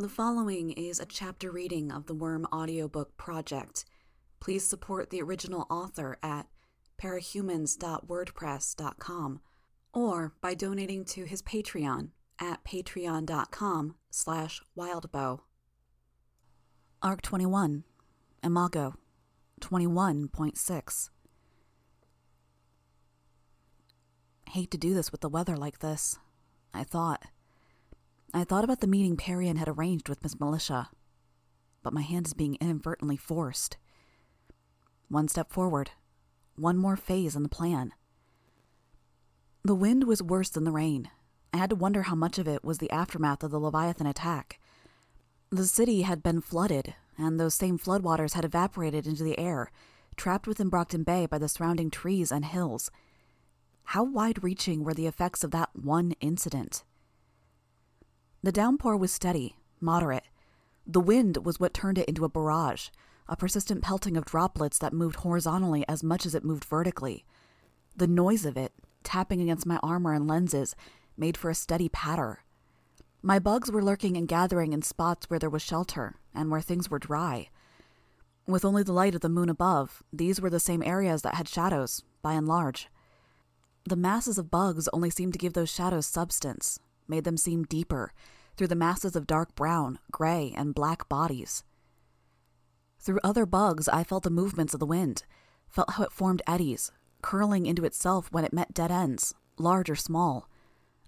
The 0.00 0.08
following 0.08 0.70
is 0.70 1.00
a 1.00 1.06
chapter 1.06 1.50
reading 1.50 1.90
of 1.90 2.06
the 2.06 2.14
Worm 2.14 2.46
audiobook 2.52 3.16
project. 3.16 3.84
Please 4.38 4.64
support 4.64 5.10
the 5.10 5.20
original 5.20 5.66
author 5.68 6.20
at 6.22 6.46
parahumans.wordpress.com 7.02 9.40
or 9.92 10.34
by 10.40 10.54
donating 10.54 11.04
to 11.04 11.24
his 11.24 11.42
Patreon 11.42 12.10
at 12.40 12.62
patreon.com 12.62 13.96
slash 14.08 14.62
wildbow. 14.78 15.40
Arc 17.02 17.20
21, 17.22 17.82
Imago, 18.44 18.94
21.6 19.60 21.10
Hate 24.50 24.70
to 24.70 24.78
do 24.78 24.94
this 24.94 25.10
with 25.10 25.22
the 25.22 25.28
weather 25.28 25.56
like 25.56 25.80
this, 25.80 26.20
I 26.72 26.84
thought. 26.84 27.24
I 28.34 28.44
thought 28.44 28.64
about 28.64 28.80
the 28.80 28.86
meeting 28.86 29.16
Parian 29.16 29.56
had 29.56 29.68
arranged 29.68 30.08
with 30.08 30.22
Miss 30.22 30.38
Militia, 30.38 30.90
but 31.82 31.94
my 31.94 32.02
hand 32.02 32.26
is 32.26 32.34
being 32.34 32.56
inadvertently 32.60 33.16
forced. 33.16 33.78
One 35.08 35.28
step 35.28 35.50
forward, 35.50 35.92
one 36.54 36.76
more 36.76 36.96
phase 36.96 37.34
in 37.34 37.42
the 37.42 37.48
plan. 37.48 37.94
The 39.64 39.74
wind 39.74 40.04
was 40.04 40.22
worse 40.22 40.50
than 40.50 40.64
the 40.64 40.72
rain. 40.72 41.10
I 41.54 41.56
had 41.56 41.70
to 41.70 41.76
wonder 41.76 42.02
how 42.02 42.14
much 42.14 42.38
of 42.38 42.46
it 42.46 42.62
was 42.62 42.78
the 42.78 42.90
aftermath 42.90 43.42
of 43.42 43.50
the 43.50 43.58
Leviathan 43.58 44.06
attack. 44.06 44.60
The 45.50 45.66
city 45.66 46.02
had 46.02 46.22
been 46.22 46.42
flooded, 46.42 46.94
and 47.16 47.40
those 47.40 47.54
same 47.54 47.78
floodwaters 47.78 48.34
had 48.34 48.44
evaporated 48.44 49.06
into 49.06 49.24
the 49.24 49.38
air, 49.38 49.70
trapped 50.16 50.46
within 50.46 50.68
Brockton 50.68 51.02
Bay 51.02 51.24
by 51.24 51.38
the 51.38 51.48
surrounding 51.48 51.90
trees 51.90 52.30
and 52.30 52.44
hills. 52.44 52.90
How 53.84 54.04
wide 54.04 54.44
reaching 54.44 54.84
were 54.84 54.92
the 54.92 55.06
effects 55.06 55.42
of 55.42 55.50
that 55.52 55.70
one 55.74 56.12
incident? 56.20 56.84
The 58.48 58.52
downpour 58.52 58.96
was 58.96 59.12
steady, 59.12 59.56
moderate. 59.78 60.24
The 60.86 61.02
wind 61.02 61.44
was 61.44 61.60
what 61.60 61.74
turned 61.74 61.98
it 61.98 62.08
into 62.08 62.24
a 62.24 62.30
barrage, 62.30 62.88
a 63.28 63.36
persistent 63.36 63.82
pelting 63.82 64.16
of 64.16 64.24
droplets 64.24 64.78
that 64.78 64.94
moved 64.94 65.16
horizontally 65.16 65.84
as 65.86 66.02
much 66.02 66.24
as 66.24 66.34
it 66.34 66.46
moved 66.46 66.64
vertically. 66.64 67.26
The 67.94 68.06
noise 68.06 68.46
of 68.46 68.56
it, 68.56 68.72
tapping 69.04 69.42
against 69.42 69.66
my 69.66 69.76
armor 69.82 70.14
and 70.14 70.26
lenses, 70.26 70.74
made 71.14 71.36
for 71.36 71.50
a 71.50 71.54
steady 71.54 71.90
patter. 71.90 72.42
My 73.20 73.38
bugs 73.38 73.70
were 73.70 73.84
lurking 73.84 74.16
and 74.16 74.26
gathering 74.26 74.72
in 74.72 74.80
spots 74.80 75.28
where 75.28 75.38
there 75.38 75.50
was 75.50 75.60
shelter 75.60 76.14
and 76.34 76.50
where 76.50 76.62
things 76.62 76.90
were 76.90 76.98
dry. 76.98 77.50
With 78.46 78.64
only 78.64 78.82
the 78.82 78.94
light 78.94 79.14
of 79.14 79.20
the 79.20 79.28
moon 79.28 79.50
above, 79.50 80.02
these 80.10 80.40
were 80.40 80.48
the 80.48 80.58
same 80.58 80.82
areas 80.82 81.20
that 81.20 81.34
had 81.34 81.48
shadows, 81.48 82.02
by 82.22 82.32
and 82.32 82.48
large. 82.48 82.88
The 83.86 83.94
masses 83.94 84.38
of 84.38 84.50
bugs 84.50 84.88
only 84.94 85.10
seemed 85.10 85.34
to 85.34 85.38
give 85.38 85.52
those 85.52 85.68
shadows 85.68 86.06
substance, 86.06 86.80
made 87.06 87.24
them 87.24 87.36
seem 87.36 87.64
deeper, 87.64 88.14
through 88.58 88.66
the 88.66 88.74
masses 88.74 89.14
of 89.14 89.26
dark 89.26 89.54
brown, 89.54 90.00
gray, 90.10 90.52
and 90.56 90.74
black 90.74 91.08
bodies. 91.08 91.62
Through 92.98 93.20
other 93.22 93.46
bugs, 93.46 93.88
I 93.88 94.02
felt 94.02 94.24
the 94.24 94.30
movements 94.30 94.74
of 94.74 94.80
the 94.80 94.86
wind, 94.86 95.22
felt 95.68 95.92
how 95.92 96.02
it 96.02 96.12
formed 96.12 96.42
eddies, 96.46 96.90
curling 97.22 97.66
into 97.66 97.84
itself 97.84 98.32
when 98.32 98.44
it 98.44 98.52
met 98.52 98.74
dead 98.74 98.90
ends, 98.90 99.32
large 99.58 99.88
or 99.88 99.94
small. 99.94 100.48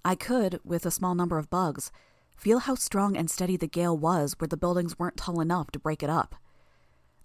I 0.04 0.14
could, 0.14 0.60
with 0.64 0.86
a 0.86 0.92
small 0.92 1.16
number 1.16 1.38
of 1.38 1.50
bugs, 1.50 1.90
feel 2.36 2.60
how 2.60 2.76
strong 2.76 3.16
and 3.16 3.28
steady 3.28 3.56
the 3.56 3.66
gale 3.66 3.98
was 3.98 4.36
where 4.38 4.48
the 4.48 4.56
buildings 4.56 4.98
weren't 4.98 5.16
tall 5.16 5.40
enough 5.40 5.72
to 5.72 5.80
break 5.80 6.04
it 6.04 6.08
up. 6.08 6.36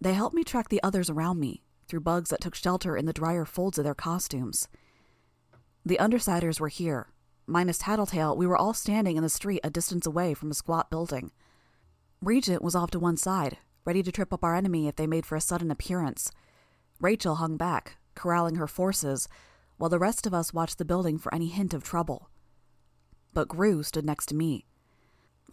They 0.02 0.14
helped 0.14 0.36
me 0.36 0.44
track 0.44 0.70
the 0.70 0.84
others 0.84 1.10
around 1.10 1.40
me, 1.40 1.62
through 1.88 2.02
bugs 2.02 2.32
that 2.32 2.42
took 2.42 2.56
shelter 2.56 2.98
in 2.98 3.06
the 3.06 3.14
drier 3.14 3.46
folds 3.46 3.78
of 3.78 3.84
their 3.84 3.94
costumes. 3.94 4.68
The 5.86 6.00
Undersiders 6.02 6.60
were 6.60 6.68
here, 6.68 7.10
Minus 7.48 7.78
Tattletale, 7.78 8.36
we 8.36 8.48
were 8.48 8.58
all 8.58 8.74
standing 8.74 9.18
in 9.18 9.24
the 9.24 9.30
street 9.30 9.62
a 9.64 9.70
distance 9.70 10.08
away 10.08 10.34
from 10.34 10.50
a 10.50 10.56
squat 10.56 10.90
building. 10.90 11.32
Regent 12.20 12.64
was 12.64 12.74
off 12.74 12.90
to 12.92 13.00
one 13.00 13.18
side, 13.18 13.60
ready 13.86 14.02
to 14.02 14.12
trip 14.12 14.34
up 14.34 14.44
our 14.44 14.56
enemy 14.56 14.88
if 14.88 14.96
they 14.96 15.06
made 15.06 15.28
for 15.28 15.36
a 15.36 15.42
sudden 15.42 15.70
appearance. 15.70 16.32
Rachel 17.00 17.36
hung 17.36 17.56
back, 17.56 17.98
corralling 18.16 18.56
her 18.56 18.68
forces, 18.68 19.28
while 19.78 19.92
the 19.92 20.00
rest 20.00 20.26
of 20.26 20.34
us 20.34 20.54
watched 20.54 20.80
the 20.80 20.86
building 20.86 21.20
for 21.20 21.34
any 21.36 21.48
hint 21.48 21.74
of 21.74 21.84
trouble. 21.84 22.30
But 23.32 23.48
Grue 23.48 23.84
stood 23.84 24.06
next 24.06 24.26
to 24.28 24.36
me. 24.36 24.66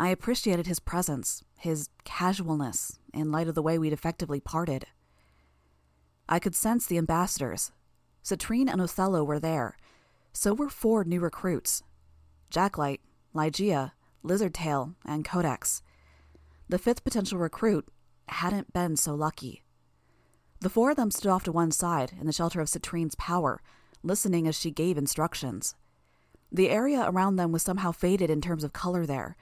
I 0.01 0.09
appreciated 0.09 0.67
his 0.67 0.81
presence, 0.81 1.45
his 1.59 1.91
casualness, 2.05 2.99
in 3.13 3.31
light 3.31 3.49
of 3.49 3.55
the 3.55 3.63
way 3.63 3.79
we'd 3.79 3.93
effectively 3.93 4.41
parted. 4.41 4.87
I 6.27 6.39
could 6.39 6.55
sense 6.55 6.87
the 6.87 6.97
ambassadors. 6.97 7.71
Citrine 8.25 8.71
and 8.71 8.81
Othello 8.81 9.23
were 9.23 9.41
there, 9.41 9.77
so 10.33 10.55
were 10.55 10.71
four 10.71 11.05
new 11.05 11.21
recruits 11.21 11.83
Jacklight, 12.53 13.01
Ligeia, 13.35 13.93
Lizardtail, 14.23 14.95
and 15.07 15.25
Codex. 15.25 15.83
The 16.69 16.79
fifth 16.79 17.03
potential 17.03 17.39
recruit 17.39 17.89
hadn't 18.29 18.73
been 18.73 18.97
so 18.97 19.15
lucky. 19.15 19.63
The 20.61 20.71
four 20.71 20.91
of 20.91 20.97
them 20.97 21.11
stood 21.11 21.31
off 21.31 21.45
to 21.45 21.53
one 21.53 21.73
side 21.73 22.13
in 22.21 22.27
the 22.27 22.33
shelter 22.33 22.61
of 22.61 22.69
Citrine's 22.69 23.15
power, 23.15 23.63
listening 24.03 24.47
as 24.47 24.55
she 24.55 24.71
gave 24.71 24.97
instructions. 24.99 25.75
The 26.53 26.69
area 26.69 27.05
around 27.07 27.37
them 27.37 27.51
was 27.53 27.63
somehow 27.63 27.91
faded 27.91 28.31
in 28.31 28.43
terms 28.43 28.63
of 28.63 28.73
color 28.73 29.07
there. 29.07 29.37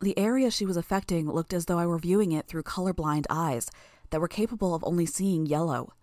The 0.00 0.18
area 0.18 0.50
she 0.50 0.66
was 0.66 0.76
affecting 0.76 1.30
looked 1.30 1.54
as 1.54 1.66
though 1.66 1.78
I 1.78 1.86
were 1.86 1.98
viewing 1.98 2.32
it 2.32 2.48
through 2.48 2.64
colorblind 2.64 3.26
eyes 3.30 3.70
that 4.10 4.20
were 4.20 4.28
capable 4.28 4.74
of 4.74 4.84
only 4.84 5.06
seeing 5.06 5.46
yellow. 5.46 5.94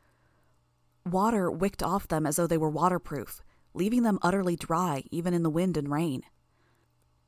Water 1.05 1.51
wicked 1.51 1.83
off 1.83 2.07
them 2.07 2.25
as 2.25 2.37
though 2.37 2.47
they 2.47 2.57
were 2.57 2.69
waterproof, 2.69 3.43
leaving 3.73 4.03
them 4.03 4.19
utterly 4.21 4.55
dry 4.55 5.03
even 5.11 5.33
in 5.33 5.43
the 5.43 5.49
wind 5.49 5.77
and 5.77 5.91
rain. 5.91 6.23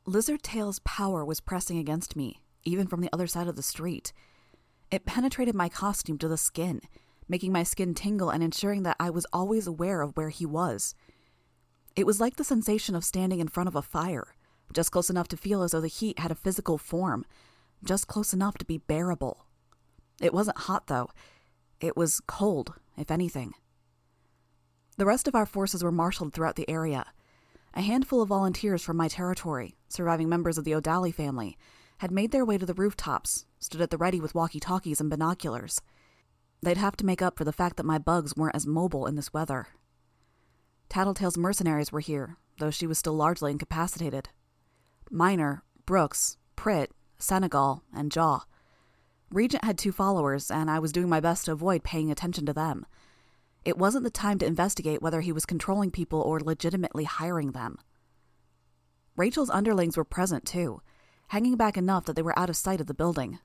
Lizardtail's 0.07 0.79
power 0.79 1.25
was 1.25 1.39
pressing 1.39 1.77
against 1.77 2.15
me, 2.15 2.41
even 2.63 2.87
from 2.87 3.01
the 3.01 3.09
other 3.11 3.27
side 3.27 3.47
of 3.47 3.55
the 3.55 3.63
street. 3.63 4.13
It 4.91 5.05
penetrated 5.05 5.55
my 5.55 5.69
costume 5.69 6.17
to 6.19 6.27
the 6.27 6.37
skin, 6.37 6.81
making 7.27 7.51
my 7.51 7.63
skin 7.63 7.95
tingle 7.95 8.29
and 8.29 8.43
ensuring 8.43 8.83
that 8.83 8.97
I 8.99 9.09
was 9.09 9.25
always 9.33 9.65
aware 9.65 10.01
of 10.01 10.15
where 10.15 10.29
he 10.29 10.45
was. 10.45 10.93
It 11.95 12.05
was 12.05 12.19
like 12.19 12.35
the 12.35 12.43
sensation 12.43 12.93
of 12.93 13.03
standing 13.03 13.39
in 13.39 13.47
front 13.47 13.67
of 13.67 13.75
a 13.75 13.81
fire, 13.81 14.35
just 14.73 14.91
close 14.91 15.09
enough 15.09 15.27
to 15.29 15.37
feel 15.37 15.63
as 15.63 15.71
though 15.71 15.81
the 15.81 15.87
heat 15.87 16.19
had 16.19 16.31
a 16.31 16.35
physical 16.35 16.77
form, 16.77 17.25
just 17.83 18.07
close 18.07 18.33
enough 18.33 18.57
to 18.59 18.65
be 18.65 18.77
bearable. 18.77 19.45
It 20.21 20.33
wasn't 20.33 20.57
hot, 20.59 20.87
though. 20.87 21.09
It 21.79 21.97
was 21.97 22.21
cold, 22.27 22.73
if 22.97 23.09
anything. 23.09 23.53
The 24.97 25.05
rest 25.05 25.27
of 25.27 25.35
our 25.35 25.45
forces 25.45 25.83
were 25.83 25.91
marshaled 25.91 26.33
throughout 26.33 26.55
the 26.55 26.69
area. 26.69 27.05
A 27.73 27.81
handful 27.81 28.21
of 28.21 28.29
volunteers 28.29 28.81
from 28.81 28.95
my 28.95 29.09
territory, 29.09 29.75
surviving 29.89 30.29
members 30.29 30.57
of 30.57 30.63
the 30.63 30.73
O'Dally 30.73 31.11
family, 31.11 31.57
had 31.97 32.11
made 32.11 32.31
their 32.31 32.45
way 32.45 32.57
to 32.57 32.65
the 32.65 32.73
rooftops, 32.73 33.45
stood 33.59 33.81
at 33.81 33.89
the 33.89 33.97
ready 33.97 34.21
with 34.21 34.35
walkie 34.35 34.59
talkies 34.59 35.01
and 35.01 35.09
binoculars. 35.09 35.81
They'd 36.61 36.77
have 36.77 36.95
to 36.97 37.05
make 37.05 37.21
up 37.21 37.37
for 37.37 37.43
the 37.43 37.51
fact 37.51 37.75
that 37.75 37.85
my 37.85 37.97
bugs 37.97 38.35
weren't 38.37 38.55
as 38.55 38.65
mobile 38.65 39.05
in 39.05 39.15
this 39.15 39.33
weather. 39.33 39.67
Tattletale's 40.87 41.37
mercenaries 41.37 41.91
were 41.91 41.99
here, 41.99 42.37
though 42.59 42.71
she 42.71 42.87
was 42.87 42.97
still 42.97 43.15
largely 43.15 43.51
incapacitated. 43.51 44.29
Miner, 45.11 45.63
Brooks, 45.85 46.37
Pritt, 46.55 46.91
Senegal, 47.19 47.83
and 47.93 48.11
Jaw. 48.11 48.45
Regent 49.29 49.65
had 49.65 49.77
two 49.77 49.91
followers, 49.91 50.49
and 50.49 50.71
I 50.71 50.79
was 50.79 50.93
doing 50.93 51.09
my 51.09 51.19
best 51.19 51.45
to 51.45 51.51
avoid 51.51 51.83
paying 51.83 52.11
attention 52.11 52.45
to 52.45 52.53
them. 52.53 52.85
It 53.65 53.79
wasn't 53.79 54.03
the 54.03 54.11
time 54.11 54.37
to 54.39 54.45
investigate 54.45 55.01
whether 55.01 55.21
he 55.21 55.31
was 55.31 55.47
controlling 55.47 55.89
people 55.89 56.21
or 56.21 56.39
legitimately 56.39 57.05
hiring 57.05 57.51
them. 57.51 57.79
Rachel's 59.17 59.49
underlings 59.49 59.97
were 59.97 60.03
present, 60.03 60.45
too, 60.45 60.81
hanging 61.29 61.57
back 61.57 61.75
enough 61.75 62.05
that 62.05 62.15
they 62.15 62.21
were 62.21 62.37
out 62.37 62.49
of 62.49 62.55
sight 62.55 62.79
of 62.79 62.85
the 62.85 62.93
building. 62.93 63.39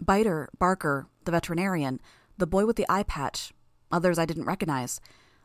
Biter, 0.00 0.48
Barker, 0.58 1.08
the 1.24 1.32
veterinarian, 1.32 2.00
the 2.38 2.46
boy 2.46 2.64
with 2.64 2.76
the 2.76 2.86
eye 2.88 3.02
patch, 3.02 3.52
others 3.92 4.18
I 4.18 4.24
didn't 4.24 4.46
recognize, 4.46 4.98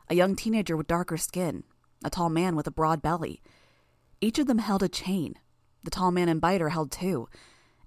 a 0.07 0.15
young 0.15 0.35
teenager 0.35 0.77
with 0.77 0.87
darker 0.87 1.17
skin, 1.17 1.65
a 2.03 2.09
tall 2.09 2.29
man 2.29 2.55
with 2.55 2.67
a 2.67 2.71
broad 2.71 3.01
belly. 3.01 3.41
Each 4.21 4.39
of 4.39 4.47
them 4.47 4.59
held 4.59 4.81
a 4.81 4.89
chain. 4.89 5.35
The 5.83 5.91
tall 5.91 6.11
man 6.11 6.29
and 6.29 6.39
Biter 6.39 6.69
held 6.69 6.91
two, 6.91 7.27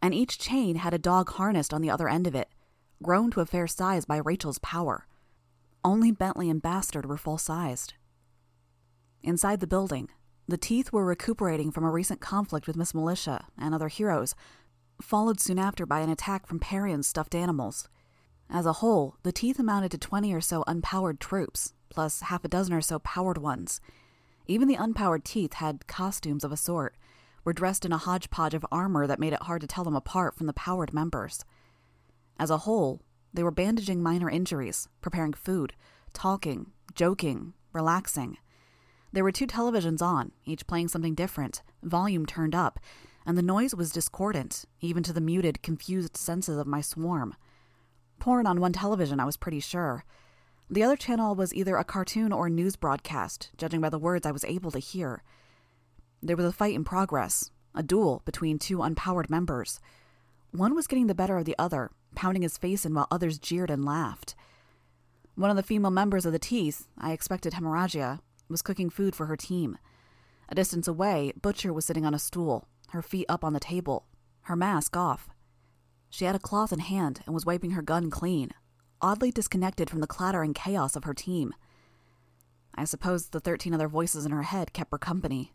and 0.03 0.12
each 0.12 0.39
chain 0.39 0.76
had 0.76 0.93
a 0.93 0.99
dog 0.99 1.31
harnessed 1.31 1.73
on 1.73 1.81
the 1.81 1.91
other 1.91 2.09
end 2.09 2.26
of 2.26 2.35
it, 2.35 2.49
grown 3.03 3.31
to 3.31 3.41
a 3.41 3.47
fair 3.47 3.67
size 3.67 4.05
by 4.05 4.19
Rachel's 4.19 4.59
power. 4.59 5.06
Only 5.84 6.12
Bentley 6.12 6.49
and 6.49 6.62
Bastard 6.62 7.06
were 7.06 7.17
full 7.17 7.38
sized. 7.38 7.94
Inside 9.23 9.61
the 9.61 9.67
building, 9.67 10.08
the 10.46 10.56
teeth 10.56 10.93
were 10.93 11.05
recuperating 11.05 11.70
from 11.70 11.84
a 11.84 11.90
recent 11.90 12.20
conflict 12.20 12.67
with 12.67 12.76
Miss 12.76 12.94
Militia 12.94 13.46
and 13.58 13.75
other 13.75 13.88
heroes, 13.88 14.34
followed 15.00 15.40
soon 15.40 15.58
after 15.58 15.84
by 15.84 16.00
an 16.00 16.11
attack 16.11 16.46
from 16.46 16.61
Parian's 16.61 17.06
stuffed 17.06 17.34
animals. 17.34 17.88
As 18.49 18.67
a 18.67 18.75
whole, 18.75 19.17
the 19.23 19.32
teeth 19.32 19.58
amounted 19.58 19.90
to 19.93 19.99
20 19.99 20.32
or 20.32 20.40
so 20.40 20.62
unpowered 20.67 21.19
troops, 21.19 21.75
plus 21.88 22.20
half 22.20 22.44
a 22.44 22.49
dozen 22.49 22.75
or 22.75 22.81
so 22.81 22.99
powered 23.00 23.38
ones. 23.38 23.81
Even 24.46 24.69
the 24.69 24.76
unpowered 24.76 25.25
teeth 25.25 25.55
had 25.55 25.87
costumes 25.87 26.44
of 26.44 26.52
a 26.52 26.56
sort, 26.56 26.96
were 27.44 27.52
dressed 27.52 27.85
in 27.85 27.93
a 27.93 27.99
hodgepodge 27.99 28.55
of 28.55 28.67
armor 28.70 29.06
that 29.06 29.19
made 29.19 29.32
it 29.32 29.43
hard 29.43 29.61
to 29.62 29.67
tell 29.67 29.85
them 29.85 29.96
apart 29.96 30.37
from 30.37 30.46
the 30.46 30.52
powered 30.52 30.94
members. 30.94 31.44
As 32.38 32.50
a 32.50 32.58
whole, 32.58 33.00
they 33.34 33.43
were 33.43 33.50
bandaging 33.50 34.02
minor 34.02 34.29
injuries, 34.29 34.88
preparing 35.00 35.32
food, 35.32 35.75
talking, 36.12 36.73
joking, 36.94 37.55
relaxing. 37.73 38.38
There 39.12 39.25
were 39.25 39.32
two 39.32 39.46
televisions 39.46 40.02
on, 40.02 40.32
each 40.44 40.67
playing 40.67 40.88
something 40.88 41.14
different, 41.14 41.62
volume 41.82 42.26
turned 42.26 42.55
up, 42.55 42.79
and 43.26 43.37
the 43.37 43.43
noise 43.43 43.75
was 43.75 43.93
discordant, 43.93 44.64
even 44.81 45.02
to 45.02 45.12
the 45.12 45.20
muted, 45.20 45.62
confused 45.62 46.17
senses 46.17 46.58
of 46.58 46.67
my 46.67 46.81
swarm. 46.81 47.34
Porn 48.19 48.46
on 48.46 48.61
one 48.61 48.73
television, 48.73 49.20
I 49.20 49.25
was 49.25 49.37
pretty 49.37 49.61
sure. 49.61 50.05
The 50.70 50.82
other 50.82 50.96
channel 50.96 51.35
was 51.35 51.55
either 51.55 51.76
a 51.76 51.85
cartoon 51.85 52.32
or 52.32 52.46
a 52.46 52.50
news 52.50 52.76
broadcast, 52.76 53.50
judging 53.56 53.81
by 53.81 53.90
the 53.90 53.99
words 53.99 54.26
I 54.26 54.32
was 54.32 54.44
able 54.44 54.70
to 54.70 54.78
hear. 54.78 55.23
There 56.23 56.37
was 56.37 56.46
a 56.46 56.52
fight 56.52 56.75
in 56.75 56.85
progress, 56.85 57.50
a 57.75 57.82
duel 57.82 58.23
between 58.25 58.58
two 58.58 58.78
unpowered 58.78 59.28
members. 59.28 59.81
One 60.52 60.75
was 60.75 60.87
getting 60.87 61.06
the 61.08 61.14
better 61.14 61.37
of 61.37 61.44
the 61.44 61.56
other, 61.58 61.90
pounding 62.14 62.43
his 62.43 62.59
face 62.59 62.85
in 62.85 62.94
while 62.94 63.09
others 63.11 63.38
jeered 63.38 63.70
and 63.70 63.85
laughed. 63.85 64.35
One 65.35 65.50
of 65.50 65.56
the 65.56 65.62
female 65.62 65.91
members 65.91 66.26
of 66.26 66.32
the 66.32 66.38
Teeth, 66.38 66.88
I 66.99 67.12
expected 67.12 67.55
hemorrhagia, 67.55 68.20
was 68.49 68.62
cooking 68.62 68.91
food 68.91 69.17
for 69.17 69.26
her 69.26 69.37
team. 69.37 69.79
A 70.49 70.55
distance 70.55 70.87
away, 70.87 71.32
Butcher 71.41 71.73
was 71.73 71.85
sitting 71.85 72.05
on 72.05 72.14
a 72.14 72.19
stool, 72.19 72.69
her 72.91 73.03
feet 73.03 73.26
up 73.29 73.43
on 73.43 73.55
the 73.55 73.61
table, 73.61 74.06
her 74.43 74.56
mask 74.56 74.97
off. 74.97 75.29
She 76.11 76.26
had 76.26 76.35
a 76.35 76.38
cloth 76.38 76.73
in 76.73 76.81
hand 76.81 77.23
and 77.25 77.35
was 77.35 77.47
wiping 77.47 77.70
her 77.70 77.81
gun 77.81 78.11
clean, 78.11 78.50
oddly 79.00 79.31
disconnected 79.31 79.88
from 79.88 80.00
the 80.00 80.06
clatter 80.06 80.43
and 80.43 80.55
chaos 80.55 80.94
of 80.94 81.05
her 81.05 81.14
team. 81.14 81.55
I 82.75 82.85
suppose 82.85 83.29
the 83.29 83.41
13 83.41 83.73
other 83.73 83.88
voices 83.88 84.26
in 84.26 84.32
her 84.32 84.43
head 84.43 84.75
kept 84.75 84.93
her 84.93 84.99
company. 84.99 85.53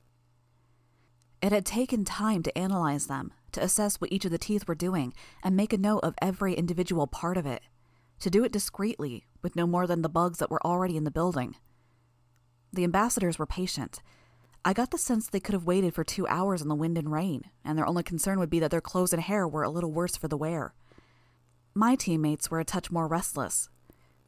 It 1.41 1.51
had 1.51 1.65
taken 1.65 2.03
time 2.03 2.41
to 2.43 2.57
analyze 2.57 3.05
them, 3.05 3.31
to 3.51 3.63
assess 3.63 3.97
what 3.97 4.11
each 4.11 4.25
of 4.25 4.31
the 4.31 4.37
teeth 4.37 4.67
were 4.67 4.75
doing, 4.75 5.13
and 5.43 5.55
make 5.55 5.73
a 5.73 5.77
note 5.77 5.99
of 5.99 6.15
every 6.21 6.53
individual 6.53 7.07
part 7.07 7.37
of 7.37 7.45
it. 7.45 7.61
To 8.19 8.29
do 8.29 8.43
it 8.43 8.51
discreetly, 8.51 9.25
with 9.41 9.55
no 9.55 9.67
more 9.67 9.87
than 9.87 10.01
the 10.01 10.09
bugs 10.09 10.39
that 10.39 10.49
were 10.49 10.65
already 10.65 10.97
in 10.97 11.03
the 11.03 11.11
building. 11.11 11.55
The 12.73 12.83
ambassadors 12.83 13.37
were 13.39 13.45
patient. 13.45 14.01
I 14.65 14.73
got 14.73 14.91
the 14.91 14.97
sense 14.97 15.27
they 15.27 15.39
could 15.39 15.53
have 15.53 15.65
waited 15.65 15.93
for 15.93 16.03
two 16.03 16.27
hours 16.27 16.61
in 16.61 16.67
the 16.67 16.75
wind 16.75 16.97
and 16.97 17.11
rain, 17.11 17.43
and 17.63 17.77
their 17.77 17.87
only 17.87 18.03
concern 18.03 18.39
would 18.39 18.49
be 18.49 18.59
that 18.59 18.71
their 18.71 18.81
clothes 18.81 19.13
and 19.13 19.21
hair 19.21 19.47
were 19.47 19.63
a 19.63 19.69
little 19.69 19.91
worse 19.91 20.17
for 20.17 20.27
the 20.27 20.37
wear. 20.37 20.73
My 21.73 21.95
teammates 21.95 22.51
were 22.51 22.59
a 22.59 22.65
touch 22.65 22.91
more 22.91 23.07
restless. 23.07 23.69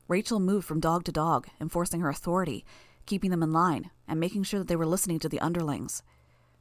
Rachel 0.07 0.39
moved 0.39 0.65
from 0.67 0.79
dog 0.79 1.03
to 1.05 1.11
dog, 1.11 1.47
enforcing 1.59 1.99
her 2.01 2.09
authority, 2.09 2.63
keeping 3.05 3.31
them 3.31 3.43
in 3.43 3.51
line, 3.51 3.91
and 4.07 4.19
making 4.19 4.43
sure 4.43 4.59
that 4.59 4.67
they 4.67 4.75
were 4.75 4.85
listening 4.85 5.19
to 5.19 5.29
the 5.29 5.39
underlings. 5.39 6.03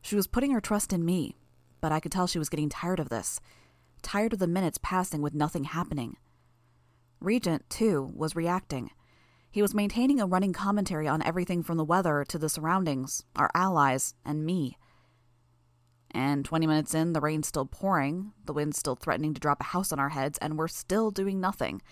She 0.01 0.17
was 0.17 0.27
putting 0.27 0.51
her 0.51 0.61
trust 0.61 0.93
in 0.93 1.05
me, 1.05 1.37
but 1.81 1.93
I 1.93 2.01
could 2.01 2.13
tell 2.13 2.27
she 2.27 2.39
was 2.39 2.49
getting 2.49 2.69
tired 2.69 3.01
of 3.01 3.09
this, 3.09 3.41
tired 4.03 4.33
of 4.33 4.39
the 4.39 4.47
minutes 4.47 4.79
passing 4.83 5.23
with 5.23 5.35
nothing 5.35 5.65
happening. 5.65 6.17
Regent, 7.21 7.69
too, 7.69 8.13
was 8.15 8.37
reacting. 8.37 8.91
He 9.51 9.63
was 9.63 9.75
maintaining 9.75 10.21
a 10.21 10.27
running 10.27 10.53
commentary 10.53 11.09
on 11.09 11.23
everything 11.23 11.63
from 11.63 11.79
the 11.79 11.85
weather 11.85 12.25
to 12.29 12.39
the 12.39 12.49
surroundings, 12.49 13.25
our 13.35 13.51
allies, 13.55 14.15
and 14.25 14.45
me. 14.45 14.77
And 16.11 16.45
20 16.45 16.67
minutes 16.67 16.95
in, 16.95 17.13
the 17.13 17.21
rain's 17.21 17.49
still 17.49 17.67
pouring, 17.67 18.33
the 18.45 18.53
wind's 18.53 18.79
still 18.79 18.97
threatening 18.97 19.35
to 19.35 19.41
drop 19.41 19.61
a 19.61 19.65
house 19.65 19.93
on 19.93 19.99
our 19.99 20.11
heads, 20.11 20.39
and 20.39 20.57
we're 20.57 20.69
still 20.69 21.11
doing 21.11 21.41
nothing. 21.41 21.83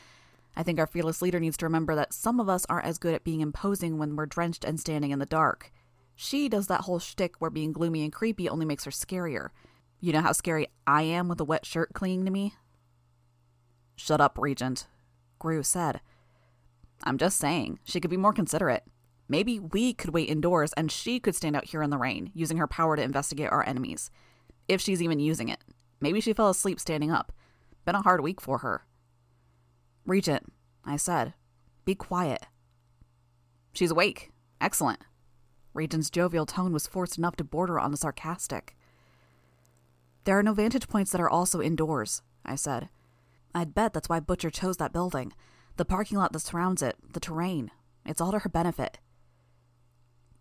I 0.57 0.63
think 0.63 0.79
our 0.79 0.87
fearless 0.87 1.21
leader 1.21 1.39
needs 1.39 1.57
to 1.59 1.67
remember 1.67 1.95
that 1.97 2.15
some 2.15 2.41
of 2.41 2.49
us 2.49 2.65
aren't 2.69 2.87
as 2.87 2.99
good 2.99 3.15
at 3.15 3.25
being 3.25 3.41
imposing 3.41 3.99
when 3.99 4.17
we're 4.17 4.27
drenched 4.27 4.65
and 4.65 4.81
standing 4.81 5.11
in 5.11 5.19
the 5.19 5.27
dark. 5.27 5.71
She 6.15 6.49
does 6.49 6.67
that 6.69 6.83
whole 6.83 6.99
shtick 6.99 7.37
where 7.39 7.51
being 7.51 7.73
gloomy 7.73 8.03
and 8.03 8.13
creepy 8.13 8.49
only 8.49 8.65
makes 8.65 8.85
her 8.85 8.91
scarier. 8.91 9.51
You 10.01 10.13
know 10.13 10.21
how 10.21 10.33
scary 10.33 10.69
I 10.87 11.03
am 11.03 11.29
with 11.29 11.41
a 11.41 11.45
wet 11.45 11.65
shirt 11.65 11.93
clinging 11.95 12.25
to 12.25 12.31
me? 12.31 12.55
Shut 13.97 14.21
up, 14.21 14.39
Regent, 14.39 14.87
Grue 15.39 15.63
said. 15.63 16.01
I'm 17.05 17.19
just 17.19 17.39
saying, 17.39 17.79
she 17.85 18.01
could 18.01 18.11
be 18.11 18.17
more 18.17 18.33
considerate. 18.33 18.85
Maybe 19.29 19.59
we 19.59 19.93
could 19.93 20.15
wait 20.15 20.29
indoors 20.29 20.73
and 20.75 20.93
she 20.93 21.19
could 21.19 21.35
stand 21.35 21.57
out 21.57 21.65
here 21.65 21.83
in 21.83 21.91
the 21.91 21.99
rain, 21.99 22.31
using 22.35 22.59
her 22.59 22.67
power 22.67 22.97
to 22.97 23.03
investigate 23.03 23.51
our 23.51 23.67
enemies. 23.67 24.11
If 24.69 24.81
she's 24.81 25.03
even 25.03 25.19
using 25.19 25.49
it. 25.49 25.61
Maybe 26.01 26.21
she 26.21 26.33
fell 26.33 26.51
asleep 26.51 26.79
standing 26.79 27.11
up. 27.11 27.33
Been 27.85 27.95
a 27.95 28.03
hard 28.03 28.21
week 28.21 28.41
for 28.41 28.59
her. 28.59 28.85
Regent, 30.05 30.53
I 30.85 30.97
said, 30.97 31.35
be 31.85 31.95
quiet. 31.95 32.47
She's 33.73 33.91
awake. 33.91 34.31
Excellent. 34.61 35.01
Regent's 35.75 36.11
jovial 36.11 36.47
tone 36.47 36.73
was 36.73 36.87
forced 36.87 37.19
enough 37.19 37.37
to 37.37 37.45
border 37.45 37.79
on 37.81 37.91
the 37.91 37.97
sarcastic. 37.97 38.76
There 40.27 40.37
are 40.37 40.43
no 40.43 40.55
vantage 40.55 40.89
points 40.89 41.13
that 41.13 41.21
are 41.21 41.31
also 41.31 41.63
indoors, 41.63 42.21
I 42.45 42.57
said. 42.57 42.89
I'd 43.55 43.75
bet 43.75 43.93
that's 43.93 44.09
why 44.09 44.19
Butcher 44.19 44.51
chose 44.51 44.77
that 44.79 44.93
building. 44.93 45.33
The 45.77 45.85
parking 45.85 46.19
lot 46.19 46.33
that 46.33 46.41
surrounds 46.41 46.83
it, 46.83 46.97
the 47.13 47.21
terrain. 47.21 47.71
It's 48.05 48.21
all 48.21 48.33
to 48.33 48.41
her 48.41 48.49
benefit. 48.49 48.99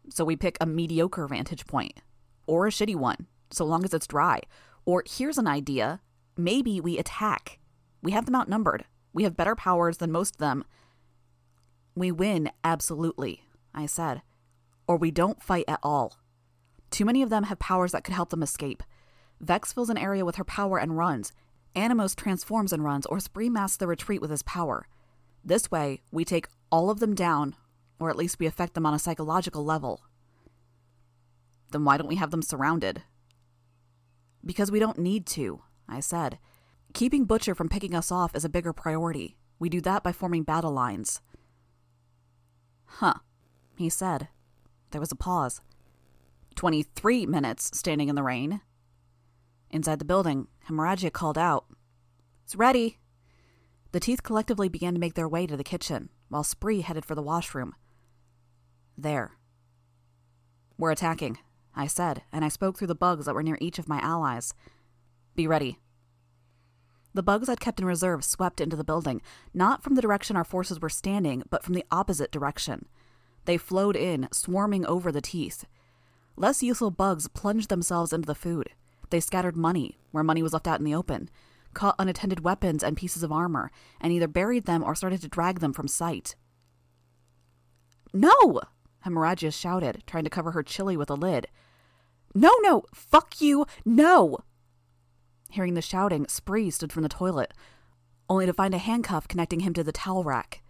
So 0.10 0.26
we 0.26 0.36
pick 0.36 0.58
a 0.60 0.66
mediocre 0.66 1.28
vantage 1.28 1.68
point, 1.68 2.02
or 2.48 2.66
a 2.66 2.72
shitty 2.72 2.96
one, 2.96 3.28
so 3.52 3.64
long 3.64 3.84
as 3.86 3.94
it's 3.94 4.08
dry. 4.08 4.42
Or 4.86 5.04
here's 5.08 5.38
an 5.38 5.48
idea 5.48 6.02
maybe 6.36 6.82
we 6.82 6.98
attack. 6.98 7.60
We 8.02 8.12
have 8.12 8.26
them 8.26 8.36
outnumbered. 8.36 8.86
We 9.14 9.22
have 9.22 9.38
better 9.38 9.56
powers 9.56 9.98
than 9.98 10.12
most 10.12 10.36
of 10.36 10.40
them. 10.40 10.66
We 11.96 12.12
win, 12.12 12.50
absolutely, 12.64 13.44
I 13.74 13.86
said. 13.86 14.24
Or 14.88 14.98
we 14.98 15.12
don't 15.12 15.44
fight 15.44 15.66
at 15.68 15.80
all. 15.84 16.18
Too 16.90 17.06
many 17.06 17.22
of 17.22 17.30
them 17.30 17.44
have 17.44 17.60
powers 17.60 17.92
that 17.92 18.04
could 18.04 18.16
help 18.16 18.32
them 18.32 18.42
escape. 18.42 18.82
Vex 19.46 19.72
fills 19.72 19.90
an 19.90 19.98
area 19.98 20.26
with 20.26 20.36
her 20.38 20.44
power 20.44 20.80
and 20.80 20.98
runs. 20.98 21.32
Animos 21.76 22.16
transforms 22.16 22.74
and 22.74 22.84
runs, 22.84 23.06
or 23.06 23.20
Spree 23.20 23.50
masks 23.50 23.78
the 23.78 23.88
retreat 23.88 24.22
with 24.22 24.32
his 24.32 24.44
power. 24.44 24.88
This 25.44 25.70
way, 25.70 26.02
we 26.12 26.26
take 26.26 26.48
all 26.72 26.90
of 26.90 27.00
them 27.00 27.14
down, 27.14 27.56
or 28.00 28.10
at 28.10 28.16
least 28.16 28.40
we 28.40 28.48
affect 28.48 28.74
them 28.74 28.86
on 28.86 28.94
a 28.94 29.00
psychological 29.00 29.64
level. 29.64 30.02
Then 31.72 31.84
why 31.84 31.98
don't 31.98 32.08
we 32.08 32.16
have 32.16 32.32
them 32.32 32.42
surrounded? 32.42 33.04
Because 34.44 34.72
we 34.72 34.80
don't 34.80 34.98
need 34.98 35.26
to, 35.28 35.62
I 35.88 36.00
said. 36.00 36.40
Keeping 36.94 37.26
Butcher 37.26 37.54
from 37.54 37.70
picking 37.70 37.94
us 37.94 38.12
off 38.12 38.36
is 38.36 38.46
a 38.46 38.50
bigger 38.50 38.74
priority. 38.74 39.38
We 39.60 39.70
do 39.70 39.82
that 39.82 40.02
by 40.02 40.12
forming 40.12 40.44
battle 40.44 40.72
lines. 40.72 41.22
Huh, 42.86 43.16
he 43.78 43.90
said. 43.90 44.30
There 44.92 45.02
was 45.02 45.12
a 45.12 45.16
pause. 45.16 45.62
Twenty 46.56 46.84
three 46.84 47.26
minutes 47.26 47.78
standing 47.78 48.08
in 48.08 48.16
the 48.16 48.24
rain. 48.24 48.62
Inside 49.76 50.00
the 50.00 50.06
building, 50.06 50.48
Hemorrhagia 50.70 51.12
called 51.12 51.38
out, 51.38 51.66
It's 52.46 52.56
ready. 52.56 52.98
The 53.92 54.00
teeth 54.00 54.24
collectively 54.24 54.70
began 54.70 54.94
to 54.94 55.02
make 55.02 55.16
their 55.16 55.28
way 55.28 55.46
to 55.46 55.58
the 55.58 55.66
kitchen, 55.66 56.08
while 56.30 56.46
Spree 56.46 56.80
headed 56.80 57.04
for 57.04 57.14
the 57.14 57.22
washroom. 57.22 57.76
There. 58.98 59.34
We're 60.78 60.92
attacking, 60.92 61.40
I 61.76 61.88
said, 61.88 62.24
and 62.32 62.46
I 62.46 62.48
spoke 62.48 62.78
through 62.78 62.88
the 62.88 62.96
bugs 62.96 63.26
that 63.26 63.36
were 63.36 63.44
near 63.44 63.58
each 63.60 63.78
of 63.78 63.90
my 63.90 64.00
allies. 64.00 64.54
Be 65.36 65.46
ready. 65.46 65.80
The 67.14 67.22
bugs 67.22 67.50
I'd 67.50 67.60
kept 67.60 67.82
in 67.82 67.86
reserve 67.86 68.24
swept 68.24 68.62
into 68.62 68.78
the 68.78 68.86
building, 68.86 69.22
not 69.54 69.84
from 69.84 69.96
the 69.96 70.02
direction 70.02 70.38
our 70.38 70.46
forces 70.46 70.80
were 70.80 70.88
standing, 70.88 71.44
but 71.50 71.66
from 71.66 71.74
the 71.74 71.86
opposite 71.92 72.32
direction. 72.32 72.86
They 73.44 73.58
flowed 73.58 73.98
in, 73.98 74.30
swarming 74.32 74.86
over 74.86 75.12
the 75.12 75.20
teeth. 75.20 75.66
Less 76.38 76.64
useful 76.64 76.92
bugs 76.92 77.28
plunged 77.28 77.68
themselves 77.68 78.14
into 78.14 78.26
the 78.28 78.36
food. 78.36 78.70
They 79.10 79.20
scattered 79.20 79.56
money, 79.56 79.98
where 80.12 80.24
money 80.24 80.42
was 80.42 80.54
left 80.54 80.68
out 80.68 80.80
in 80.80 80.86
the 80.86 80.96
open, 80.96 81.30
caught 81.74 81.96
unattended 82.00 82.40
weapons 82.42 82.84
and 82.84 82.98
pieces 82.98 83.24
of 83.24 83.32
armor, 83.32 83.72
and 84.02 84.12
either 84.12 84.28
buried 84.28 84.66
them 84.66 84.84
or 84.84 84.96
started 84.96 85.22
to 85.22 85.28
drag 85.28 85.60
them 85.60 85.74
from 85.74 85.88
sight. 85.88 86.36
No! 88.14 88.62
Hemorrhagia 89.06 89.52
shouted, 89.52 90.04
trying 90.08 90.24
to 90.24 90.30
cover 90.30 90.52
her 90.52 90.64
chili 90.64 90.98
with 90.98 91.10
a 91.10 91.16
lid. 91.16 91.48
No, 92.34 92.52
no! 92.62 92.86
Fuck 92.94 93.40
you! 93.42 93.66
No! 93.86 94.40
Hearing 95.50 95.76
the 95.76 95.82
shouting, 95.82 96.28
Spree 96.28 96.72
stood 96.72 96.92
from 96.92 97.04
the 97.04 97.10
toilet, 97.10 97.54
only 98.30 98.46
to 98.46 98.54
find 98.54 98.74
a 98.74 98.80
handcuff 98.80 99.28
connecting 99.28 99.60
him 99.62 99.74
to 99.74 99.84
the 99.84 99.92
towel 99.92 100.24
rack. 100.24 100.64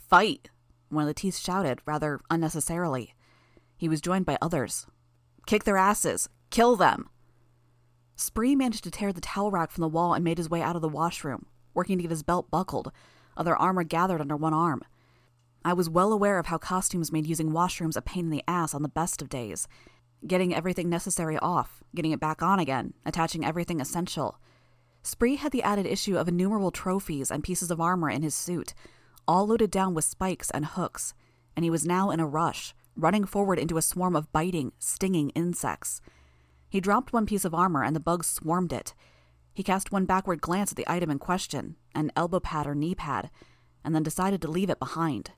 Fight! 0.00 0.48
One 0.88 1.02
of 1.02 1.08
the 1.08 1.14
teeth 1.14 1.38
shouted, 1.38 1.80
rather 1.86 2.20
unnecessarily. 2.30 3.14
He 3.76 3.88
was 3.88 4.00
joined 4.00 4.26
by 4.26 4.38
others. 4.40 4.86
Kick 5.46 5.64
their 5.64 5.76
asses! 5.76 6.28
Kill 6.52 6.76
them! 6.76 7.08
Spree 8.14 8.54
managed 8.54 8.84
to 8.84 8.90
tear 8.90 9.10
the 9.10 9.22
towel 9.22 9.50
rack 9.50 9.70
from 9.70 9.80
the 9.80 9.88
wall 9.88 10.12
and 10.12 10.22
made 10.22 10.36
his 10.36 10.50
way 10.50 10.60
out 10.60 10.76
of 10.76 10.82
the 10.82 10.88
washroom, 10.88 11.46
working 11.72 11.96
to 11.96 12.02
get 12.02 12.10
his 12.10 12.22
belt 12.22 12.50
buckled, 12.50 12.92
other 13.38 13.56
armor 13.56 13.84
gathered 13.84 14.20
under 14.20 14.36
one 14.36 14.52
arm. 14.52 14.82
I 15.64 15.72
was 15.72 15.88
well 15.88 16.12
aware 16.12 16.38
of 16.38 16.46
how 16.46 16.58
costumes 16.58 17.10
made 17.10 17.26
using 17.26 17.52
washrooms 17.52 17.96
a 17.96 18.02
pain 18.02 18.26
in 18.26 18.30
the 18.30 18.44
ass 18.46 18.74
on 18.74 18.82
the 18.82 18.90
best 18.90 19.22
of 19.22 19.30
days. 19.30 19.66
Getting 20.26 20.54
everything 20.54 20.90
necessary 20.90 21.38
off, 21.38 21.82
getting 21.94 22.12
it 22.12 22.20
back 22.20 22.42
on 22.42 22.58
again, 22.58 22.92
attaching 23.06 23.46
everything 23.46 23.80
essential. 23.80 24.38
Spree 25.02 25.36
had 25.36 25.52
the 25.52 25.62
added 25.62 25.86
issue 25.86 26.18
of 26.18 26.28
innumerable 26.28 26.70
trophies 26.70 27.30
and 27.30 27.42
pieces 27.42 27.70
of 27.70 27.80
armor 27.80 28.10
in 28.10 28.20
his 28.20 28.34
suit, 28.34 28.74
all 29.26 29.46
loaded 29.46 29.70
down 29.70 29.94
with 29.94 30.04
spikes 30.04 30.50
and 30.50 30.66
hooks, 30.66 31.14
and 31.56 31.64
he 31.64 31.70
was 31.70 31.86
now 31.86 32.10
in 32.10 32.20
a 32.20 32.26
rush, 32.26 32.74
running 32.94 33.24
forward 33.24 33.58
into 33.58 33.78
a 33.78 33.82
swarm 33.82 34.14
of 34.14 34.30
biting, 34.32 34.72
stinging 34.78 35.30
insects. 35.30 36.02
He 36.72 36.80
dropped 36.80 37.12
one 37.12 37.26
piece 37.26 37.44
of 37.44 37.52
armor 37.52 37.84
and 37.84 37.94
the 37.94 38.00
bugs 38.00 38.26
swarmed 38.26 38.72
it. 38.72 38.94
He 39.52 39.62
cast 39.62 39.92
one 39.92 40.06
backward 40.06 40.40
glance 40.40 40.72
at 40.72 40.76
the 40.78 40.90
item 40.90 41.10
in 41.10 41.18
question, 41.18 41.76
an 41.94 42.10
elbow 42.16 42.40
pad 42.40 42.66
or 42.66 42.74
knee 42.74 42.94
pad, 42.94 43.30
and 43.84 43.94
then 43.94 44.02
decided 44.02 44.40
to 44.40 44.50
leave 44.50 44.70
it 44.70 44.78
behind. 44.78 45.32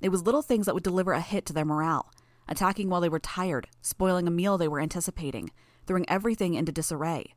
It 0.00 0.10
was 0.10 0.22
little 0.22 0.42
things 0.42 0.66
that 0.66 0.74
would 0.74 0.84
deliver 0.84 1.14
a 1.14 1.20
hit 1.20 1.46
to 1.46 1.52
their 1.52 1.64
morale 1.64 2.12
attacking 2.46 2.88
while 2.88 3.00
they 3.00 3.08
were 3.08 3.18
tired, 3.18 3.66
spoiling 3.82 4.28
a 4.28 4.30
meal 4.30 4.56
they 4.56 4.68
were 4.68 4.78
anticipating, 4.78 5.50
throwing 5.88 6.08
everything 6.08 6.54
into 6.54 6.70
disarray. 6.70 7.34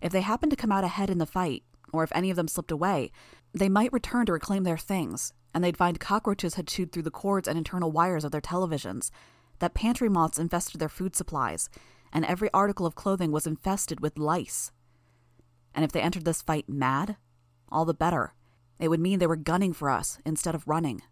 If 0.00 0.10
they 0.10 0.22
happened 0.22 0.50
to 0.52 0.56
come 0.56 0.72
out 0.72 0.84
ahead 0.84 1.10
in 1.10 1.18
the 1.18 1.26
fight, 1.26 1.62
or 1.92 2.04
if 2.04 2.12
any 2.14 2.30
of 2.30 2.36
them 2.36 2.48
slipped 2.48 2.70
away, 2.70 3.12
they 3.52 3.68
might 3.68 3.92
return 3.92 4.24
to 4.26 4.32
reclaim 4.32 4.64
their 4.64 4.78
things, 4.78 5.34
and 5.52 5.62
they'd 5.62 5.76
find 5.76 6.00
cockroaches 6.00 6.54
had 6.54 6.66
chewed 6.66 6.90
through 6.90 7.02
the 7.02 7.10
cords 7.10 7.46
and 7.46 7.58
internal 7.58 7.92
wires 7.92 8.24
of 8.24 8.32
their 8.32 8.40
televisions, 8.40 9.10
that 9.58 9.74
pantry 9.74 10.08
moths 10.08 10.38
infested 10.38 10.80
their 10.80 10.88
food 10.88 11.14
supplies, 11.14 11.68
and 12.12 12.24
every 12.24 12.50
article 12.52 12.86
of 12.86 12.94
clothing 12.94 13.32
was 13.32 13.46
infested 13.46 14.00
with 14.00 14.18
lice. 14.18 14.72
And 15.74 15.84
if 15.84 15.92
they 15.92 16.00
entered 16.00 16.24
this 16.24 16.42
fight 16.42 16.68
mad, 16.68 17.16
all 17.70 17.84
the 17.84 17.94
better. 17.94 18.34
It 18.78 18.88
would 18.88 19.00
mean 19.00 19.18
they 19.18 19.26
were 19.26 19.36
gunning 19.36 19.72
for 19.72 19.90
us 19.90 20.18
instead 20.24 20.54
of 20.54 20.66
running. 20.66 21.02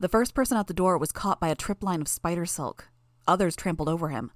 The 0.00 0.08
first 0.08 0.34
person 0.34 0.56
out 0.56 0.66
the 0.66 0.74
door 0.74 0.98
was 0.98 1.12
caught 1.12 1.40
by 1.40 1.48
a 1.48 1.54
trip 1.54 1.82
line 1.82 2.00
of 2.00 2.08
spider 2.08 2.46
silk. 2.46 2.88
Others 3.26 3.56
trampled 3.56 3.88
over 3.88 4.08
him. 4.08 4.30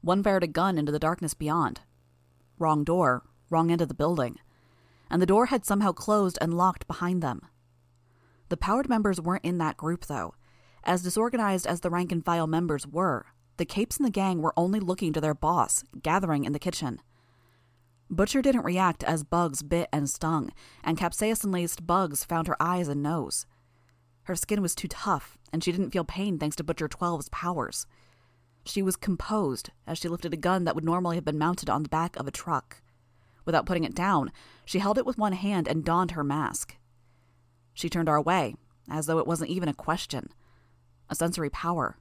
One 0.00 0.22
fired 0.22 0.42
a 0.42 0.48
gun 0.48 0.78
into 0.78 0.92
the 0.92 0.98
darkness 0.98 1.34
beyond. 1.34 1.80
Wrong 2.58 2.84
door, 2.84 3.24
wrong 3.50 3.70
end 3.70 3.80
of 3.80 3.88
the 3.88 3.94
building. 3.94 4.38
And 5.10 5.22
the 5.22 5.26
door 5.26 5.46
had 5.46 5.64
somehow 5.64 5.92
closed 5.92 6.38
and 6.40 6.56
locked 6.56 6.86
behind 6.86 7.22
them. 7.22 7.42
The 8.48 8.56
powered 8.56 8.88
members 8.88 9.20
weren't 9.20 9.44
in 9.44 9.58
that 9.58 9.76
group, 9.76 10.06
though. 10.06 10.34
As 10.84 11.02
disorganized 11.02 11.66
as 11.66 11.80
the 11.80 11.90
rank 11.90 12.12
and 12.12 12.24
file 12.24 12.46
members 12.46 12.86
were, 12.86 13.26
the 13.56 13.64
capes 13.64 13.98
in 13.98 14.04
the 14.04 14.10
gang 14.10 14.40
were 14.40 14.54
only 14.56 14.80
looking 14.80 15.12
to 15.12 15.20
their 15.20 15.34
boss, 15.34 15.84
gathering 16.02 16.44
in 16.44 16.52
the 16.52 16.58
kitchen. 16.58 17.00
Butcher 18.08 18.40
didn't 18.40 18.64
react 18.64 19.02
as 19.02 19.24
bugs 19.24 19.62
bit 19.62 19.88
and 19.92 20.08
stung, 20.08 20.52
and 20.84 20.96
capsaicin 20.96 21.52
laced 21.52 21.86
bugs 21.86 22.24
found 22.24 22.46
her 22.46 22.60
eyes 22.60 22.88
and 22.88 23.02
nose. 23.02 23.46
Her 24.24 24.36
skin 24.36 24.62
was 24.62 24.74
too 24.74 24.88
tough, 24.88 25.38
and 25.52 25.62
she 25.62 25.72
didn't 25.72 25.90
feel 25.90 26.04
pain 26.04 26.38
thanks 26.38 26.56
to 26.56 26.64
Butcher 26.64 26.88
12's 26.88 27.28
powers. 27.30 27.86
She 28.64 28.82
was 28.82 28.96
composed 28.96 29.70
as 29.86 29.98
she 29.98 30.08
lifted 30.08 30.34
a 30.34 30.36
gun 30.36 30.64
that 30.64 30.74
would 30.74 30.84
normally 30.84 31.16
have 31.16 31.24
been 31.24 31.38
mounted 31.38 31.70
on 31.70 31.82
the 31.82 31.88
back 31.88 32.16
of 32.16 32.26
a 32.26 32.32
truck. 32.32 32.82
Without 33.44 33.66
putting 33.66 33.84
it 33.84 33.94
down, 33.94 34.32
she 34.64 34.80
held 34.80 34.98
it 34.98 35.06
with 35.06 35.18
one 35.18 35.32
hand 35.32 35.68
and 35.68 35.84
donned 35.84 36.12
her 36.12 36.24
mask. 36.24 36.76
She 37.74 37.88
turned 37.88 38.08
our 38.08 38.20
way, 38.20 38.56
as 38.90 39.06
though 39.06 39.18
it 39.18 39.26
wasn't 39.26 39.50
even 39.50 39.68
a 39.68 39.74
question. 39.74 40.30
A 41.08 41.14
sensory 41.14 41.50
power. 41.50 41.96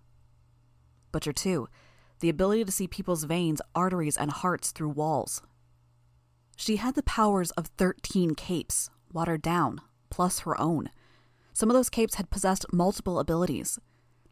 Butcher 1.16 1.32
2, 1.32 1.70
the 2.20 2.28
ability 2.28 2.66
to 2.66 2.74
see 2.74 2.90
people's 2.90 3.24
veins, 3.24 3.62
arteries, 3.74 4.18
and 4.18 4.30
hearts 4.30 4.72
through 4.72 4.90
walls. 4.90 5.42
She 6.58 6.76
had 6.76 6.96
the 6.96 7.04
powers 7.04 7.52
of 7.52 7.68
13 7.78 8.36
capes, 8.36 8.90
watered 9.14 9.42
down, 9.42 9.80
plus 10.10 10.40
her 10.40 10.60
own. 10.60 10.90
Some 11.54 11.70
of 11.70 11.74
those 11.74 11.90
capes 11.90 12.16
had 12.16 12.30
possessed 12.30 12.66
multiple 12.74 13.18
abilities. 13.18 13.80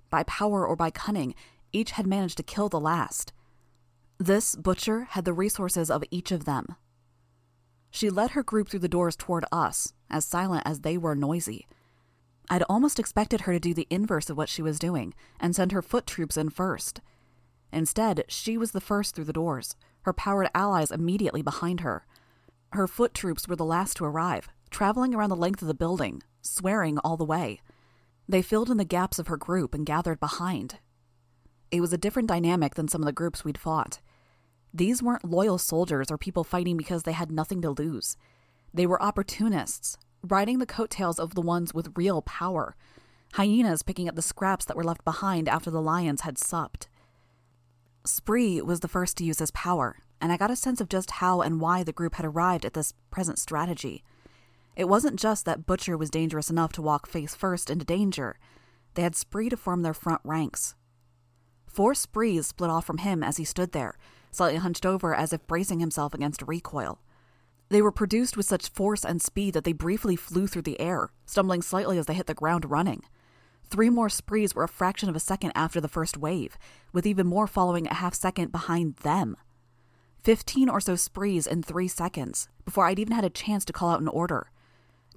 By 0.10 0.24
power 0.24 0.68
or 0.68 0.76
by 0.76 0.92
cunning, 0.92 1.36
each 1.72 1.92
had 1.92 2.06
managed 2.06 2.36
to 2.36 2.44
kill 2.44 2.68
the 2.68 2.82
last. 2.82 3.32
This 4.18 4.54
butcher 4.54 5.06
had 5.12 5.24
the 5.24 5.32
resources 5.32 5.90
of 5.90 6.04
each 6.12 6.34
of 6.34 6.44
them. 6.44 6.76
She 7.92 8.10
led 8.10 8.32
her 8.32 8.44
group 8.44 8.68
through 8.68 8.82
the 8.82 8.90
doors 8.90 9.16
toward 9.16 9.46
us, 9.54 9.94
as 10.10 10.26
silent 10.26 10.64
as 10.66 10.82
they 10.82 10.98
were 10.98 11.16
noisy. 11.16 11.66
I'd 12.50 12.64
almost 12.64 13.00
expected 13.00 13.42
her 13.42 13.54
to 13.54 13.60
do 13.60 13.74
the 13.74 13.88
inverse 13.90 14.30
of 14.30 14.38
what 14.38 14.50
she 14.50 14.62
was 14.62 14.80
doing 14.80 15.14
and 15.40 15.56
send 15.56 15.72
her 15.72 15.82
foot 15.82 16.06
troops 16.06 16.38
in 16.38 16.50
first. 16.50 17.02
Instead, 17.72 18.26
she 18.28 18.58
was 18.58 18.72
the 18.72 18.82
first 18.82 19.16
through 19.16 19.24
the 19.26 19.34
doors, 19.34 19.76
her 20.02 20.14
powered 20.14 20.50
allies 20.54 20.92
immediately 20.92 21.42
behind 21.42 21.80
her. 21.80 22.06
Her 22.74 22.88
foot 22.88 23.14
troops 23.14 23.48
were 23.48 23.56
the 23.56 23.66
last 23.66 23.98
to 23.98 24.06
arrive, 24.06 24.50
traveling 24.70 25.16
around 25.16 25.30
the 25.30 25.36
length 25.36 25.62
of 25.62 25.68
the 25.68 25.74
building, 25.74 26.22
swearing 26.42 26.98
all 27.00 27.18
the 27.18 27.24
way. 27.24 27.62
They 28.28 28.42
filled 28.42 28.70
in 28.70 28.78
the 28.78 28.86
gaps 28.86 29.20
of 29.20 29.28
her 29.28 29.38
group 29.38 29.74
and 29.74 29.86
gathered 29.86 30.20
behind. 30.20 30.80
It 31.72 31.82
was 31.82 31.94
a 31.94 31.98
different 31.98 32.28
dynamic 32.28 32.76
than 32.76 32.88
some 32.88 33.02
of 33.02 33.06
the 33.06 33.12
groups 33.12 33.44
we'd 33.44 33.58
fought. 33.58 34.00
These 34.74 35.04
weren't 35.04 35.26
loyal 35.26 35.58
soldiers 35.58 36.10
or 36.10 36.18
people 36.18 36.44
fighting 36.44 36.78
because 36.78 37.04
they 37.04 37.12
had 37.12 37.32
nothing 37.32 37.62
to 37.62 37.72
lose. 37.72 38.18
They 38.74 38.86
were 38.86 39.02
opportunists, 39.02 39.98
riding 40.24 40.60
the 40.60 40.66
coattails 40.66 41.20
of 41.20 41.36
the 41.36 41.42
ones 41.42 41.74
with 41.74 41.98
real 41.98 42.22
power, 42.22 42.76
hyenas 43.34 43.84
picking 43.84 44.08
up 44.08 44.16
the 44.16 44.22
scraps 44.22 44.66
that 44.66 44.78
were 44.78 44.84
left 44.84 45.04
behind 45.04 45.50
after 45.50 45.70
the 45.70 45.82
lions 45.82 46.22
had 46.22 46.38
supped. 46.38 46.88
Spree 48.06 48.62
was 48.62 48.82
the 48.82 48.88
first 48.88 49.18
to 49.18 49.24
use 49.24 49.40
his 49.40 49.52
power, 49.52 49.98
and 50.20 50.32
I 50.32 50.38
got 50.38 50.52
a 50.52 50.56
sense 50.56 50.82
of 50.82 50.90
just 50.90 51.12
how 51.12 51.42
and 51.42 51.60
why 51.60 51.84
the 51.84 51.94
group 51.94 52.16
had 52.16 52.26
arrived 52.26 52.66
at 52.66 52.74
this 52.74 52.94
present 53.12 53.40
strategy. 53.40 54.04
It 54.76 54.90
wasn't 54.90 55.20
just 55.20 55.46
that 55.46 55.66
Butcher 55.66 55.98
was 55.98 56.10
dangerous 56.10 56.50
enough 56.50 56.74
to 56.74 56.82
walk 56.82 57.08
face 57.08 57.36
first 57.36 57.70
into 57.70 57.86
danger, 57.86 58.38
they 58.96 59.02
had 59.02 59.16
Spree 59.16 59.50
to 59.50 59.58
form 59.58 59.82
their 59.82 59.94
front 59.94 60.22
ranks. 60.24 60.76
Four 61.66 61.96
Sprees 61.96 62.48
split 62.48 62.70
off 62.70 62.86
from 62.86 63.00
him 63.00 63.24
as 63.24 63.38
he 63.38 63.44
stood 63.44 63.72
there, 63.72 63.98
slightly 64.32 64.60
hunched 64.60 64.86
over 64.86 65.16
as 65.16 65.34
if 65.34 65.48
bracing 65.48 65.80
himself 65.80 66.14
against 66.14 66.42
a 66.42 66.46
recoil. 66.46 67.00
They 67.74 67.82
were 67.82 67.92
produced 67.92 68.38
with 68.38 68.46
such 68.46 68.70
force 68.70 69.04
and 69.04 69.20
speed 69.20 69.56
that 69.56 69.64
they 69.64 69.74
briefly 69.74 70.16
flew 70.16 70.46
through 70.46 70.62
the 70.62 70.80
air, 70.80 71.10
stumbling 71.26 71.64
slightly 71.64 71.98
as 71.98 72.06
they 72.06 72.14
hit 72.14 72.28
the 72.28 72.36
ground 72.36 72.70
running. 72.70 73.02
Three 73.64 73.90
more 73.90 74.10
sprees 74.10 74.54
were 74.54 74.64
a 74.64 74.68
fraction 74.68 75.10
of 75.10 75.16
a 75.16 75.20
second 75.20 75.54
after 75.56 75.82
the 75.82 75.88
first 75.88 76.16
wave, 76.16 76.56
with 76.92 77.08
even 77.08 77.26
more 77.26 77.48
following 77.48 77.88
a 77.88 77.96
half 77.96 78.14
second 78.14 78.52
behind 78.52 78.98
them. 78.98 79.36
15 80.24 80.70
or 80.70 80.80
so 80.80 80.96
sprees 80.96 81.48
in 81.48 81.64
three 81.64 81.88
seconds, 81.88 82.48
before 82.64 82.86
I'd 82.86 83.00
even 83.00 83.16
had 83.16 83.26
a 83.26 83.30
chance 83.32 83.66
to 83.66 83.74
call 83.74 83.90
out 83.90 84.02
an 84.02 84.08
order. 84.08 84.52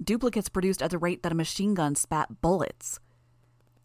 Duplicates 0.03 0.49
produced 0.49 0.81
at 0.81 0.91
the 0.91 0.99
rate 0.99 1.23
that 1.25 1.33
a 1.33 1.35
machine 1.35 1.75
gun 1.75 1.95
spat 1.95 2.41
bullets. 2.41 3.01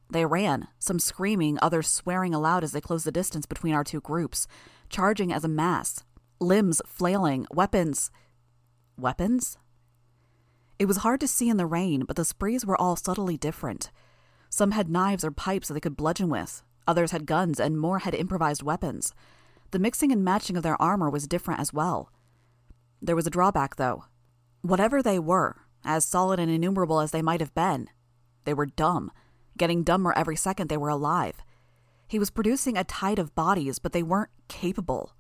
They 0.10 0.26
ran, 0.26 0.70
some 0.80 1.00
screaming, 1.00 1.60
others 1.62 1.90
swearing 1.90 2.34
aloud 2.34 2.64
as 2.64 2.72
they 2.72 2.80
closed 2.80 3.06
the 3.06 3.12
distance 3.12 3.46
between 3.46 3.74
our 3.74 3.84
two 3.84 4.00
groups, 4.00 4.48
charging 4.88 5.34
as 5.34 5.44
a 5.44 5.50
mass, 5.50 6.06
limbs 6.40 6.82
flailing, 6.86 7.46
weapons. 7.52 8.12
Weapons? 8.98 9.58
It 10.80 10.86
was 10.86 10.98
hard 10.98 11.20
to 11.22 11.28
see 11.28 11.50
in 11.50 11.58
the 11.58 11.66
rain, 11.66 12.06
but 12.06 12.16
the 12.16 12.26
sprees 12.26 12.66
were 12.66 12.80
all 12.80 12.96
subtly 12.96 13.38
different. 13.38 13.92
Some 14.50 14.72
had 14.72 14.90
knives 14.90 15.24
or 15.24 15.32
pipes 15.32 15.68
that 15.68 15.76
they 15.76 15.80
could 15.80 15.96
bludgeon 15.96 16.30
with, 16.30 16.64
others 16.88 17.12
had 17.12 17.26
guns, 17.26 17.60
and 17.60 17.80
more 17.80 18.00
had 18.00 18.16
improvised 18.16 18.64
weapons. 18.64 19.14
The 19.72 19.80
mixing 19.80 20.12
and 20.12 20.24
matching 20.24 20.58
of 20.58 20.64
their 20.64 20.82
armor 20.82 21.10
was 21.10 21.28
different 21.28 21.60
as 21.60 21.72
well. 21.72 22.12
There 23.02 23.16
was 23.16 23.28
a 23.28 23.32
drawback, 23.32 23.78
though. 23.78 24.06
Whatever 24.62 25.02
they 25.02 25.20
were, 25.20 25.62
as 25.84 26.04
solid 26.06 26.40
and 26.40 26.52
innumerable 26.52 27.00
as 27.00 27.12
they 27.12 27.22
might 27.22 27.40
have 27.40 27.54
been, 27.54 27.88
they 28.44 28.54
were 28.54 28.66
dumb, 28.66 29.12
getting 29.58 29.84
dumber 29.84 30.14
every 30.14 30.36
second 30.36 30.68
they 30.68 30.78
were 30.78 30.90
alive. 30.90 31.38
He 32.08 32.20
was 32.20 32.30
producing 32.30 32.78
a 32.78 32.84
tide 32.84 33.20
of 33.20 33.36
bodies, 33.36 33.80
but 33.80 33.94
they 33.94 34.04
weren't 34.04 34.32
capable. 34.48 35.14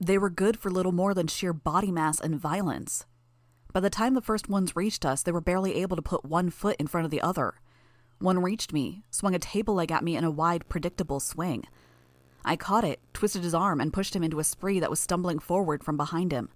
They 0.00 0.18
were 0.18 0.30
good 0.30 0.58
for 0.58 0.70
little 0.70 0.92
more 0.92 1.14
than 1.14 1.26
sheer 1.26 1.52
body 1.52 1.90
mass 1.90 2.20
and 2.20 2.38
violence. 2.38 3.06
By 3.72 3.80
the 3.80 3.90
time 3.90 4.14
the 4.14 4.20
first 4.20 4.48
ones 4.48 4.76
reached 4.76 5.04
us, 5.04 5.22
they 5.22 5.32
were 5.32 5.40
barely 5.40 5.74
able 5.76 5.96
to 5.96 6.02
put 6.02 6.24
one 6.24 6.50
foot 6.50 6.76
in 6.78 6.86
front 6.86 7.04
of 7.04 7.10
the 7.10 7.22
other. 7.22 7.54
One 8.18 8.42
reached 8.42 8.72
me, 8.72 9.02
swung 9.10 9.34
a 9.34 9.38
table 9.38 9.74
leg 9.74 9.92
at 9.92 10.04
me 10.04 10.16
in 10.16 10.24
a 10.24 10.30
wide, 10.30 10.68
predictable 10.68 11.20
swing. 11.20 11.64
I 12.44 12.56
caught 12.56 12.84
it, 12.84 13.00
twisted 13.12 13.42
his 13.42 13.54
arm, 13.54 13.80
and 13.80 13.92
pushed 13.92 14.14
him 14.14 14.22
into 14.22 14.38
a 14.38 14.44
spree 14.44 14.80
that 14.80 14.90
was 14.90 15.00
stumbling 15.00 15.38
forward 15.38 15.82
from 15.82 15.96
behind 15.96 16.32
him. 16.32 16.48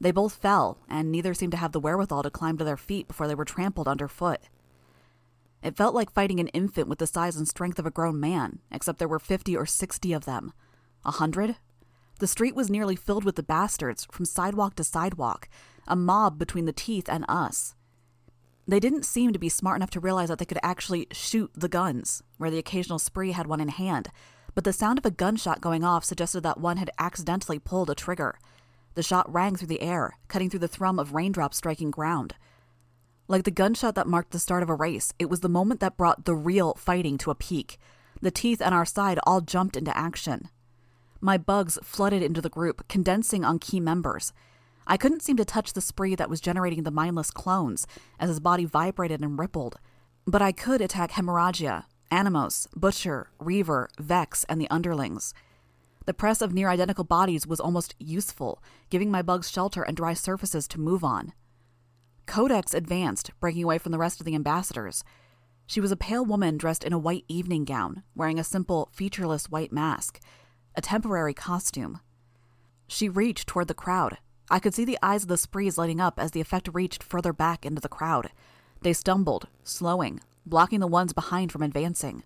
They 0.00 0.10
both 0.10 0.34
fell, 0.34 0.78
and 0.88 1.10
neither 1.10 1.34
seemed 1.34 1.52
to 1.52 1.58
have 1.58 1.72
the 1.72 1.80
wherewithal 1.80 2.24
to 2.24 2.30
climb 2.30 2.58
to 2.58 2.64
their 2.64 2.76
feet 2.76 3.08
before 3.08 3.26
they 3.26 3.34
were 3.34 3.44
trampled 3.44 3.88
underfoot. 3.88 4.40
It 5.62 5.76
felt 5.76 5.94
like 5.94 6.12
fighting 6.12 6.40
an 6.40 6.48
infant 6.48 6.88
with 6.88 6.98
the 6.98 7.06
size 7.06 7.36
and 7.36 7.48
strength 7.48 7.78
of 7.78 7.86
a 7.86 7.90
grown 7.90 8.20
man, 8.20 8.58
except 8.70 8.98
there 8.98 9.08
were 9.08 9.18
fifty 9.18 9.56
or 9.56 9.64
sixty 9.64 10.12
of 10.12 10.26
them. 10.26 10.52
A 11.04 11.12
hundred? 11.12 11.56
The 12.20 12.26
street 12.26 12.54
was 12.54 12.70
nearly 12.70 12.96
filled 12.96 13.24
with 13.24 13.36
the 13.36 13.42
bastards, 13.42 14.06
from 14.10 14.24
sidewalk 14.24 14.76
to 14.76 14.84
sidewalk, 14.84 15.48
a 15.86 15.96
mob 15.96 16.38
between 16.38 16.64
the 16.64 16.72
teeth 16.72 17.08
and 17.08 17.24
us. 17.28 17.74
They 18.66 18.80
didn't 18.80 19.04
seem 19.04 19.32
to 19.32 19.38
be 19.38 19.48
smart 19.48 19.76
enough 19.76 19.90
to 19.90 20.00
realize 20.00 20.28
that 20.28 20.38
they 20.38 20.44
could 20.44 20.60
actually 20.62 21.06
shoot 21.10 21.50
the 21.54 21.68
guns, 21.68 22.22
where 22.38 22.50
the 22.50 22.58
occasional 22.58 22.98
spree 22.98 23.32
had 23.32 23.46
one 23.46 23.60
in 23.60 23.68
hand, 23.68 24.08
but 24.54 24.64
the 24.64 24.72
sound 24.72 24.98
of 24.98 25.04
a 25.04 25.10
gunshot 25.10 25.60
going 25.60 25.84
off 25.84 26.04
suggested 26.04 26.42
that 26.42 26.60
one 26.60 26.76
had 26.76 26.90
accidentally 26.98 27.58
pulled 27.58 27.90
a 27.90 27.94
trigger. 27.94 28.38
The 28.94 29.02
shot 29.02 29.30
rang 29.32 29.56
through 29.56 29.68
the 29.68 29.82
air, 29.82 30.16
cutting 30.28 30.48
through 30.48 30.60
the 30.60 30.68
thrum 30.68 30.98
of 30.98 31.12
raindrops 31.12 31.56
striking 31.56 31.90
ground. 31.90 32.36
Like 33.26 33.44
the 33.44 33.50
gunshot 33.50 33.96
that 33.96 34.06
marked 34.06 34.30
the 34.30 34.38
start 34.38 34.62
of 34.62 34.70
a 34.70 34.74
race, 34.74 35.12
it 35.18 35.28
was 35.28 35.40
the 35.40 35.48
moment 35.48 35.80
that 35.80 35.96
brought 35.96 36.24
the 36.24 36.34
real 36.34 36.74
fighting 36.74 37.18
to 37.18 37.30
a 37.30 37.34
peak. 37.34 37.78
The 38.22 38.30
teeth 38.30 38.62
on 38.62 38.72
our 38.72 38.84
side 38.84 39.18
all 39.26 39.40
jumped 39.40 39.76
into 39.76 39.96
action. 39.96 40.48
My 41.24 41.38
bugs 41.38 41.78
flooded 41.82 42.22
into 42.22 42.42
the 42.42 42.50
group, 42.50 42.86
condensing 42.86 43.46
on 43.46 43.58
key 43.58 43.80
members. 43.80 44.34
I 44.86 44.98
couldn't 44.98 45.22
seem 45.22 45.38
to 45.38 45.44
touch 45.46 45.72
the 45.72 45.80
spree 45.80 46.14
that 46.14 46.28
was 46.28 46.38
generating 46.38 46.82
the 46.82 46.90
mindless 46.90 47.30
clones 47.30 47.86
as 48.20 48.28
his 48.28 48.40
body 48.40 48.66
vibrated 48.66 49.22
and 49.22 49.38
rippled, 49.38 49.78
but 50.26 50.42
I 50.42 50.52
could 50.52 50.82
attack 50.82 51.12
Hemorrhagia, 51.12 51.86
Animos, 52.10 52.68
Butcher, 52.76 53.30
Reaver, 53.38 53.88
Vex, 53.98 54.44
and 54.50 54.60
the 54.60 54.68
underlings. 54.68 55.32
The 56.04 56.12
press 56.12 56.42
of 56.42 56.52
near 56.52 56.68
identical 56.68 57.04
bodies 57.04 57.46
was 57.46 57.58
almost 57.58 57.94
useful, 57.98 58.62
giving 58.90 59.10
my 59.10 59.22
bugs 59.22 59.50
shelter 59.50 59.82
and 59.82 59.96
dry 59.96 60.12
surfaces 60.12 60.68
to 60.68 60.78
move 60.78 61.02
on. 61.02 61.32
Codex 62.26 62.74
advanced, 62.74 63.30
breaking 63.40 63.64
away 63.64 63.78
from 63.78 63.92
the 63.92 63.98
rest 63.98 64.20
of 64.20 64.26
the 64.26 64.34
ambassadors. 64.34 65.02
She 65.66 65.80
was 65.80 65.90
a 65.90 65.96
pale 65.96 66.26
woman 66.26 66.58
dressed 66.58 66.84
in 66.84 66.92
a 66.92 66.98
white 66.98 67.24
evening 67.28 67.64
gown, 67.64 68.02
wearing 68.14 68.38
a 68.38 68.44
simple, 68.44 68.90
featureless 68.92 69.48
white 69.48 69.72
mask, 69.72 70.20
a 70.76 70.80
temporary 70.80 71.34
costume. 71.34 72.00
She 72.86 73.08
reached 73.08 73.46
toward 73.46 73.68
the 73.68 73.74
crowd. 73.74 74.18
I 74.50 74.58
could 74.58 74.74
see 74.74 74.84
the 74.84 74.98
eyes 75.02 75.22
of 75.22 75.28
the 75.28 75.36
sprees 75.36 75.78
lighting 75.78 76.00
up 76.00 76.18
as 76.18 76.32
the 76.32 76.40
effect 76.40 76.68
reached 76.72 77.02
further 77.02 77.32
back 77.32 77.64
into 77.64 77.80
the 77.80 77.88
crowd. 77.88 78.30
They 78.82 78.92
stumbled, 78.92 79.48
slowing, 79.62 80.20
blocking 80.44 80.80
the 80.80 80.86
ones 80.86 81.12
behind 81.12 81.50
from 81.50 81.62
advancing. 81.62 82.22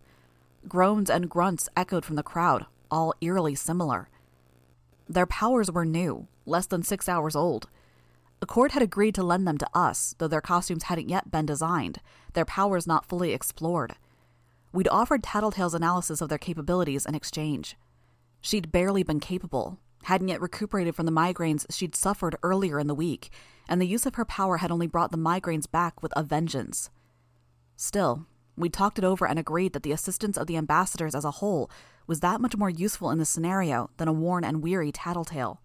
Groans 0.67 1.09
and 1.09 1.31
grunts 1.31 1.69
echoed 1.77 2.05
from 2.05 2.17
the 2.17 2.23
crowd, 2.23 2.67
all 2.91 3.15
eerily 3.21 3.55
similar. 3.55 4.09
Their 5.09 5.27
powers 5.27 5.71
were 5.71 5.85
new, 5.85 6.27
less 6.45 6.67
than 6.67 6.83
six 6.83 7.09
hours 7.09 7.37
old. 7.37 7.69
Accord 8.41 8.73
had 8.73 8.83
agreed 8.83 9.15
to 9.17 9.23
lend 9.23 9.47
them 9.47 9.59
to 9.59 9.69
us, 9.75 10.15
though 10.19 10.29
their 10.29 10.41
costumes 10.41 10.85
hadn't 10.85 11.09
yet 11.09 11.31
been 11.31 11.47
designed, 11.47 12.01
their 12.35 12.45
powers 12.45 12.87
not 12.87 13.07
fully 13.07 13.33
explored. 13.33 13.95
We'd 14.73 14.89
offered 14.89 15.23
Tattletale's 15.23 15.75
analysis 15.75 16.21
of 16.21 16.29
their 16.29 16.39
capabilities 16.39 17.07
in 17.07 17.15
exchange. 17.15 17.77
She'd 18.41 18.73
barely 18.73 19.03
been 19.03 19.21
capable, 19.21 19.79
hadn't 20.05 20.29
yet 20.29 20.41
recuperated 20.41 20.95
from 20.95 21.07
the 21.07 21.13
migraines 21.13 21.67
she'd 21.71 21.95
suffered 21.95 22.37
earlier 22.43 22.79
in 22.79 22.87
the 22.87 22.95
week, 22.95 23.31
and 23.69 23.81
the 23.81 23.87
use 23.87 24.07
of 24.07 24.15
her 24.15 24.25
power 24.25 24.59
had 24.59 24.71
only 24.71 24.87
brought 24.87 25.11
the 25.11 25.19
migraines 25.19 25.71
back 25.71 26.03
with 26.03 26.13
a 26.17 26.23
vengeance. 26.23 26.91
Still, 27.77 28.27
we 28.57 28.69
talked 28.69 28.99
it 28.99 29.05
over 29.05 29.27
and 29.27 29.39
agreed 29.39 29.73
that 29.73 29.83
the 29.83 29.93
assistance 29.93 30.37
of 30.37 30.47
the 30.47 30.57
ambassadors 30.57 31.15
as 31.15 31.25
a 31.25 31.33
whole 31.33 31.71
was 32.07 32.21
that 32.21 32.41
much 32.41 32.57
more 32.57 32.71
useful 32.71 33.11
in 33.11 33.19
this 33.19 33.29
scenario 33.29 33.91
than 33.99 34.09
a 34.09 34.13
worn 34.13 34.45
and 34.45 34.63
weary 34.63 34.91
Tattletale. 34.91 35.61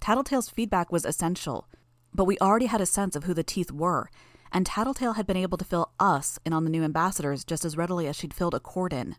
Tattletale's 0.00 0.50
feedback 0.50 0.92
was 0.92 1.04
essential, 1.04 1.66
but 2.14 2.24
we 2.24 2.38
already 2.38 2.66
had 2.66 2.80
a 2.80 2.86
sense 2.86 3.16
of 3.16 3.24
who 3.24 3.34
the 3.34 3.42
teeth 3.42 3.72
were, 3.72 4.10
and 4.52 4.66
Tattletale 4.66 5.14
had 5.14 5.26
been 5.26 5.36
able 5.36 5.56
to 5.56 5.64
fill 5.64 5.90
us 5.98 6.38
in 6.44 6.52
on 6.52 6.64
the 6.64 6.70
new 6.70 6.84
ambassadors 6.84 7.44
just 7.44 7.64
as 7.64 7.76
readily 7.76 8.06
as 8.06 8.14
she'd 8.16 8.34
filled 8.34 8.54
Accord 8.54 8.92
in. 8.92 9.16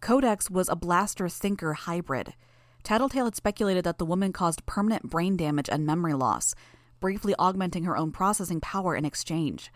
Codex 0.00 0.50
was 0.50 0.68
a 0.68 0.76
blaster 0.76 1.28
thinker 1.28 1.74
hybrid. 1.74 2.34
Tattletale 2.82 3.26
had 3.26 3.36
speculated 3.36 3.84
that 3.84 3.98
the 3.98 4.06
woman 4.06 4.32
caused 4.32 4.64
permanent 4.64 5.10
brain 5.10 5.36
damage 5.36 5.68
and 5.70 5.84
memory 5.84 6.14
loss, 6.14 6.54
briefly 7.00 7.34
augmenting 7.38 7.84
her 7.84 7.96
own 7.96 8.10
processing 8.10 8.60
power 8.60 8.96
in 8.96 9.04
exchange. 9.04 9.70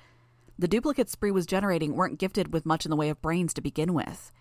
The 0.59 0.69
duplicate 0.69 1.11
spree 1.11 1.31
was 1.31 1.47
generating 1.47 1.95
weren't 1.95 2.19
gifted 2.19 2.53
with 2.53 2.65
much 2.65 2.87
in 2.87 2.91
the 2.91 2.97
way 2.97 3.11
of 3.11 3.21
brains 3.21 3.53
to 3.55 3.61
begin 3.61 3.93
with. 3.93 4.33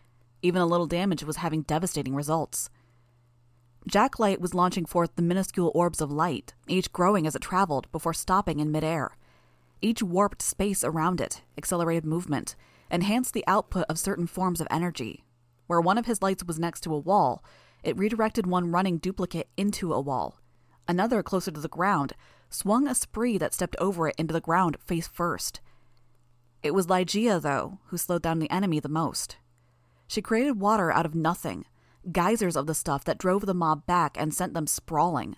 Even 0.41 0.61
a 0.61 0.65
little 0.65 0.87
damage 0.87 1.23
was 1.23 1.37
having 1.37 1.63
devastating 1.63 2.15
results. 2.15 2.69
Jacklight 3.89 4.39
was 4.39 4.53
launching 4.53 4.85
forth 4.85 5.13
the 5.15 5.21
minuscule 5.21 5.71
orbs 5.75 5.99
of 5.99 6.11
light, 6.11 6.53
each 6.67 6.93
growing 6.93 7.27
as 7.27 7.35
it 7.35 7.41
traveled 7.41 7.91
before 7.91 8.13
stopping 8.13 8.59
in 8.59 8.71
midair. 8.71 9.17
Each 9.81 10.01
warped 10.01 10.41
space 10.41 10.85
around 10.85 11.19
it, 11.19 11.41
accelerated 11.57 12.05
movement, 12.05 12.55
enhanced 12.89 13.33
the 13.33 13.43
output 13.47 13.85
of 13.89 13.99
certain 13.99 14.27
forms 14.27 14.61
of 14.61 14.67
energy. 14.71 15.25
Where 15.73 15.81
one 15.81 15.97
of 15.97 16.05
his 16.05 16.21
lights 16.21 16.43
was 16.43 16.59
next 16.59 16.81
to 16.81 16.93
a 16.93 16.99
wall, 16.99 17.43
it 17.81 17.97
redirected 17.97 18.45
one 18.45 18.69
running 18.69 18.99
duplicate 18.99 19.49
into 19.57 19.91
a 19.91 19.99
wall. 19.99 20.39
Another, 20.87 21.23
closer 21.23 21.49
to 21.49 21.59
the 21.59 21.67
ground, 21.67 22.13
swung 22.51 22.87
a 22.87 22.93
spree 22.93 23.39
that 23.39 23.55
stepped 23.55 23.75
over 23.79 24.07
it 24.07 24.15
into 24.19 24.33
the 24.33 24.39
ground 24.39 24.77
face 24.85 25.07
first. 25.07 25.61
It 26.61 26.75
was 26.75 26.85
Ligeia, 26.85 27.41
though, 27.41 27.79
who 27.87 27.97
slowed 27.97 28.21
down 28.21 28.37
the 28.37 28.51
enemy 28.51 28.79
the 28.79 28.87
most. 28.87 29.37
She 30.07 30.21
created 30.21 30.59
water 30.59 30.91
out 30.91 31.07
of 31.07 31.15
nothing, 31.15 31.65
geysers 32.11 32.55
of 32.55 32.67
the 32.67 32.75
stuff 32.75 33.03
that 33.05 33.17
drove 33.17 33.47
the 33.47 33.55
mob 33.55 33.87
back 33.87 34.15
and 34.15 34.31
sent 34.31 34.53
them 34.53 34.67
sprawling. 34.67 35.37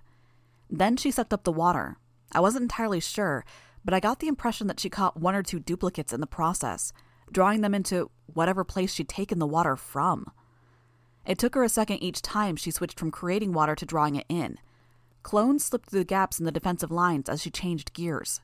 Then 0.70 0.98
she 0.98 1.12
sucked 1.12 1.32
up 1.32 1.46
the 1.46 1.54
water. 1.54 1.96
I 2.34 2.42
wasn't 2.42 2.64
entirely 2.64 3.00
sure, 3.00 3.46
but 3.86 3.94
I 3.94 4.02
got 4.02 4.20
the 4.20 4.28
impression 4.28 4.68
that 4.68 4.82
she 4.82 4.90
caught 4.90 5.16
one 5.16 5.34
or 5.34 5.44
two 5.44 5.62
duplicates 5.62 6.12
in 6.12 6.20
the 6.20 6.28
process, 6.28 6.92
drawing 7.32 7.62
them 7.62 7.74
into 7.74 8.10
whatever 8.28 8.64
place 8.64 8.94
she'd 8.94 9.10
taken 9.10 9.40
the 9.40 9.48
water 9.48 9.76
from. 9.76 10.32
It 11.26 11.38
took 11.38 11.56
her 11.56 11.64
a 11.64 11.70
second 11.70 12.04
each 12.04 12.22
time 12.22 12.56
she 12.56 12.72
switched 12.72 13.00
from 13.00 13.12
creating 13.12 13.54
water 13.54 13.76
to 13.76 13.86
drawing 13.86 14.16
it 14.16 14.26
in. 14.30 14.58
Clones 15.24 15.66
slipped 15.66 15.90
through 15.90 16.00
the 16.00 16.06
gaps 16.06 16.40
in 16.40 16.46
the 16.46 16.52
defensive 16.52 16.92
lines 16.92 17.30
as 17.30 17.42
she 17.42 17.50
changed 17.50 17.94
gears. 17.94 18.42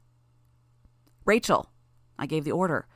Rachel, 1.25 1.70
I 2.18 2.25
gave 2.25 2.44
the 2.44 2.51
order, 2.51 2.88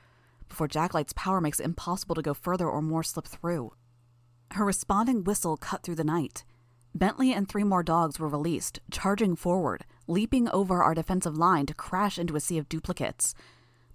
before 0.49 0.67
Jacklight's 0.67 1.13
power 1.13 1.39
makes 1.39 1.59
it 1.59 1.65
impossible 1.65 2.15
to 2.15 2.21
go 2.21 2.33
further 2.33 2.67
or 2.67 2.81
more 2.81 3.03
slip 3.03 3.27
through. 3.27 3.73
Her 4.51 4.65
responding 4.65 5.23
whistle 5.23 5.57
cut 5.57 5.83
through 5.83 5.95
the 5.95 6.03
night. 6.03 6.43
Bentley 6.93 7.33
and 7.33 7.47
three 7.47 7.63
more 7.63 7.83
dogs 7.83 8.19
were 8.19 8.27
released, 8.27 8.79
charging 8.89 9.35
forward, 9.35 9.85
leaping 10.07 10.47
over 10.49 10.81
our 10.81 10.93
defensive 10.93 11.37
line 11.37 11.65
to 11.65 11.73
crash 11.73 12.17
into 12.17 12.35
a 12.35 12.39
sea 12.39 12.57
of 12.57 12.69
duplicates. 12.69 13.35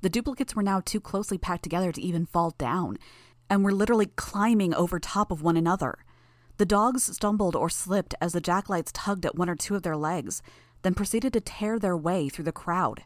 The 0.03 0.09
duplicates 0.11 0.57
were 0.57 0.63
now 0.63 0.81
too 0.81 1.01
closely 1.01 1.39
packed 1.39 1.63
together 1.63 1.93
to 1.93 2.01
even 2.01 2.27
fall 2.27 2.55
down, 2.59 2.99
and 3.49 3.65
were 3.65 3.73
literally 3.73 4.07
climbing 4.17 4.75
over 4.75 4.99
top 4.99 5.31
of 5.31 5.43
one 5.43 5.57
another. 5.57 5.99
The 6.57 6.67
dogs 6.67 7.05
stumbled 7.05 7.57
or 7.57 7.69
slipped 7.69 8.15
as 8.21 8.33
the 8.33 8.41
jacklights 8.41 8.93
tugged 8.93 9.27
at 9.27 9.35
one 9.35 9.51
or 9.51 9.57
two 9.57 9.75
of 9.75 9.83
their 9.83 9.97
legs, 9.97 10.43
then 10.83 10.95
proceeded 10.95 11.33
to 11.33 11.41
tear 11.41 11.79
their 11.79 11.97
way 11.97 12.29
through 12.29 12.45
the 12.45 12.53
crowd. 12.53 13.05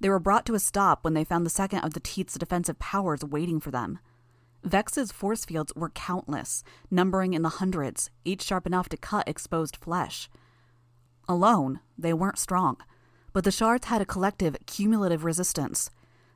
They 0.00 0.08
were 0.08 0.20
brought 0.20 0.46
to 0.46 0.54
a 0.54 0.60
stop 0.60 1.02
when 1.02 1.14
they 1.14 1.24
found 1.24 1.44
the 1.44 1.50
second 1.50 1.80
of 1.80 1.94
the 1.94 2.00
Teeth's 2.00 2.34
defensive 2.34 2.78
powers 2.78 3.24
waiting 3.24 3.58
for 3.58 3.70
them. 3.70 3.98
Vex's 4.62 5.12
force 5.12 5.44
fields 5.44 5.72
were 5.74 5.90
countless, 5.90 6.62
numbering 6.90 7.34
in 7.34 7.42
the 7.42 7.48
hundreds, 7.48 8.10
each 8.24 8.42
sharp 8.42 8.66
enough 8.66 8.88
to 8.90 8.96
cut 8.96 9.28
exposed 9.28 9.76
flesh. 9.76 10.28
Alone, 11.28 11.80
they 11.96 12.12
weren't 12.12 12.38
strong, 12.38 12.76
but 13.32 13.44
the 13.44 13.50
shards 13.50 13.86
had 13.86 14.00
a 14.00 14.06
collective, 14.06 14.56
cumulative 14.66 15.24
resistance. 15.24 15.90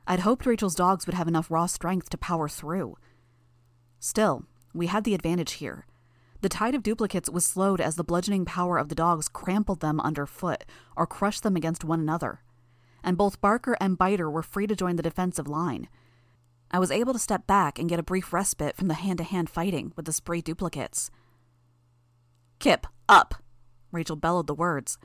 I'd 0.05 0.21
hoped 0.21 0.45
Rachel's 0.45 0.75
dogs 0.75 1.05
would 1.05 1.15
have 1.15 1.27
enough 1.27 1.49
raw 1.49 1.65
strength 1.65 2.09
to 2.09 2.17
power 2.17 2.49
through. 2.49 2.97
Still, 3.99 4.43
we 4.73 4.87
had 4.87 5.03
the 5.03 5.13
advantage 5.13 5.53
here. 5.53 5.85
The 6.41 6.49
tide 6.49 6.75
of 6.75 6.83
duplicates 6.83 7.29
was 7.29 7.45
slowed 7.45 7.79
as 7.79 7.95
the 7.95 8.03
bludgeoning 8.03 8.43
power 8.43 8.77
of 8.77 8.89
the 8.89 8.95
dogs 8.95 9.29
crumpled 9.29 9.79
them 9.79 10.01
underfoot 10.01 10.65
or 10.97 11.07
crushed 11.07 11.43
them 11.43 11.55
against 11.55 11.85
one 11.85 12.01
another. 12.01 12.41
And 13.01 13.17
both 13.17 13.39
Barker 13.39 13.77
and 13.79 13.97
Biter 13.97 14.29
were 14.29 14.43
free 14.43 14.67
to 14.67 14.75
join 14.75 14.97
the 14.97 15.03
defensive 15.03 15.47
line. 15.47 15.87
I 16.69 16.79
was 16.79 16.91
able 16.91 17.13
to 17.13 17.19
step 17.19 17.47
back 17.47 17.79
and 17.79 17.87
get 17.87 17.99
a 17.99 18.03
brief 18.03 18.33
respite 18.33 18.75
from 18.75 18.89
the 18.89 18.95
hand 18.95 19.19
to 19.19 19.23
hand 19.23 19.49
fighting 19.49 19.93
with 19.95 20.05
the 20.05 20.11
spree 20.11 20.41
duplicates. 20.41 21.11
Kip, 22.59 22.87
up! 23.07 23.35
Rachel 23.91 24.15
bellowed 24.15 24.47
the 24.47 24.55
words. 24.55 24.97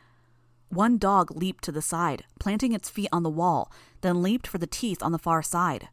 One 0.69 0.99
dog 0.99 1.31
leaped 1.31 1.65
to 1.65 1.73
the 1.73 1.83
side, 1.83 2.25
planting 2.39 2.73
its 2.73 2.91
feet 2.91 3.09
on 3.13 3.23
the 3.23 3.31
wall, 3.31 3.73
then 4.01 4.23
leaped 4.23 4.47
for 4.47 4.59
the 4.59 4.67
teeth 4.67 5.03
on 5.03 5.13
the 5.13 5.19
far 5.19 5.43
side. 5.43 5.89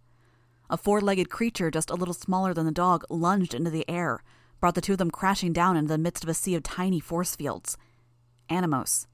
A 0.69 0.77
four 0.77 0.99
legged 0.99 1.29
creature 1.29 1.71
just 1.71 1.89
a 1.89 1.95
little 1.95 2.13
smaller 2.13 2.53
than 2.53 2.65
the 2.65 2.71
dog 2.71 3.05
lunged 3.09 3.53
into 3.53 3.69
the 3.69 3.87
air, 3.89 4.23
brought 4.59 4.75
the 4.75 4.81
two 4.81 4.93
of 4.93 4.97
them 4.97 5.11
crashing 5.11 5.53
down 5.53 5.77
into 5.77 5.89
the 5.89 5.97
midst 5.97 6.23
of 6.23 6.29
a 6.29 6.33
sea 6.33 6.55
of 6.55 6.63
tiny 6.63 6.99
force 6.99 7.35
fields. 7.35 7.77
Animos. 8.49 9.07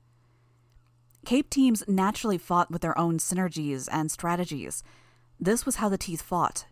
Cape 1.25 1.49
teams 1.49 1.83
naturally 1.87 2.37
fought 2.37 2.71
with 2.71 2.81
their 2.81 2.97
own 2.97 3.19
synergies 3.19 3.87
and 3.91 4.09
strategies, 4.09 4.83
this 5.43 5.65
was 5.65 5.77
how 5.77 5.89
the 5.89 5.97
Teeth 5.97 6.21
fought 6.21 6.65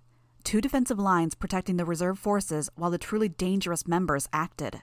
two 0.44 0.62
defensive 0.62 1.00
lines 1.00 1.36
protecting 1.36 1.78
the 1.78 1.86
reserve 1.86 2.18
forces 2.18 2.70
while 2.76 2.90
the 2.90 2.98
truly 2.98 3.30
dangerous 3.30 3.88
members 3.88 4.30
acted. 4.32 4.82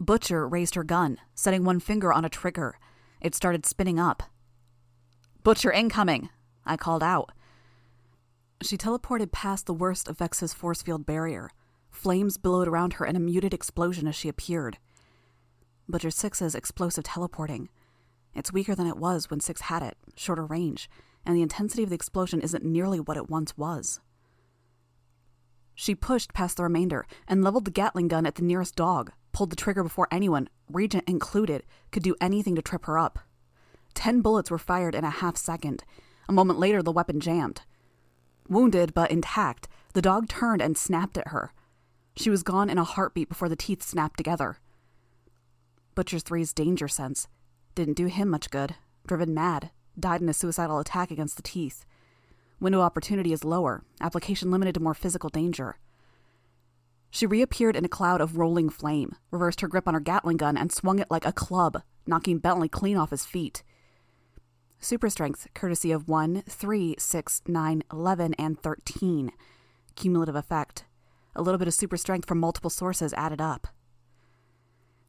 Butcher 0.00 0.48
raised 0.48 0.74
her 0.76 0.84
gun, 0.84 1.18
setting 1.34 1.64
one 1.64 1.78
finger 1.78 2.12
on 2.12 2.24
a 2.24 2.28
trigger. 2.28 2.78
It 3.20 3.34
started 3.34 3.66
spinning 3.66 3.98
up. 3.98 4.22
Butcher 5.42 5.72
incoming! 5.72 6.30
I 6.64 6.76
called 6.76 7.02
out. 7.02 7.32
She 8.62 8.76
teleported 8.76 9.32
past 9.32 9.66
the 9.66 9.74
worst 9.74 10.08
of 10.08 10.18
Vex's 10.18 10.54
force 10.54 10.82
field 10.82 11.06
barrier. 11.06 11.50
Flames 11.90 12.36
billowed 12.36 12.68
around 12.68 12.94
her 12.94 13.06
in 13.06 13.16
a 13.16 13.20
muted 13.20 13.54
explosion 13.54 14.08
as 14.08 14.14
she 14.14 14.28
appeared. 14.28 14.78
Butcher 15.88 16.10
Six's 16.10 16.54
explosive 16.54 17.04
teleporting. 17.04 17.68
It's 18.34 18.52
weaker 18.52 18.74
than 18.74 18.86
it 18.86 18.96
was 18.96 19.30
when 19.30 19.40
6 19.40 19.60
had 19.62 19.82
it, 19.82 19.96
shorter 20.14 20.44
range, 20.44 20.90
and 21.24 21.36
the 21.36 21.42
intensity 21.42 21.82
of 21.82 21.90
the 21.90 21.94
explosion 21.94 22.40
isn't 22.40 22.64
nearly 22.64 23.00
what 23.00 23.16
it 23.16 23.30
once 23.30 23.56
was. 23.56 24.00
She 25.74 25.94
pushed 25.94 26.34
past 26.34 26.56
the 26.56 26.64
remainder 26.64 27.06
and 27.28 27.44
leveled 27.44 27.66
the 27.66 27.70
Gatling 27.70 28.08
gun 28.08 28.26
at 28.26 28.34
the 28.34 28.42
nearest 28.42 28.76
dog, 28.76 29.12
pulled 29.36 29.50
the 29.50 29.56
trigger 29.56 29.82
before 29.82 30.08
anyone, 30.10 30.48
Regent 30.72 31.06
included, 31.06 31.62
could 31.92 32.02
do 32.02 32.16
anything 32.22 32.54
to 32.54 32.62
trip 32.62 32.86
her 32.86 32.98
up. 32.98 33.18
Ten 33.92 34.22
bullets 34.22 34.50
were 34.50 34.56
fired 34.56 34.94
in 34.94 35.04
a 35.04 35.10
half 35.10 35.36
second. 35.36 35.84
A 36.26 36.32
moment 36.32 36.58
later, 36.58 36.82
the 36.82 36.90
weapon 36.90 37.20
jammed. 37.20 37.60
Wounded 38.48 38.94
but 38.94 39.10
intact, 39.10 39.68
the 39.92 40.00
dog 40.00 40.26
turned 40.26 40.62
and 40.62 40.74
snapped 40.74 41.18
at 41.18 41.28
her. 41.28 41.52
She 42.16 42.30
was 42.30 42.42
gone 42.42 42.70
in 42.70 42.78
a 42.78 42.84
heartbeat 42.84 43.28
before 43.28 43.50
the 43.50 43.56
teeth 43.56 43.82
snapped 43.82 44.16
together. 44.16 44.56
Butcher 45.94 46.18
Three's 46.18 46.54
danger 46.54 46.88
sense 46.88 47.28
didn't 47.74 47.98
do 47.98 48.06
him 48.06 48.30
much 48.30 48.48
good, 48.48 48.76
driven 49.06 49.34
mad, 49.34 49.70
died 50.00 50.22
in 50.22 50.30
a 50.30 50.32
suicidal 50.32 50.78
attack 50.78 51.10
against 51.10 51.36
the 51.36 51.42
teeth. 51.42 51.84
Window 52.58 52.80
opportunity 52.80 53.34
is 53.34 53.44
lower, 53.44 53.84
application 54.00 54.50
limited 54.50 54.72
to 54.76 54.80
more 54.80 54.94
physical 54.94 55.28
danger. 55.28 55.76
She 57.16 57.24
reappeared 57.24 57.76
in 57.76 57.84
a 57.86 57.88
cloud 57.88 58.20
of 58.20 58.36
rolling 58.36 58.68
flame, 58.68 59.16
reversed 59.30 59.62
her 59.62 59.68
grip 59.68 59.88
on 59.88 59.94
her 59.94 60.00
Gatling 60.00 60.36
gun, 60.36 60.58
and 60.58 60.70
swung 60.70 60.98
it 60.98 61.10
like 61.10 61.24
a 61.24 61.32
club, 61.32 61.82
knocking 62.06 62.36
Bentley 62.36 62.68
clean 62.68 62.98
off 62.98 63.08
his 63.08 63.24
feet. 63.24 63.62
Super 64.80 65.08
strength, 65.08 65.46
courtesy 65.54 65.90
of 65.92 66.10
1, 66.10 66.42
3, 66.46 66.94
6, 66.98 67.42
9, 67.48 67.82
11, 67.90 68.34
and 68.34 68.62
13. 68.62 69.32
Cumulative 69.94 70.36
effect. 70.36 70.84
A 71.34 71.40
little 71.40 71.56
bit 71.56 71.68
of 71.68 71.72
super 71.72 71.96
strength 71.96 72.28
from 72.28 72.38
multiple 72.38 72.68
sources 72.68 73.14
added 73.14 73.40
up. 73.40 73.68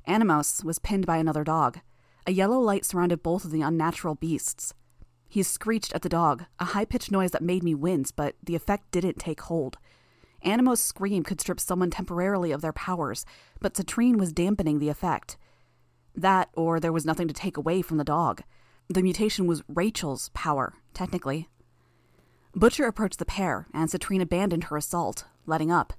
Animos 0.06 0.64
was 0.64 0.80
pinned 0.80 1.06
by 1.06 1.18
another 1.18 1.44
dog. 1.44 1.82
A 2.26 2.32
yellow 2.32 2.58
light 2.62 2.86
surrounded 2.86 3.22
both 3.22 3.44
of 3.44 3.52
the 3.52 3.64
unnatural 3.64 4.16
beasts. 4.16 4.74
He 5.28 5.44
screeched 5.44 5.92
at 5.92 6.04
the 6.04 6.08
dog, 6.08 6.46
a 6.58 6.64
high 6.64 6.86
pitched 6.86 7.12
noise 7.12 7.32
that 7.32 7.44
made 7.44 7.64
me 7.64 7.76
wince, 7.76 8.12
but 8.12 8.36
the 8.42 8.56
effect 8.56 8.92
didn't 8.92 9.20
take 9.20 9.42
hold. 9.42 9.78
Animo's 10.44 10.82
scream 10.82 11.24
could 11.24 11.42
strip 11.42 11.60
someone 11.60 11.90
temporarily 11.90 12.52
of 12.52 12.62
their 12.62 12.74
powers, 12.74 13.26
but 13.60 13.74
Citrine 13.74 14.18
was 14.18 14.34
dampening 14.34 14.80
the 14.80 14.90
effect. 14.90 15.38
That, 16.16 16.50
or 16.54 16.80
there 16.80 16.94
was 16.94 17.06
nothing 17.06 17.28
to 17.28 17.34
take 17.34 17.58
away 17.58 17.82
from 17.82 17.98
the 17.98 18.04
dog. 18.04 18.44
The 18.90 19.04
mutation 19.04 19.48
was 19.48 19.64
Rachel's 19.68 20.30
power, 20.34 20.74
technically. 20.94 21.50
Butcher 22.56 22.86
approached 22.86 23.20
the 23.20 23.26
pair, 23.26 23.68
and 23.74 23.90
Citrine 23.90 24.22
abandoned 24.22 24.66
her 24.66 24.78
assault, 24.78 25.26
letting 25.46 25.72
up. 25.72 25.94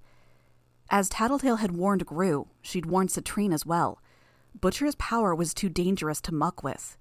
As 0.90 1.09
Tattletale 1.09 1.57
had 1.57 1.72
warned 1.72 2.07
Grue, 2.07 2.48
she'd 2.62 2.87
warned 2.87 3.11
Citrine 3.11 3.53
as 3.53 3.66
well. 3.66 4.01
Butcher's 4.59 4.94
power 4.94 5.35
was 5.35 5.55
too 5.55 5.68
dangerous 5.68 6.20
to 6.22 6.35
muck 6.35 6.62
with. 6.62 6.96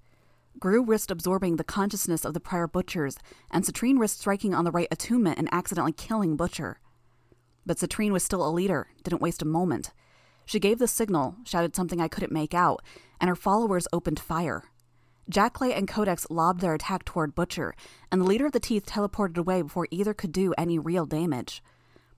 Grue 0.58 0.84
risked 0.84 1.10
absorbing 1.10 1.56
the 1.56 1.64
consciousness 1.64 2.24
of 2.24 2.34
the 2.34 2.40
prior 2.40 2.66
butchers, 2.66 3.16
and 3.50 3.64
Citrine 3.64 3.98
risked 3.98 4.20
striking 4.20 4.54
on 4.54 4.64
the 4.64 4.70
right 4.70 4.88
attunement 4.90 5.38
and 5.38 5.48
accidentally 5.52 5.92
killing 5.92 6.36
Butcher. 6.36 6.80
But 7.66 7.78
Citrine 7.78 8.12
was 8.12 8.22
still 8.22 8.46
a 8.46 8.50
leader, 8.50 8.88
didn't 9.02 9.22
waste 9.22 9.42
a 9.42 9.46
moment. 9.46 9.92
She 10.44 10.58
gave 10.58 10.78
the 10.78 10.88
signal, 10.88 11.36
shouted 11.44 11.76
something 11.76 12.00
I 12.00 12.08
couldn't 12.08 12.32
make 12.32 12.54
out, 12.54 12.82
and 13.20 13.28
her 13.28 13.36
followers 13.36 13.86
opened 13.92 14.18
fire. 14.18 14.64
Jacklight 15.30 15.76
and 15.76 15.86
Codex 15.86 16.26
lobbed 16.30 16.60
their 16.60 16.74
attack 16.74 17.04
toward 17.04 17.34
Butcher, 17.34 17.74
and 18.10 18.20
the 18.20 18.24
leader 18.24 18.46
of 18.46 18.52
the 18.52 18.60
Teeth 18.60 18.86
teleported 18.86 19.36
away 19.36 19.60
before 19.60 19.86
either 19.90 20.14
could 20.14 20.32
do 20.32 20.54
any 20.56 20.78
real 20.78 21.04
damage. 21.04 21.62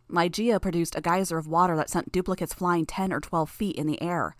Ligeia 0.08 0.60
produced 0.60 0.94
a 0.96 1.00
geyser 1.00 1.38
of 1.38 1.48
water 1.48 1.76
that 1.76 1.90
sent 1.90 2.12
duplicates 2.12 2.54
flying 2.54 2.86
10 2.86 3.12
or 3.12 3.20
12 3.20 3.50
feet 3.50 3.76
in 3.76 3.86
the 3.86 4.00
air. 4.00 4.36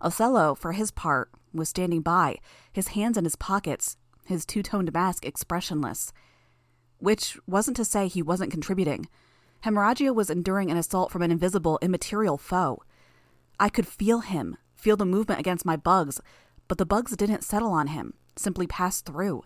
Othello, 0.00 0.54
for 0.54 0.72
his 0.72 0.90
part, 0.90 1.30
was 1.54 1.68
standing 1.68 2.02
by, 2.02 2.36
his 2.72 2.88
hands 2.88 3.16
in 3.16 3.24
his 3.24 3.36
pockets, 3.36 3.96
his 4.26 4.44
two 4.44 4.62
toned 4.62 4.92
mask 4.92 5.24
expressionless. 5.24 6.12
Which 6.98 7.38
wasn't 7.46 7.76
to 7.78 7.84
say 7.84 8.08
he 8.08 8.22
wasn't 8.22 8.50
contributing. 8.50 9.08
Hemorrhagia 9.64 10.12
was 10.12 10.28
enduring 10.28 10.72
an 10.72 10.76
assault 10.76 11.12
from 11.12 11.22
an 11.22 11.30
invisible, 11.30 11.78
immaterial 11.80 12.36
foe. 12.36 12.82
I 13.60 13.68
could 13.68 13.86
feel 13.86 14.20
him, 14.20 14.56
feel 14.74 14.96
the 14.96 15.04
movement 15.04 15.38
against 15.38 15.64
my 15.64 15.76
bugs, 15.76 16.20
but 16.66 16.78
the 16.78 16.86
bugs 16.86 17.16
didn't 17.16 17.44
settle 17.44 17.70
on 17.70 17.88
him, 17.88 18.14
simply 18.34 18.66
passed 18.66 19.06
through. 19.06 19.44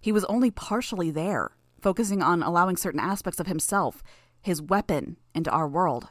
He 0.00 0.12
was 0.12 0.24
only 0.26 0.52
partially 0.52 1.10
there, 1.10 1.50
focusing 1.80 2.22
on 2.22 2.44
allowing 2.44 2.76
certain 2.76 3.00
aspects 3.00 3.40
of 3.40 3.48
himself, 3.48 4.04
his 4.40 4.62
weapon, 4.62 5.16
into 5.34 5.50
our 5.50 5.66
world. 5.66 6.10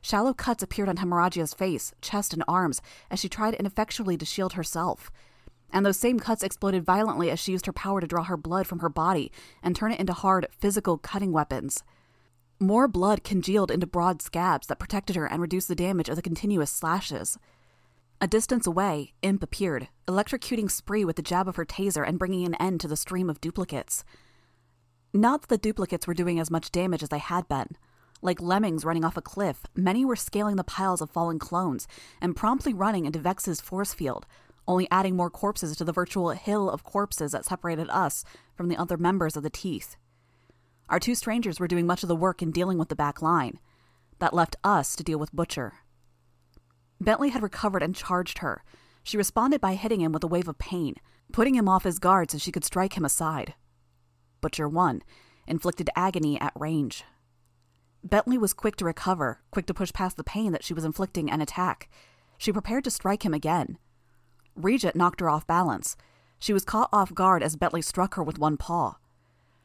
Shallow 0.00 0.32
cuts 0.32 0.62
appeared 0.62 0.88
on 0.88 0.98
Hemorrhagia's 0.98 1.52
face, 1.52 1.92
chest, 2.00 2.32
and 2.32 2.44
arms 2.46 2.80
as 3.10 3.18
she 3.18 3.28
tried 3.28 3.54
ineffectually 3.54 4.16
to 4.16 4.24
shield 4.24 4.52
herself. 4.52 5.10
And 5.72 5.84
those 5.84 5.98
same 5.98 6.20
cuts 6.20 6.44
exploded 6.44 6.84
violently 6.84 7.30
as 7.30 7.40
she 7.40 7.52
used 7.52 7.66
her 7.66 7.72
power 7.72 8.00
to 8.00 8.06
draw 8.06 8.22
her 8.24 8.36
blood 8.36 8.68
from 8.68 8.78
her 8.78 8.88
body 8.88 9.32
and 9.60 9.74
turn 9.74 9.90
it 9.90 10.00
into 10.00 10.12
hard, 10.12 10.46
physical 10.52 10.98
cutting 10.98 11.32
weapons. 11.32 11.82
More 12.62 12.88
blood 12.88 13.24
congealed 13.24 13.70
into 13.70 13.86
broad 13.86 14.20
scabs 14.20 14.66
that 14.66 14.78
protected 14.78 15.16
her 15.16 15.24
and 15.24 15.40
reduced 15.40 15.68
the 15.68 15.74
damage 15.74 16.10
of 16.10 16.16
the 16.16 16.22
continuous 16.22 16.70
slashes. 16.70 17.38
A 18.20 18.26
distance 18.26 18.66
away, 18.66 19.14
Imp 19.22 19.42
appeared, 19.42 19.88
electrocuting 20.06 20.70
Spree 20.70 21.06
with 21.06 21.16
the 21.16 21.22
jab 21.22 21.48
of 21.48 21.56
her 21.56 21.64
taser 21.64 22.06
and 22.06 22.18
bringing 22.18 22.44
an 22.44 22.54
end 22.56 22.82
to 22.82 22.88
the 22.88 22.98
stream 22.98 23.30
of 23.30 23.40
duplicates. 23.40 24.04
Not 25.14 25.40
that 25.40 25.48
the 25.48 25.56
duplicates 25.56 26.06
were 26.06 26.12
doing 26.12 26.38
as 26.38 26.50
much 26.50 26.70
damage 26.70 27.02
as 27.02 27.08
they 27.08 27.18
had 27.18 27.48
been. 27.48 27.78
Like 28.20 28.42
lemmings 28.42 28.84
running 28.84 29.06
off 29.06 29.16
a 29.16 29.22
cliff, 29.22 29.64
many 29.74 30.04
were 30.04 30.14
scaling 30.14 30.56
the 30.56 30.62
piles 30.62 31.00
of 31.00 31.10
fallen 31.10 31.38
clones 31.38 31.88
and 32.20 32.36
promptly 32.36 32.74
running 32.74 33.06
into 33.06 33.18
Vex's 33.18 33.62
force 33.62 33.94
field, 33.94 34.26
only 34.68 34.86
adding 34.90 35.16
more 35.16 35.30
corpses 35.30 35.74
to 35.76 35.84
the 35.84 35.92
virtual 35.92 36.28
hill 36.32 36.68
of 36.68 36.84
corpses 36.84 37.32
that 37.32 37.46
separated 37.46 37.88
us 37.88 38.22
from 38.54 38.68
the 38.68 38.76
other 38.76 38.98
members 38.98 39.34
of 39.34 39.42
the 39.42 39.48
Teeth. 39.48 39.96
Our 40.90 40.98
two 40.98 41.14
strangers 41.14 41.60
were 41.60 41.68
doing 41.68 41.86
much 41.86 42.02
of 42.02 42.08
the 42.08 42.16
work 42.16 42.42
in 42.42 42.50
dealing 42.50 42.76
with 42.76 42.88
the 42.88 42.96
back 42.96 43.22
line. 43.22 43.60
That 44.18 44.34
left 44.34 44.56
us 44.64 44.96
to 44.96 45.04
deal 45.04 45.18
with 45.18 45.32
Butcher. 45.32 45.74
Bentley 47.00 47.30
had 47.30 47.44
recovered 47.44 47.82
and 47.82 47.94
charged 47.94 48.38
her. 48.38 48.64
She 49.04 49.16
responded 49.16 49.60
by 49.60 49.76
hitting 49.76 50.00
him 50.00 50.10
with 50.12 50.24
a 50.24 50.26
wave 50.26 50.48
of 50.48 50.58
pain, 50.58 50.96
putting 51.32 51.54
him 51.54 51.68
off 51.68 51.84
his 51.84 52.00
guard 52.00 52.30
so 52.30 52.38
she 52.38 52.52
could 52.52 52.64
strike 52.64 52.94
him 52.94 53.04
aside. 53.04 53.54
Butcher 54.40 54.68
One, 54.68 55.02
inflicted 55.46 55.88
agony 55.94 56.40
at 56.40 56.52
range. 56.56 57.04
Bentley 58.02 58.36
was 58.36 58.52
quick 58.52 58.76
to 58.76 58.84
recover, 58.84 59.40
quick 59.52 59.66
to 59.66 59.74
push 59.74 59.92
past 59.92 60.16
the 60.16 60.24
pain 60.24 60.52
that 60.52 60.64
she 60.64 60.74
was 60.74 60.84
inflicting 60.84 61.30
and 61.30 61.40
attack. 61.40 61.88
She 62.36 62.52
prepared 62.52 62.84
to 62.84 62.90
strike 62.90 63.24
him 63.24 63.32
again. 63.32 63.78
Regent 64.56 64.96
knocked 64.96 65.20
her 65.20 65.30
off 65.30 65.46
balance. 65.46 65.96
She 66.40 66.52
was 66.52 66.64
caught 66.64 66.88
off 66.92 67.14
guard 67.14 67.42
as 67.42 67.56
Bentley 67.56 67.82
struck 67.82 68.14
her 68.14 68.22
with 68.22 68.38
one 68.38 68.56
paw. 68.56 68.96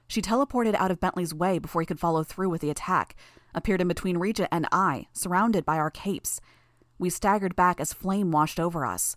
She 0.07 0.21
teleported 0.21 0.75
out 0.75 0.91
of 0.91 0.99
Bentley's 0.99 1.33
way 1.33 1.59
before 1.59 1.81
he 1.81 1.85
could 1.85 1.99
follow 1.99 2.23
through 2.23 2.49
with 2.49 2.61
the 2.61 2.69
attack, 2.69 3.15
appeared 3.53 3.81
in 3.81 3.87
between 3.87 4.17
Regent 4.17 4.49
and 4.51 4.67
I, 4.71 5.07
surrounded 5.13 5.65
by 5.65 5.77
our 5.77 5.89
capes. 5.89 6.39
We 6.99 7.09
staggered 7.09 7.55
back 7.55 7.79
as 7.79 7.93
flame 7.93 8.31
washed 8.31 8.59
over 8.59 8.85
us. 8.85 9.15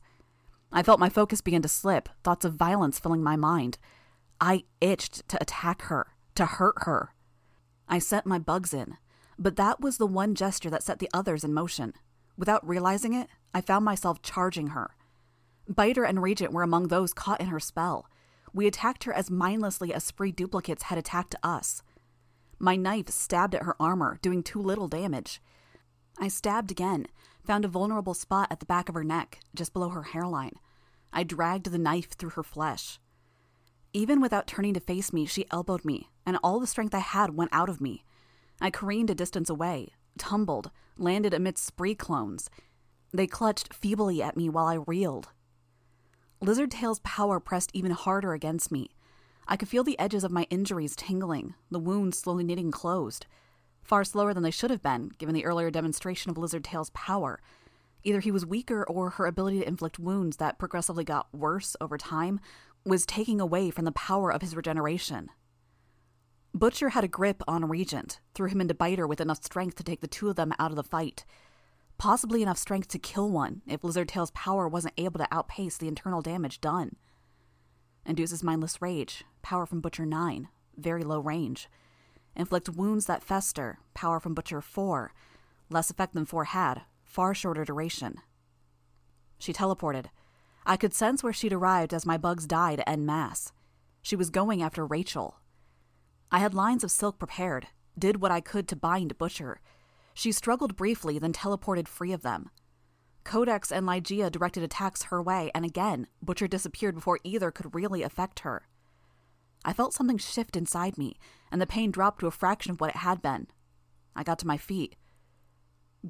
I 0.72 0.82
felt 0.82 1.00
my 1.00 1.08
focus 1.08 1.40
begin 1.40 1.62
to 1.62 1.68
slip, 1.68 2.08
thoughts 2.22 2.44
of 2.44 2.54
violence 2.54 2.98
filling 2.98 3.22
my 3.22 3.36
mind. 3.36 3.78
I 4.40 4.64
itched 4.80 5.28
to 5.28 5.40
attack 5.40 5.82
her, 5.82 6.08
to 6.34 6.46
hurt 6.46 6.84
her. 6.84 7.14
I 7.88 7.98
sent 7.98 8.26
my 8.26 8.38
bugs 8.38 8.74
in, 8.74 8.96
but 9.38 9.56
that 9.56 9.80
was 9.80 9.98
the 9.98 10.06
one 10.06 10.34
gesture 10.34 10.70
that 10.70 10.82
set 10.82 10.98
the 10.98 11.10
others 11.12 11.44
in 11.44 11.54
motion. 11.54 11.94
Without 12.36 12.66
realizing 12.66 13.14
it, 13.14 13.28
I 13.54 13.60
found 13.60 13.84
myself 13.84 14.22
charging 14.22 14.68
her. 14.68 14.94
Biter 15.68 16.04
and 16.04 16.22
Regent 16.22 16.52
were 16.52 16.62
among 16.62 16.88
those 16.88 17.12
caught 17.12 17.40
in 17.40 17.48
her 17.48 17.60
spell. 17.60 18.06
We 18.58 18.66
attacked 18.66 19.04
her 19.04 19.12
as 19.12 19.30
mindlessly 19.30 19.94
as 19.94 20.02
spree 20.02 20.32
duplicates 20.32 20.82
had 20.82 20.98
attacked 20.98 21.36
us. 21.44 21.80
My 22.58 22.74
knife 22.74 23.08
stabbed 23.08 23.54
at 23.54 23.62
her 23.62 23.80
armor, 23.80 24.18
doing 24.20 24.42
too 24.42 24.60
little 24.60 24.88
damage. 24.88 25.40
I 26.18 26.26
stabbed 26.26 26.72
again, 26.72 27.06
found 27.46 27.64
a 27.64 27.68
vulnerable 27.68 28.14
spot 28.14 28.48
at 28.50 28.58
the 28.58 28.66
back 28.66 28.88
of 28.88 28.96
her 28.96 29.04
neck, 29.04 29.38
just 29.54 29.72
below 29.72 29.90
her 29.90 30.02
hairline. 30.02 30.54
I 31.12 31.22
dragged 31.22 31.70
the 31.70 31.78
knife 31.78 32.14
through 32.14 32.30
her 32.30 32.42
flesh. 32.42 32.98
Even 33.92 34.20
without 34.20 34.48
turning 34.48 34.74
to 34.74 34.80
face 34.80 35.12
me, 35.12 35.24
she 35.24 35.46
elbowed 35.52 35.84
me, 35.84 36.08
and 36.26 36.36
all 36.42 36.58
the 36.58 36.66
strength 36.66 36.96
I 36.96 36.98
had 36.98 37.36
went 37.36 37.52
out 37.52 37.68
of 37.68 37.80
me. 37.80 38.02
I 38.60 38.72
careened 38.72 39.08
a 39.08 39.14
distance 39.14 39.48
away, 39.48 39.90
tumbled, 40.18 40.72
landed 40.96 41.32
amidst 41.32 41.64
spree 41.64 41.94
clones. 41.94 42.50
They 43.12 43.28
clutched 43.28 43.72
feebly 43.72 44.20
at 44.20 44.36
me 44.36 44.48
while 44.48 44.66
I 44.66 44.82
reeled. 44.84 45.28
Lizard 46.40 46.70
Tail's 46.70 47.00
power 47.00 47.40
pressed 47.40 47.70
even 47.74 47.90
harder 47.90 48.32
against 48.32 48.70
me. 48.70 48.90
I 49.48 49.56
could 49.56 49.68
feel 49.68 49.82
the 49.82 49.98
edges 49.98 50.22
of 50.22 50.30
my 50.30 50.46
injuries 50.50 50.94
tingling, 50.94 51.54
the 51.70 51.80
wounds 51.80 52.18
slowly 52.18 52.44
knitting 52.44 52.70
closed. 52.70 53.26
Far 53.82 54.04
slower 54.04 54.32
than 54.32 54.42
they 54.42 54.50
should 54.50 54.70
have 54.70 54.82
been, 54.82 55.10
given 55.18 55.34
the 55.34 55.44
earlier 55.44 55.70
demonstration 55.70 56.30
of 56.30 56.38
Lizard 56.38 56.62
Tail's 56.62 56.90
power. 56.90 57.40
Either 58.04 58.20
he 58.20 58.30
was 58.30 58.46
weaker 58.46 58.84
or 58.84 59.10
her 59.10 59.26
ability 59.26 59.58
to 59.60 59.66
inflict 59.66 59.98
wounds 59.98 60.36
that 60.36 60.58
progressively 60.58 61.02
got 61.02 61.34
worse 61.34 61.74
over 61.80 61.98
time 61.98 62.38
was 62.84 63.04
taking 63.04 63.40
away 63.40 63.70
from 63.70 63.84
the 63.84 63.92
power 63.92 64.32
of 64.32 64.42
his 64.42 64.54
regeneration. 64.54 65.30
Butcher 66.54 66.90
had 66.90 67.04
a 67.04 67.08
grip 67.08 67.42
on 67.48 67.68
Regent, 67.68 68.20
threw 68.34 68.48
him 68.48 68.60
into 68.60 68.74
Biter 68.74 69.06
with 69.06 69.20
enough 69.20 69.42
strength 69.42 69.76
to 69.76 69.84
take 69.84 70.00
the 70.00 70.06
two 70.06 70.28
of 70.28 70.36
them 70.36 70.52
out 70.58 70.70
of 70.70 70.76
the 70.76 70.84
fight. 70.84 71.24
Possibly 71.98 72.42
enough 72.42 72.58
strength 72.58 72.88
to 72.88 72.98
kill 72.98 73.28
one 73.28 73.62
if 73.66 73.82
Lizardtail's 73.82 74.30
power 74.30 74.68
wasn't 74.68 74.94
able 74.96 75.18
to 75.18 75.34
outpace 75.34 75.76
the 75.76 75.88
internal 75.88 76.22
damage 76.22 76.60
done. 76.60 76.94
Induces 78.06 78.44
mindless 78.44 78.80
rage, 78.80 79.24
power 79.42 79.66
from 79.66 79.80
Butcher 79.80 80.06
9, 80.06 80.48
very 80.76 81.02
low 81.02 81.18
range. 81.18 81.68
Inflict 82.36 82.68
wounds 82.68 83.06
that 83.06 83.24
fester, 83.24 83.80
power 83.94 84.20
from 84.20 84.32
Butcher 84.32 84.60
4, 84.60 85.12
less 85.70 85.90
effect 85.90 86.14
than 86.14 86.24
4 86.24 86.44
had, 86.44 86.82
far 87.02 87.34
shorter 87.34 87.64
duration. 87.64 88.20
She 89.38 89.52
teleported. 89.52 90.06
I 90.64 90.76
could 90.76 90.94
sense 90.94 91.24
where 91.24 91.32
she'd 91.32 91.52
arrived 91.52 91.92
as 91.92 92.06
my 92.06 92.16
bugs 92.16 92.46
died 92.46 92.82
en 92.86 93.04
masse. 93.06 93.52
She 94.02 94.14
was 94.14 94.30
going 94.30 94.62
after 94.62 94.86
Rachel. 94.86 95.36
I 96.30 96.38
had 96.38 96.54
lines 96.54 96.84
of 96.84 96.92
silk 96.92 97.18
prepared, 97.18 97.68
did 97.98 98.20
what 98.20 98.30
I 98.30 98.40
could 98.40 98.68
to 98.68 98.76
bind 98.76 99.18
Butcher. 99.18 99.60
She 100.18 100.32
struggled 100.32 100.74
briefly, 100.74 101.20
then 101.20 101.32
teleported 101.32 101.86
free 101.86 102.10
of 102.10 102.22
them. 102.22 102.50
Codex 103.22 103.70
and 103.70 103.86
Ligeia 103.86 104.32
directed 104.32 104.64
attacks 104.64 105.04
her 105.04 105.22
way, 105.22 105.52
and 105.54 105.64
again, 105.64 106.08
Butcher 106.20 106.48
disappeared 106.48 106.96
before 106.96 107.20
either 107.22 107.52
could 107.52 107.72
really 107.72 108.02
affect 108.02 108.40
her. 108.40 108.66
I 109.64 109.72
felt 109.72 109.94
something 109.94 110.18
shift 110.18 110.56
inside 110.56 110.98
me, 110.98 111.20
and 111.52 111.60
the 111.60 111.68
pain 111.68 111.92
dropped 111.92 112.18
to 112.18 112.26
a 112.26 112.32
fraction 112.32 112.72
of 112.72 112.80
what 112.80 112.90
it 112.90 112.96
had 112.96 113.22
been. 113.22 113.46
I 114.16 114.24
got 114.24 114.40
to 114.40 114.46
my 114.48 114.56
feet. 114.56 114.96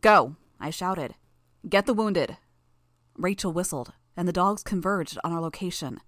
Go, 0.00 0.36
I 0.58 0.70
shouted. 0.70 1.14
Get 1.68 1.84
the 1.84 1.92
wounded. 1.92 2.38
Rachel 3.14 3.52
whistled, 3.52 3.92
and 4.16 4.26
the 4.26 4.32
dogs 4.32 4.62
converged 4.62 5.18
on 5.22 5.34
our 5.34 5.40
location. 5.42 6.00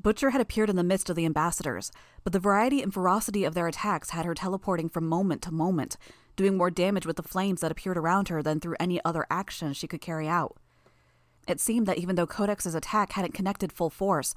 Butcher 0.00 0.30
had 0.30 0.40
appeared 0.40 0.70
in 0.70 0.76
the 0.76 0.84
midst 0.84 1.10
of 1.10 1.16
the 1.16 1.24
ambassadors, 1.24 1.90
but 2.22 2.32
the 2.32 2.38
variety 2.38 2.82
and 2.82 2.92
ferocity 2.92 3.44
of 3.44 3.54
their 3.54 3.66
attacks 3.66 4.10
had 4.10 4.26
her 4.26 4.34
teleporting 4.34 4.88
from 4.88 5.08
moment 5.08 5.42
to 5.42 5.52
moment, 5.52 5.96
doing 6.36 6.56
more 6.56 6.70
damage 6.70 7.06
with 7.06 7.16
the 7.16 7.22
flames 7.22 7.60
that 7.60 7.72
appeared 7.72 7.96
around 7.96 8.28
her 8.28 8.42
than 8.42 8.60
through 8.60 8.76
any 8.78 9.02
other 9.04 9.26
action 9.30 9.72
she 9.72 9.88
could 9.88 10.00
carry 10.00 10.28
out. 10.28 10.56
It 11.48 11.60
seemed 11.60 11.86
that 11.86 11.98
even 11.98 12.16
though 12.16 12.26
Codex's 12.26 12.74
attack 12.74 13.12
hadn't 13.12 13.34
connected 13.34 13.72
full 13.72 13.90
force, 13.90 14.34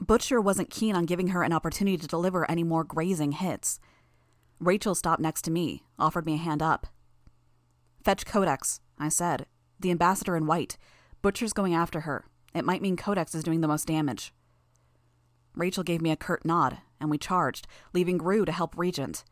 Butcher 0.00 0.40
wasn't 0.40 0.70
keen 0.70 0.96
on 0.96 1.06
giving 1.06 1.28
her 1.28 1.42
an 1.42 1.52
opportunity 1.52 1.96
to 1.96 2.06
deliver 2.06 2.50
any 2.50 2.64
more 2.64 2.84
grazing 2.84 3.32
hits. 3.32 3.78
Rachel 4.58 4.94
stopped 4.94 5.20
next 5.20 5.42
to 5.42 5.50
me, 5.50 5.82
offered 5.98 6.26
me 6.26 6.34
a 6.34 6.38
hand 6.38 6.62
up. 6.62 6.86
Fetch 8.04 8.26
Codex, 8.26 8.80
I 8.98 9.08
said. 9.08 9.46
The 9.78 9.90
ambassador 9.90 10.36
in 10.36 10.46
white. 10.46 10.76
Butcher's 11.20 11.52
going 11.52 11.74
after 11.74 12.00
her. 12.00 12.24
It 12.54 12.64
might 12.64 12.82
mean 12.82 12.96
Codex 12.96 13.34
is 13.34 13.44
doing 13.44 13.60
the 13.60 13.68
most 13.68 13.86
damage. 13.86 14.32
Rachel 15.54 15.82
gave 15.82 16.00
me 16.00 16.10
a 16.10 16.16
curt 16.16 16.44
nod, 16.44 16.78
and 17.00 17.10
we 17.10 17.18
charged, 17.18 17.66
leaving 17.92 18.18
Grue 18.18 18.44
to 18.44 18.52
help 18.52 18.76
Regent. 18.76 19.24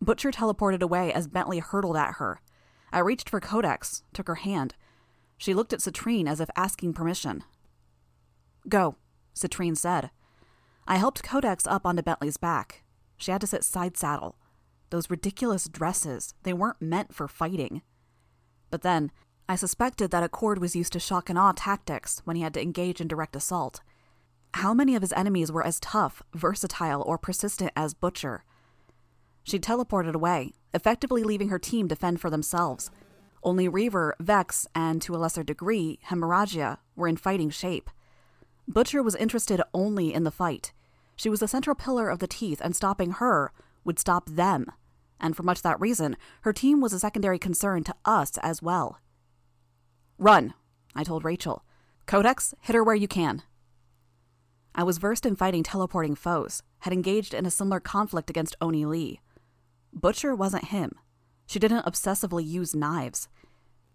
Butcher 0.00 0.30
teleported 0.30 0.82
away 0.82 1.12
as 1.12 1.26
Bentley 1.26 1.58
hurtled 1.58 1.96
at 1.96 2.14
her. 2.14 2.40
I 2.92 2.98
reached 3.00 3.28
for 3.28 3.40
Codex, 3.40 4.02
took 4.12 4.28
her 4.28 4.36
hand. 4.36 4.74
She 5.36 5.54
looked 5.54 5.72
at 5.72 5.80
Citrine 5.80 6.28
as 6.28 6.40
if 6.40 6.48
asking 6.56 6.92
permission. 6.92 7.42
Go, 8.68 8.96
Citrine 9.34 9.76
said. 9.76 10.10
I 10.86 10.96
helped 10.96 11.24
Codex 11.24 11.66
up 11.66 11.86
onto 11.86 12.02
Bentley's 12.02 12.36
back. 12.36 12.84
She 13.16 13.30
had 13.30 13.40
to 13.40 13.46
sit 13.46 13.64
side 13.64 13.96
saddle. 13.96 14.36
Those 14.90 15.10
ridiculous 15.10 15.68
dresses, 15.68 16.34
they 16.42 16.52
weren't 16.52 16.80
meant 16.80 17.14
for 17.14 17.26
fighting. 17.26 17.82
But 18.70 18.82
then, 18.82 19.10
I 19.48 19.56
suspected 19.56 20.10
that 20.10 20.22
Accord 20.22 20.58
was 20.58 20.76
used 20.76 20.92
to 20.92 21.00
shock 21.00 21.28
and 21.28 21.38
awe 21.38 21.52
tactics 21.52 22.22
when 22.24 22.36
he 22.36 22.42
had 22.42 22.54
to 22.54 22.62
engage 22.62 23.00
in 23.00 23.08
direct 23.08 23.34
assault. 23.34 23.80
How 24.58 24.72
many 24.72 24.94
of 24.94 25.02
his 25.02 25.12
enemies 25.14 25.50
were 25.50 25.66
as 25.66 25.80
tough, 25.80 26.22
versatile, 26.32 27.02
or 27.02 27.18
persistent 27.18 27.72
as 27.74 27.92
Butcher? 27.92 28.44
She 29.42 29.58
teleported 29.58 30.14
away, 30.14 30.52
effectively 30.72 31.24
leaving 31.24 31.48
her 31.48 31.58
team 31.58 31.88
to 31.88 31.96
fend 31.96 32.20
for 32.20 32.30
themselves. 32.30 32.88
Only 33.42 33.66
Reaver, 33.66 34.14
Vex, 34.20 34.68
and 34.72 35.02
to 35.02 35.16
a 35.16 35.18
lesser 35.18 35.42
degree, 35.42 35.98
Hemorrhagia 36.08 36.78
were 36.94 37.08
in 37.08 37.16
fighting 37.16 37.50
shape. 37.50 37.90
Butcher 38.68 39.02
was 39.02 39.16
interested 39.16 39.60
only 39.74 40.14
in 40.14 40.22
the 40.22 40.30
fight. 40.30 40.72
She 41.16 41.28
was 41.28 41.40
the 41.40 41.48
central 41.48 41.74
pillar 41.74 42.08
of 42.08 42.20
the 42.20 42.28
teeth, 42.28 42.60
and 42.62 42.76
stopping 42.76 43.10
her 43.10 43.52
would 43.82 43.98
stop 43.98 44.30
them. 44.30 44.70
And 45.18 45.36
for 45.36 45.42
much 45.42 45.62
that 45.62 45.80
reason, 45.80 46.16
her 46.42 46.52
team 46.52 46.80
was 46.80 46.92
a 46.92 47.00
secondary 47.00 47.40
concern 47.40 47.82
to 47.84 47.94
us 48.04 48.38
as 48.38 48.62
well. 48.62 49.00
Run, 50.16 50.54
I 50.94 51.02
told 51.02 51.24
Rachel. 51.24 51.64
Codex, 52.06 52.54
hit 52.60 52.76
her 52.76 52.84
where 52.84 52.94
you 52.94 53.08
can. 53.08 53.42
I 54.74 54.82
was 54.82 54.98
versed 54.98 55.24
in 55.24 55.36
fighting 55.36 55.62
teleporting 55.62 56.14
foes, 56.14 56.62
had 56.80 56.92
engaged 56.92 57.32
in 57.32 57.46
a 57.46 57.50
similar 57.50 57.80
conflict 57.80 58.28
against 58.28 58.56
Oni 58.60 58.84
Lee. 58.84 59.20
Butcher 59.92 60.34
wasn't 60.34 60.66
him. 60.66 60.92
She 61.46 61.58
didn't 61.58 61.86
obsessively 61.86 62.46
use 62.46 62.74
knives. 62.74 63.28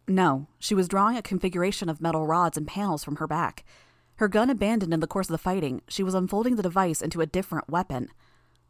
No, 0.07 0.47
she 0.57 0.73
was 0.73 0.87
drawing 0.87 1.17
a 1.17 1.21
configuration 1.21 1.89
of 1.89 2.01
metal 2.01 2.25
rods 2.25 2.57
and 2.57 2.67
panels 2.67 3.03
from 3.03 3.17
her 3.17 3.27
back. 3.27 3.65
Her 4.15 4.27
gun 4.27 4.49
abandoned 4.49 4.93
in 4.93 4.99
the 4.99 5.07
course 5.07 5.27
of 5.27 5.33
the 5.33 5.37
fighting, 5.37 5.81
she 5.87 6.03
was 6.03 6.13
unfolding 6.13 6.55
the 6.55 6.63
device 6.63 7.01
into 7.01 7.21
a 7.21 7.25
different 7.25 7.69
weapon 7.69 8.09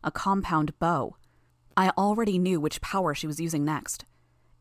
a 0.04 0.12
compound 0.12 0.78
bow. 0.80 1.16
I 1.76 1.90
already 1.98 2.40
knew 2.40 2.60
which 2.60 2.82
power 2.82 3.14
she 3.14 3.28
was 3.28 3.40
using 3.40 3.66
next. 3.66 4.06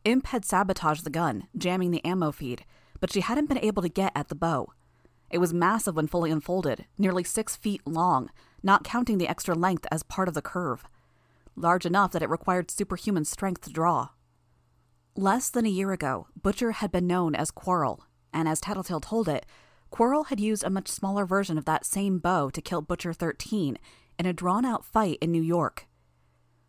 Imp 0.05 0.27
had 0.27 0.45
sabotaged 0.45 1.03
the 1.03 1.09
gun, 1.09 1.47
jamming 1.57 1.91
the 1.91 2.03
ammo 2.05 2.31
feed, 2.31 2.65
but 2.99 3.11
she 3.11 3.21
hadn't 3.21 3.47
been 3.47 3.59
able 3.59 3.81
to 3.81 3.89
get 3.89 4.11
at 4.15 4.29
the 4.29 4.35
bow. 4.35 4.73
It 5.29 5.37
was 5.37 5.53
massive 5.53 5.95
when 5.95 6.07
fully 6.07 6.31
unfolded, 6.31 6.85
nearly 6.97 7.23
six 7.23 7.55
feet 7.55 7.81
long, 7.85 8.29
not 8.63 8.83
counting 8.83 9.17
the 9.17 9.27
extra 9.27 9.55
length 9.55 9.85
as 9.91 10.03
part 10.03 10.27
of 10.27 10.33
the 10.33 10.41
curve 10.41 10.85
large 11.59 11.85
enough 11.85 12.11
that 12.11 12.23
it 12.23 12.29
required 12.29 12.71
superhuman 12.71 13.25
strength 13.25 13.61
to 13.61 13.71
draw. 13.71 14.09
Less 15.15 15.49
than 15.49 15.65
a 15.65 15.69
year 15.69 15.91
ago, 15.91 16.27
Butcher 16.41 16.71
had 16.71 16.91
been 16.91 17.07
known 17.07 17.35
as 17.35 17.51
Quarrel, 17.51 18.05
and 18.33 18.47
as 18.47 18.61
Tattletale 18.61 19.01
told 19.01 19.27
it, 19.27 19.45
Quarrel 19.91 20.25
had 20.25 20.39
used 20.39 20.63
a 20.63 20.69
much 20.69 20.87
smaller 20.87 21.25
version 21.25 21.57
of 21.57 21.65
that 21.65 21.85
same 21.85 22.19
bow 22.19 22.49
to 22.49 22.61
kill 22.61 22.81
Butcher 22.81 23.11
13 23.11 23.77
in 24.17 24.25
a 24.25 24.33
drawn 24.33 24.65
out 24.65 24.85
fight 24.85 25.17
in 25.21 25.31
New 25.31 25.41
York. 25.41 25.87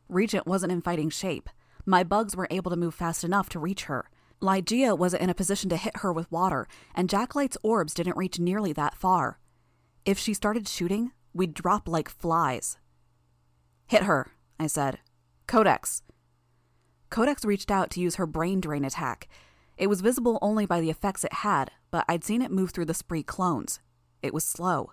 Regent 0.08 0.46
wasn't 0.46 0.72
in 0.72 0.80
fighting 0.80 1.10
shape. 1.10 1.48
My 1.86 2.02
bugs 2.02 2.34
were 2.34 2.48
able 2.50 2.70
to 2.70 2.76
move 2.76 2.94
fast 2.94 3.22
enough 3.22 3.48
to 3.50 3.58
reach 3.58 3.84
her. 3.84 4.10
Ligeia 4.40 4.96
wasn't 4.96 5.22
in 5.22 5.30
a 5.30 5.34
position 5.34 5.68
to 5.70 5.76
hit 5.76 5.98
her 5.98 6.12
with 6.12 6.30
water, 6.32 6.66
and 6.94 7.08
Jacklight's 7.08 7.58
orbs 7.62 7.94
didn't 7.94 8.16
reach 8.16 8.38
nearly 8.38 8.72
that 8.72 8.94
far. 8.94 9.38
If 10.04 10.18
she 10.18 10.32
started 10.32 10.66
shooting, 10.66 11.12
we'd 11.34 11.54
drop 11.54 11.86
like 11.86 12.08
flies. 12.08 12.78
Hit 13.86 14.04
her, 14.04 14.28
I 14.58 14.66
said. 14.66 14.98
Codex. 15.46 16.02
Codex 17.10 17.44
reached 17.44 17.70
out 17.70 17.90
to 17.90 18.00
use 18.00 18.14
her 18.14 18.26
brain 18.26 18.60
drain 18.60 18.84
attack. 18.84 19.28
It 19.76 19.88
was 19.88 20.00
visible 20.00 20.38
only 20.40 20.64
by 20.64 20.80
the 20.80 20.90
effects 20.90 21.24
it 21.24 21.32
had, 21.32 21.72
but 21.90 22.04
I'd 22.08 22.24
seen 22.24 22.40
it 22.40 22.50
move 22.50 22.70
through 22.70 22.84
the 22.86 22.94
spree 22.94 23.22
clones. 23.22 23.80
It 24.22 24.32
was 24.32 24.44
slow. 24.44 24.92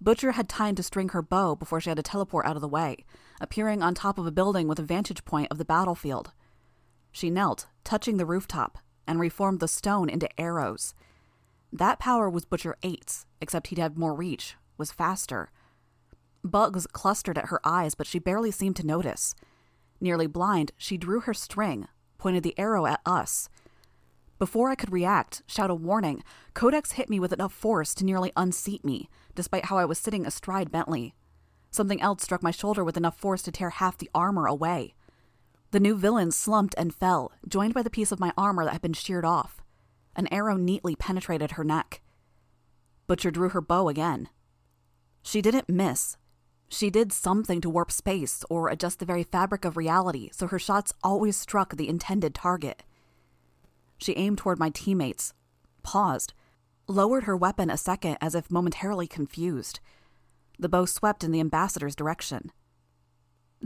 Butcher 0.00 0.32
had 0.32 0.48
time 0.48 0.74
to 0.76 0.82
string 0.82 1.10
her 1.10 1.22
bow 1.22 1.54
before 1.56 1.80
she 1.80 1.90
had 1.90 1.96
to 1.96 2.02
teleport 2.02 2.46
out 2.46 2.56
of 2.56 2.62
the 2.62 2.68
way, 2.68 3.04
appearing 3.40 3.82
on 3.82 3.94
top 3.94 4.16
of 4.18 4.26
a 4.26 4.32
building 4.32 4.68
with 4.68 4.78
a 4.78 4.84
vantage 4.84 5.24
point 5.24 5.48
of 5.50 5.58
the 5.58 5.64
battlefield. 5.64 6.32
She 7.12 7.30
knelt, 7.30 7.66
touching 7.84 8.16
the 8.16 8.26
rooftop, 8.26 8.78
and 9.06 9.18
reformed 9.18 9.60
the 9.60 9.68
stone 9.68 10.08
into 10.08 10.28
arrows. 10.40 10.94
That 11.72 11.98
power 11.98 12.30
was 12.30 12.44
Butcher 12.44 12.76
8's, 12.82 13.26
except 13.40 13.68
he'd 13.68 13.78
have 13.78 13.96
more 13.96 14.14
reach, 14.14 14.56
was 14.76 14.92
faster. 14.92 15.50
Bugs 16.44 16.86
clustered 16.86 17.38
at 17.38 17.48
her 17.48 17.60
eyes, 17.64 17.94
but 17.94 18.06
she 18.06 18.18
barely 18.18 18.50
seemed 18.50 18.76
to 18.76 18.86
notice. 18.86 19.34
Nearly 20.00 20.26
blind, 20.26 20.72
she 20.76 20.96
drew 20.96 21.20
her 21.20 21.34
string, 21.34 21.88
pointed 22.16 22.42
the 22.42 22.58
arrow 22.58 22.86
at 22.86 23.00
us. 23.04 23.48
Before 24.38 24.70
I 24.70 24.76
could 24.76 24.92
react, 24.92 25.42
shout 25.46 25.70
a 25.70 25.74
warning, 25.74 26.22
Codex 26.54 26.92
hit 26.92 27.10
me 27.10 27.18
with 27.18 27.32
enough 27.32 27.52
force 27.52 27.92
to 27.94 28.04
nearly 28.04 28.32
unseat 28.36 28.84
me, 28.84 29.08
despite 29.34 29.64
how 29.64 29.78
I 29.78 29.84
was 29.84 29.98
sitting 29.98 30.24
astride 30.24 30.70
Bentley. 30.70 31.14
Something 31.70 32.00
else 32.00 32.22
struck 32.22 32.42
my 32.42 32.52
shoulder 32.52 32.84
with 32.84 32.96
enough 32.96 33.18
force 33.18 33.42
to 33.42 33.52
tear 33.52 33.70
half 33.70 33.98
the 33.98 34.10
armor 34.14 34.46
away. 34.46 34.94
The 35.70 35.80
new 35.80 35.96
villain 35.96 36.30
slumped 36.30 36.74
and 36.78 36.94
fell, 36.94 37.32
joined 37.46 37.74
by 37.74 37.82
the 37.82 37.90
piece 37.90 38.12
of 38.12 38.20
my 38.20 38.32
armor 38.36 38.64
that 38.64 38.72
had 38.72 38.82
been 38.82 38.94
sheared 38.94 39.24
off. 39.24 39.62
An 40.16 40.26
arrow 40.32 40.56
neatly 40.56 40.96
penetrated 40.96 41.52
her 41.52 41.64
neck. 41.64 42.00
Butcher 43.06 43.30
drew 43.30 43.50
her 43.50 43.60
bow 43.60 43.88
again. 43.88 44.28
She 45.22 45.42
didn't 45.42 45.68
miss, 45.68 46.16
she 46.68 46.90
did 46.90 47.12
something 47.12 47.60
to 47.62 47.70
warp 47.70 47.90
space 47.90 48.44
or 48.50 48.68
adjust 48.68 48.98
the 48.98 49.06
very 49.06 49.22
fabric 49.22 49.64
of 49.64 49.76
reality 49.76 50.28
so 50.32 50.46
her 50.46 50.58
shots 50.58 50.92
always 51.02 51.36
struck 51.36 51.74
the 51.74 51.88
intended 51.88 52.34
target. 52.34 52.82
She 53.96 54.16
aimed 54.16 54.38
toward 54.38 54.58
my 54.58 54.70
teammates, 54.70 55.32
paused, 55.82 56.34
lowered 56.86 57.24
her 57.24 57.36
weapon 57.36 57.70
a 57.70 57.76
second 57.76 58.18
as 58.20 58.34
if 58.34 58.50
momentarily 58.50 59.06
confused. 59.06 59.80
The 60.58 60.68
bow 60.68 60.84
swept 60.84 61.24
in 61.24 61.32
the 61.32 61.40
ambassador's 61.40 61.96
direction. 61.96 62.52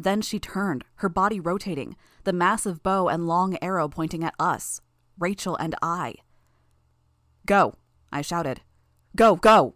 Then 0.02 0.20
she 0.20 0.40
turned, 0.40 0.84
her 0.96 1.08
body 1.08 1.38
rotating, 1.38 1.94
the 2.24 2.32
massive 2.32 2.82
bow 2.82 3.06
and 3.06 3.28
long 3.28 3.56
arrow 3.62 3.88
pointing 3.88 4.24
at 4.24 4.34
us, 4.36 4.80
Rachel 5.16 5.54
and 5.56 5.76
I. 5.80 6.14
Go, 7.46 7.76
I 8.10 8.20
shouted. 8.20 8.62
Go, 9.14 9.36
go! 9.36 9.74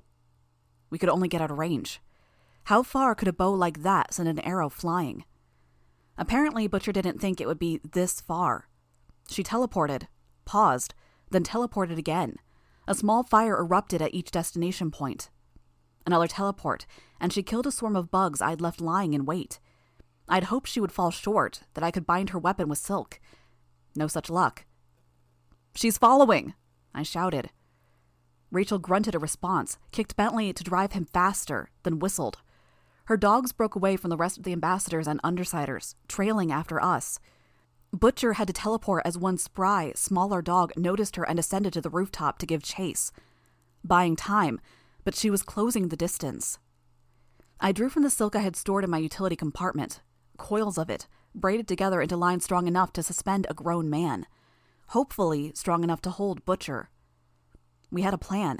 We 0.90 0.98
could 0.98 1.10
only 1.10 1.28
get 1.28 1.40
out 1.40 1.52
of 1.52 1.58
range. 1.58 2.00
How 2.64 2.82
far 2.82 3.14
could 3.14 3.28
a 3.28 3.32
bow 3.32 3.52
like 3.52 3.82
that 3.82 4.14
send 4.14 4.28
an 4.28 4.40
arrow 4.40 4.68
flying? 4.68 5.24
Apparently, 6.18 6.66
Butcher 6.66 6.90
didn't 6.90 7.20
think 7.20 7.40
it 7.40 7.46
would 7.46 7.60
be 7.60 7.80
this 7.92 8.20
far. 8.20 8.68
She 9.28 9.44
teleported, 9.44 10.08
paused, 10.44 10.92
then 11.30 11.44
teleported 11.44 11.98
again. 11.98 12.34
A 12.88 12.96
small 12.96 13.22
fire 13.22 13.56
erupted 13.56 14.02
at 14.02 14.12
each 14.12 14.32
destination 14.32 14.90
point. 14.90 15.30
Another 16.04 16.26
teleport, 16.26 16.84
and 17.20 17.32
she 17.32 17.44
killed 17.44 17.68
a 17.68 17.70
swarm 17.70 17.94
of 17.94 18.10
bugs 18.10 18.42
I'd 18.42 18.60
left 18.60 18.80
lying 18.80 19.14
in 19.14 19.24
wait. 19.24 19.60
I'd 20.28 20.44
hoped 20.44 20.68
she 20.68 20.80
would 20.80 20.92
fall 20.92 21.10
short, 21.10 21.62
that 21.74 21.84
I 21.84 21.90
could 21.90 22.06
bind 22.06 22.30
her 22.30 22.38
weapon 22.38 22.68
with 22.68 22.78
silk. 22.78 23.20
No 23.94 24.06
such 24.06 24.28
luck. 24.28 24.64
She's 25.74 25.98
following! 25.98 26.54
I 26.94 27.02
shouted. 27.02 27.50
Rachel 28.50 28.78
grunted 28.78 29.14
a 29.14 29.18
response, 29.18 29.78
kicked 29.92 30.16
Bentley 30.16 30.52
to 30.52 30.64
drive 30.64 30.92
him 30.92 31.04
faster, 31.04 31.70
then 31.82 31.98
whistled. 31.98 32.38
Her 33.04 33.16
dogs 33.16 33.52
broke 33.52 33.76
away 33.76 33.96
from 33.96 34.10
the 34.10 34.16
rest 34.16 34.36
of 34.36 34.44
the 34.44 34.52
ambassadors 34.52 35.06
and 35.06 35.22
undersiders, 35.22 35.94
trailing 36.08 36.50
after 36.50 36.82
us. 36.82 37.20
Butcher 37.92 38.34
had 38.34 38.48
to 38.48 38.52
teleport 38.52 39.02
as 39.04 39.16
one 39.16 39.38
spry, 39.38 39.92
smaller 39.94 40.42
dog 40.42 40.72
noticed 40.76 41.16
her 41.16 41.24
and 41.24 41.38
ascended 41.38 41.72
to 41.74 41.80
the 41.80 41.90
rooftop 41.90 42.38
to 42.38 42.46
give 42.46 42.62
chase. 42.62 43.12
Buying 43.84 44.16
time, 44.16 44.60
but 45.04 45.14
she 45.14 45.30
was 45.30 45.42
closing 45.42 45.88
the 45.88 45.96
distance. 45.96 46.58
I 47.60 47.72
drew 47.72 47.88
from 47.88 48.02
the 48.02 48.10
silk 48.10 48.34
I 48.34 48.40
had 48.40 48.56
stored 48.56 48.84
in 48.84 48.90
my 48.90 48.98
utility 48.98 49.36
compartment, 49.36 50.00
coils 50.36 50.78
of 50.78 50.90
it, 50.90 51.06
braided 51.34 51.68
together 51.68 52.00
into 52.00 52.16
lines 52.16 52.44
strong 52.44 52.66
enough 52.66 52.92
to 52.94 53.02
suspend 53.02 53.46
a 53.48 53.54
grown 53.54 53.90
man, 53.90 54.26
hopefully 54.88 55.52
strong 55.54 55.82
enough 55.84 56.00
to 56.02 56.10
hold 56.10 56.44
Butcher. 56.44 56.90
We 57.90 58.02
had 58.02 58.14
a 58.14 58.18
plan. 58.18 58.58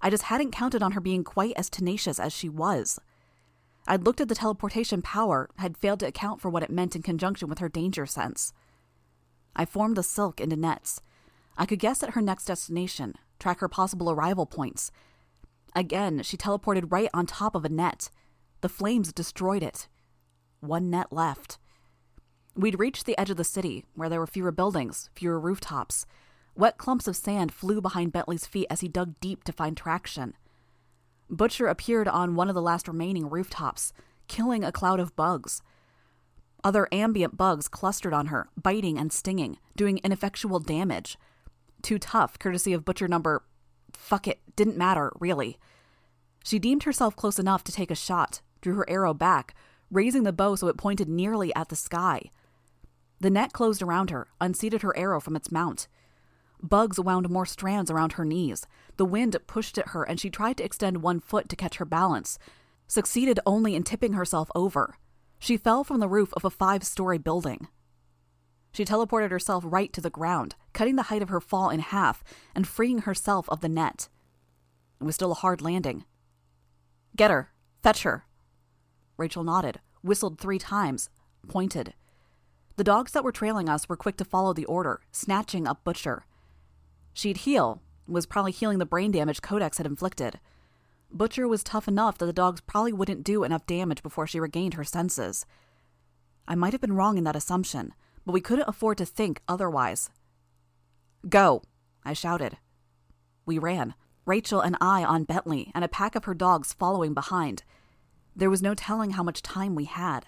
I 0.00 0.10
just 0.10 0.24
hadn't 0.24 0.52
counted 0.52 0.82
on 0.82 0.92
her 0.92 1.00
being 1.00 1.24
quite 1.24 1.54
as 1.56 1.70
tenacious 1.70 2.18
as 2.18 2.32
she 2.32 2.48
was. 2.48 2.98
I'd 3.86 4.04
looked 4.04 4.20
at 4.20 4.28
the 4.28 4.34
teleportation 4.34 5.02
power, 5.02 5.48
had 5.58 5.76
failed 5.76 6.00
to 6.00 6.06
account 6.06 6.40
for 6.40 6.48
what 6.48 6.62
it 6.62 6.70
meant 6.70 6.94
in 6.94 7.02
conjunction 7.02 7.48
with 7.48 7.58
her 7.58 7.68
danger 7.68 8.06
sense. 8.06 8.52
I 9.56 9.64
formed 9.64 9.96
the 9.96 10.02
silk 10.02 10.40
into 10.40 10.56
nets. 10.56 11.00
I 11.58 11.66
could 11.66 11.78
guess 11.78 12.02
at 12.02 12.10
her 12.10 12.22
next 12.22 12.46
destination, 12.46 13.14
track 13.38 13.60
her 13.60 13.68
possible 13.68 14.10
arrival 14.10 14.46
points. 14.46 14.90
Again, 15.74 16.22
she 16.22 16.36
teleported 16.36 16.92
right 16.92 17.10
on 17.12 17.26
top 17.26 17.54
of 17.54 17.64
a 17.64 17.68
net. 17.68 18.08
The 18.60 18.68
flames 18.68 19.12
destroyed 19.12 19.62
it. 19.62 19.88
One 20.62 20.90
net 20.90 21.12
left. 21.12 21.58
We'd 22.54 22.78
reached 22.78 23.04
the 23.04 23.18
edge 23.18 23.30
of 23.30 23.36
the 23.36 23.42
city, 23.42 23.84
where 23.96 24.08
there 24.08 24.20
were 24.20 24.28
fewer 24.28 24.52
buildings, 24.52 25.10
fewer 25.12 25.40
rooftops. 25.40 26.06
Wet 26.54 26.78
clumps 26.78 27.08
of 27.08 27.16
sand 27.16 27.52
flew 27.52 27.80
behind 27.80 28.12
Bentley's 28.12 28.46
feet 28.46 28.68
as 28.70 28.80
he 28.80 28.86
dug 28.86 29.18
deep 29.18 29.42
to 29.42 29.52
find 29.52 29.76
traction. 29.76 30.34
Butcher 31.28 31.66
appeared 31.66 32.06
on 32.06 32.36
one 32.36 32.48
of 32.48 32.54
the 32.54 32.62
last 32.62 32.86
remaining 32.86 33.28
rooftops, 33.28 33.92
killing 34.28 34.62
a 34.62 34.70
cloud 34.70 35.00
of 35.00 35.16
bugs. 35.16 35.62
Other 36.62 36.86
ambient 36.92 37.36
bugs 37.36 37.66
clustered 37.66 38.12
on 38.14 38.26
her, 38.26 38.48
biting 38.56 38.98
and 38.98 39.12
stinging, 39.12 39.58
doing 39.74 39.98
ineffectual 40.04 40.60
damage. 40.60 41.18
Too 41.82 41.98
tough, 41.98 42.38
courtesy 42.38 42.72
of 42.72 42.84
Butcher 42.84 43.08
number. 43.08 43.42
Fuck 43.92 44.28
it, 44.28 44.40
didn't 44.54 44.76
matter, 44.76 45.12
really. 45.18 45.58
She 46.44 46.60
deemed 46.60 46.84
herself 46.84 47.16
close 47.16 47.40
enough 47.40 47.64
to 47.64 47.72
take 47.72 47.90
a 47.90 47.96
shot, 47.96 48.42
drew 48.60 48.74
her 48.74 48.88
arrow 48.88 49.12
back, 49.12 49.56
raising 49.92 50.24
the 50.24 50.32
bow 50.32 50.56
so 50.56 50.66
it 50.66 50.76
pointed 50.76 51.08
nearly 51.08 51.54
at 51.54 51.68
the 51.68 51.76
sky. 51.76 52.30
The 53.20 53.30
net 53.30 53.52
closed 53.52 53.82
around 53.82 54.10
her, 54.10 54.26
unseated 54.40 54.82
her 54.82 54.96
arrow 54.96 55.20
from 55.20 55.36
its 55.36 55.52
mount. 55.52 55.86
Bugs 56.60 56.98
wound 56.98 57.28
more 57.28 57.46
strands 57.46 57.90
around 57.90 58.14
her 58.14 58.24
knees. 58.24 58.66
The 58.96 59.04
wind 59.04 59.36
pushed 59.46 59.78
at 59.78 59.88
her, 59.88 60.02
and 60.02 60.18
she 60.18 60.30
tried 60.30 60.56
to 60.56 60.64
extend 60.64 61.02
one 61.02 61.20
foot 61.20 61.48
to 61.48 61.56
catch 61.56 61.76
her 61.76 61.84
balance, 61.84 62.38
succeeded 62.88 63.38
only 63.46 63.74
in 63.74 63.82
tipping 63.82 64.14
herself 64.14 64.50
over. 64.54 64.96
She 65.38 65.56
fell 65.56 65.84
from 65.84 66.00
the 66.00 66.08
roof 66.08 66.32
of 66.34 66.44
a 66.44 66.50
five 66.50 66.84
story 66.84 67.18
building. 67.18 67.68
She 68.72 68.84
teleported 68.84 69.30
herself 69.30 69.64
right 69.66 69.92
to 69.92 70.00
the 70.00 70.08
ground, 70.08 70.54
cutting 70.72 70.96
the 70.96 71.04
height 71.04 71.22
of 71.22 71.28
her 71.28 71.40
fall 71.40 71.68
in 71.68 71.80
half 71.80 72.24
and 72.54 72.66
freeing 72.66 72.98
herself 72.98 73.48
of 73.50 73.60
the 73.60 73.68
net. 73.68 74.08
It 75.00 75.04
was 75.04 75.14
still 75.14 75.32
a 75.32 75.34
hard 75.34 75.60
landing. 75.60 76.04
Get 77.16 77.30
her! 77.30 77.52
Fetch 77.82 78.04
her! 78.04 78.24
Rachel 79.22 79.44
nodded, 79.44 79.78
whistled 80.02 80.40
three 80.40 80.58
times, 80.58 81.08
pointed. 81.46 81.94
The 82.74 82.82
dogs 82.82 83.12
that 83.12 83.22
were 83.22 83.30
trailing 83.30 83.68
us 83.68 83.88
were 83.88 83.96
quick 83.96 84.16
to 84.16 84.24
follow 84.24 84.52
the 84.52 84.64
order, 84.64 85.00
snatching 85.12 85.64
up 85.64 85.84
Butcher. 85.84 86.26
She'd 87.14 87.36
heal, 87.36 87.80
was 88.08 88.26
probably 88.26 88.50
healing 88.50 88.78
the 88.78 88.84
brain 88.84 89.12
damage 89.12 89.40
Codex 89.40 89.78
had 89.78 89.86
inflicted. 89.86 90.40
Butcher 91.08 91.46
was 91.46 91.62
tough 91.62 91.86
enough 91.86 92.18
that 92.18 92.26
the 92.26 92.32
dogs 92.32 92.60
probably 92.62 92.92
wouldn't 92.92 93.22
do 93.22 93.44
enough 93.44 93.64
damage 93.64 94.02
before 94.02 94.26
she 94.26 94.40
regained 94.40 94.74
her 94.74 94.82
senses. 94.82 95.46
I 96.48 96.56
might 96.56 96.72
have 96.72 96.80
been 96.80 96.96
wrong 96.96 97.16
in 97.16 97.22
that 97.22 97.36
assumption, 97.36 97.94
but 98.26 98.32
we 98.32 98.40
couldn't 98.40 98.68
afford 98.68 98.98
to 98.98 99.06
think 99.06 99.40
otherwise. 99.46 100.10
Go, 101.28 101.62
I 102.04 102.12
shouted. 102.12 102.56
We 103.46 103.56
ran, 103.56 103.94
Rachel 104.26 104.60
and 104.60 104.76
I 104.80 105.04
on 105.04 105.22
Bentley, 105.22 105.70
and 105.76 105.84
a 105.84 105.88
pack 105.88 106.16
of 106.16 106.24
her 106.24 106.34
dogs 106.34 106.72
following 106.72 107.14
behind. 107.14 107.62
There 108.34 108.50
was 108.50 108.62
no 108.62 108.74
telling 108.74 109.12
how 109.12 109.22
much 109.22 109.42
time 109.42 109.74
we 109.74 109.84
had. 109.84 110.26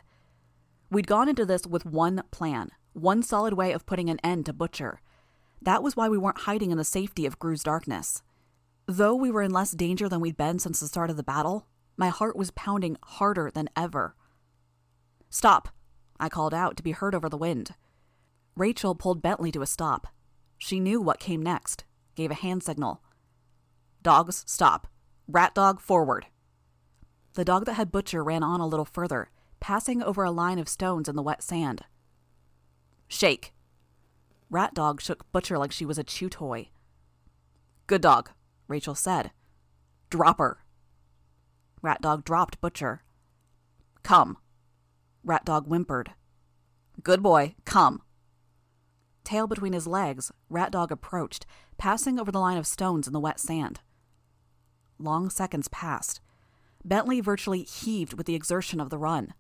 We'd 0.90 1.06
gone 1.06 1.28
into 1.28 1.46
this 1.46 1.66
with 1.66 1.86
one 1.86 2.22
plan, 2.30 2.70
one 2.92 3.22
solid 3.22 3.54
way 3.54 3.72
of 3.72 3.86
putting 3.86 4.10
an 4.10 4.20
end 4.22 4.46
to 4.46 4.52
Butcher. 4.52 5.00
That 5.62 5.82
was 5.82 5.96
why 5.96 6.08
we 6.08 6.18
weren't 6.18 6.42
hiding 6.42 6.70
in 6.70 6.78
the 6.78 6.84
safety 6.84 7.26
of 7.26 7.38
Grue's 7.38 7.62
darkness. 7.62 8.22
Though 8.86 9.14
we 9.14 9.30
were 9.30 9.42
in 9.42 9.50
less 9.50 9.70
danger 9.70 10.08
than 10.08 10.20
we'd 10.20 10.36
been 10.36 10.58
since 10.58 10.80
the 10.80 10.86
start 10.86 11.08
of 11.08 11.16
the 11.16 11.22
battle, 11.22 11.66
my 11.96 12.08
heart 12.08 12.36
was 12.36 12.50
pounding 12.50 12.98
harder 13.02 13.50
than 13.50 13.70
ever. 13.74 14.14
Stop, 15.30 15.70
I 16.20 16.28
called 16.28 16.52
out 16.52 16.76
to 16.76 16.82
be 16.82 16.92
heard 16.92 17.14
over 17.14 17.28
the 17.28 17.38
wind. 17.38 17.74
Rachel 18.56 18.94
pulled 18.94 19.22
Bentley 19.22 19.50
to 19.52 19.62
a 19.62 19.66
stop. 19.66 20.06
She 20.58 20.78
knew 20.78 21.00
what 21.00 21.18
came 21.18 21.42
next, 21.42 21.84
gave 22.14 22.30
a 22.30 22.34
hand 22.34 22.62
signal. 22.62 23.02
Dogs, 24.02 24.44
stop. 24.46 24.86
Rat 25.26 25.54
dog, 25.54 25.80
forward. 25.80 26.26
The 27.34 27.44
dog 27.44 27.66
that 27.66 27.74
had 27.74 27.92
Butcher 27.92 28.22
ran 28.22 28.42
on 28.42 28.60
a 28.60 28.66
little 28.66 28.84
further, 28.84 29.30
passing 29.60 30.02
over 30.02 30.22
a 30.22 30.30
line 30.30 30.58
of 30.58 30.68
stones 30.68 31.08
in 31.08 31.16
the 31.16 31.22
wet 31.22 31.42
sand. 31.42 31.82
Shake, 33.08 33.52
Rat 34.50 34.72
Dog 34.72 35.00
shook 35.00 35.30
Butcher 35.32 35.58
like 35.58 35.72
she 35.72 35.84
was 35.84 35.98
a 35.98 36.04
chew 36.04 36.28
toy. 36.28 36.68
Good 37.88 38.02
dog, 38.02 38.30
Rachel 38.68 38.94
said. 38.94 39.32
Drop 40.10 40.38
her. 40.38 40.58
Rat 41.82 42.00
Dog 42.00 42.24
dropped 42.24 42.60
Butcher. 42.60 43.02
Come. 44.04 44.38
Rat 45.24 45.44
Dog 45.44 45.66
whimpered. 45.66 46.12
Good 47.02 47.20
boy, 47.22 47.56
come. 47.64 48.02
Tail 49.24 49.48
between 49.48 49.72
his 49.72 49.88
legs, 49.88 50.30
Rat 50.48 50.70
Dog 50.70 50.92
approached, 50.92 51.46
passing 51.78 52.20
over 52.20 52.30
the 52.30 52.38
line 52.38 52.58
of 52.58 52.66
stones 52.66 53.08
in 53.08 53.12
the 53.12 53.20
wet 53.20 53.40
sand. 53.40 53.80
Long 54.98 55.30
seconds 55.30 55.66
passed. 55.68 56.20
Bentley 56.84 57.20
virtually 57.20 57.62
heaved 57.62 58.14
with 58.14 58.26
the 58.26 58.34
exertion 58.34 58.80
of 58.80 58.90
the 58.90 58.98
run. 58.98 59.34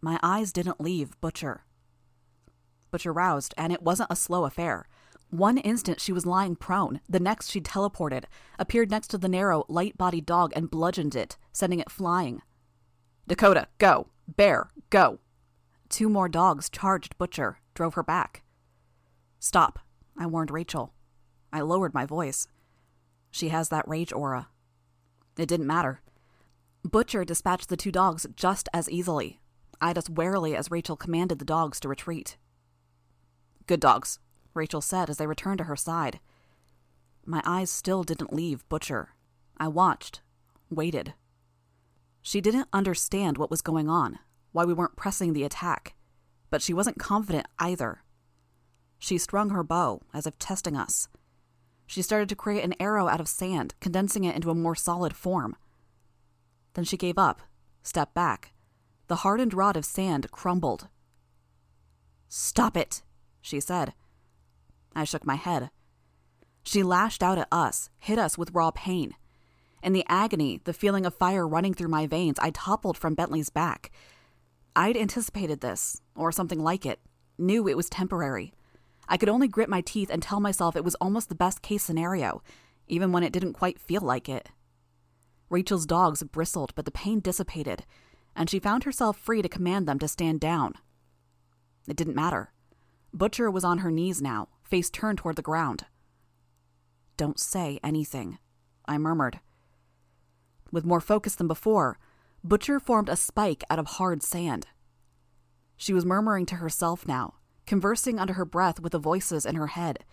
My 0.00 0.20
eyes 0.22 0.52
didn't 0.52 0.80
leave 0.80 1.20
Butcher. 1.20 1.64
Butcher 2.90 3.12
roused, 3.12 3.52
and 3.56 3.72
it 3.72 3.82
wasn't 3.82 4.12
a 4.12 4.16
slow 4.16 4.44
affair. 4.44 4.86
One 5.30 5.58
instant 5.58 6.00
she 6.00 6.12
was 6.12 6.24
lying 6.24 6.54
prone, 6.54 7.00
the 7.08 7.18
next 7.18 7.50
she 7.50 7.60
teleported, 7.60 8.24
appeared 8.58 8.90
next 8.90 9.08
to 9.08 9.18
the 9.18 9.28
narrow, 9.28 9.64
light 9.68 9.98
bodied 9.98 10.24
dog 10.24 10.52
and 10.54 10.70
bludgeoned 10.70 11.16
it, 11.16 11.36
sending 11.52 11.80
it 11.80 11.90
flying. 11.90 12.42
Dakota, 13.26 13.66
go! 13.78 14.08
Bear, 14.28 14.70
go! 14.90 15.18
Two 15.88 16.08
more 16.08 16.28
dogs 16.28 16.70
charged 16.70 17.18
Butcher, 17.18 17.58
drove 17.74 17.94
her 17.94 18.02
back. 18.04 18.44
Stop, 19.40 19.80
I 20.16 20.26
warned 20.26 20.50
Rachel. 20.52 20.94
I 21.52 21.60
lowered 21.60 21.94
my 21.94 22.06
voice. 22.06 22.46
She 23.30 23.48
has 23.48 23.68
that 23.68 23.88
rage 23.88 24.12
aura. 24.12 24.48
It 25.36 25.48
didn't 25.48 25.66
matter. 25.66 26.00
Butcher 26.86 27.24
dispatched 27.24 27.68
the 27.68 27.76
two 27.76 27.92
dogs 27.92 28.26
just 28.36 28.68
as 28.72 28.90
easily, 28.90 29.40
eyed 29.80 29.98
us 29.98 30.08
warily 30.08 30.54
as 30.54 30.70
Rachel 30.70 30.96
commanded 30.96 31.38
the 31.38 31.44
dogs 31.44 31.80
to 31.80 31.88
retreat. 31.88 32.36
Good 33.66 33.80
dogs, 33.80 34.18
Rachel 34.54 34.80
said 34.80 35.10
as 35.10 35.16
they 35.16 35.26
returned 35.26 35.58
to 35.58 35.64
her 35.64 35.76
side. 35.76 36.20
My 37.24 37.42
eyes 37.44 37.70
still 37.70 38.04
didn't 38.04 38.32
leave 38.32 38.68
Butcher. 38.68 39.10
I 39.58 39.68
watched, 39.68 40.20
waited. 40.70 41.14
She 42.22 42.40
didn't 42.40 42.68
understand 42.72 43.38
what 43.38 43.50
was 43.50 43.62
going 43.62 43.88
on, 43.88 44.18
why 44.52 44.64
we 44.64 44.74
weren't 44.74 44.96
pressing 44.96 45.32
the 45.32 45.44
attack, 45.44 45.94
but 46.50 46.62
she 46.62 46.74
wasn't 46.74 46.98
confident 46.98 47.46
either. 47.58 48.02
She 48.98 49.18
strung 49.18 49.50
her 49.50 49.62
bow, 49.62 50.02
as 50.14 50.26
if 50.26 50.38
testing 50.38 50.76
us. 50.76 51.08
She 51.86 52.02
started 52.02 52.28
to 52.28 52.36
create 52.36 52.64
an 52.64 52.74
arrow 52.80 53.08
out 53.08 53.20
of 53.20 53.28
sand, 53.28 53.74
condensing 53.80 54.24
it 54.24 54.34
into 54.34 54.50
a 54.50 54.54
more 54.54 54.74
solid 54.74 55.14
form. 55.14 55.56
Then 56.76 56.84
she 56.84 56.98
gave 56.98 57.16
up, 57.16 57.40
stepped 57.82 58.12
back. 58.12 58.52
The 59.08 59.16
hardened 59.16 59.54
rod 59.54 59.78
of 59.78 59.86
sand 59.86 60.30
crumbled. 60.30 60.88
Stop 62.28 62.76
it, 62.76 63.02
she 63.40 63.60
said. 63.60 63.94
I 64.94 65.04
shook 65.04 65.24
my 65.24 65.36
head. 65.36 65.70
She 66.64 66.82
lashed 66.82 67.22
out 67.22 67.38
at 67.38 67.48
us, 67.50 67.88
hit 67.98 68.18
us 68.18 68.36
with 68.36 68.52
raw 68.52 68.72
pain. 68.72 69.14
In 69.82 69.94
the 69.94 70.04
agony, 70.06 70.60
the 70.64 70.74
feeling 70.74 71.06
of 71.06 71.14
fire 71.14 71.48
running 71.48 71.72
through 71.72 71.88
my 71.88 72.06
veins, 72.06 72.38
I 72.40 72.50
toppled 72.50 72.98
from 72.98 73.14
Bentley's 73.14 73.48
back. 73.48 73.90
I'd 74.74 74.98
anticipated 74.98 75.62
this, 75.62 76.02
or 76.14 76.30
something 76.30 76.62
like 76.62 76.84
it, 76.84 77.00
knew 77.38 77.66
it 77.66 77.76
was 77.76 77.88
temporary. 77.88 78.52
I 79.08 79.16
could 79.16 79.30
only 79.30 79.48
grit 79.48 79.70
my 79.70 79.80
teeth 79.80 80.10
and 80.10 80.22
tell 80.22 80.40
myself 80.40 80.76
it 80.76 80.84
was 80.84 80.96
almost 80.96 81.30
the 81.30 81.34
best 81.34 81.62
case 81.62 81.84
scenario, 81.84 82.42
even 82.86 83.12
when 83.12 83.22
it 83.22 83.32
didn't 83.32 83.54
quite 83.54 83.80
feel 83.80 84.02
like 84.02 84.28
it. 84.28 84.50
Rachel's 85.48 85.86
dogs 85.86 86.22
bristled, 86.22 86.74
but 86.74 86.84
the 86.84 86.90
pain 86.90 87.20
dissipated, 87.20 87.84
and 88.34 88.50
she 88.50 88.58
found 88.58 88.84
herself 88.84 89.16
free 89.16 89.42
to 89.42 89.48
command 89.48 89.86
them 89.86 89.98
to 89.98 90.08
stand 90.08 90.40
down. 90.40 90.74
It 91.88 91.96
didn't 91.96 92.16
matter. 92.16 92.52
Butcher 93.12 93.50
was 93.50 93.64
on 93.64 93.78
her 93.78 93.90
knees 93.90 94.20
now, 94.20 94.48
face 94.62 94.90
turned 94.90 95.18
toward 95.18 95.36
the 95.36 95.42
ground. 95.42 95.84
Don't 97.16 97.40
say 97.40 97.80
anything, 97.82 98.38
I 98.86 98.98
murmured. 98.98 99.40
With 100.70 100.84
more 100.84 101.00
focus 101.00 101.34
than 101.34 101.46
before, 101.46 101.98
Butcher 102.44 102.78
formed 102.78 103.08
a 103.08 103.16
spike 103.16 103.64
out 103.70 103.78
of 103.78 103.86
hard 103.86 104.22
sand. 104.22 104.66
She 105.76 105.92
was 105.92 106.04
murmuring 106.04 106.46
to 106.46 106.56
herself 106.56 107.06
now, 107.06 107.34
conversing 107.66 108.18
under 108.18 108.34
her 108.34 108.44
breath 108.44 108.80
with 108.80 108.92
the 108.92 108.98
voices 108.98 109.46
in 109.46 109.54
her 109.54 109.68
head. 109.68 110.04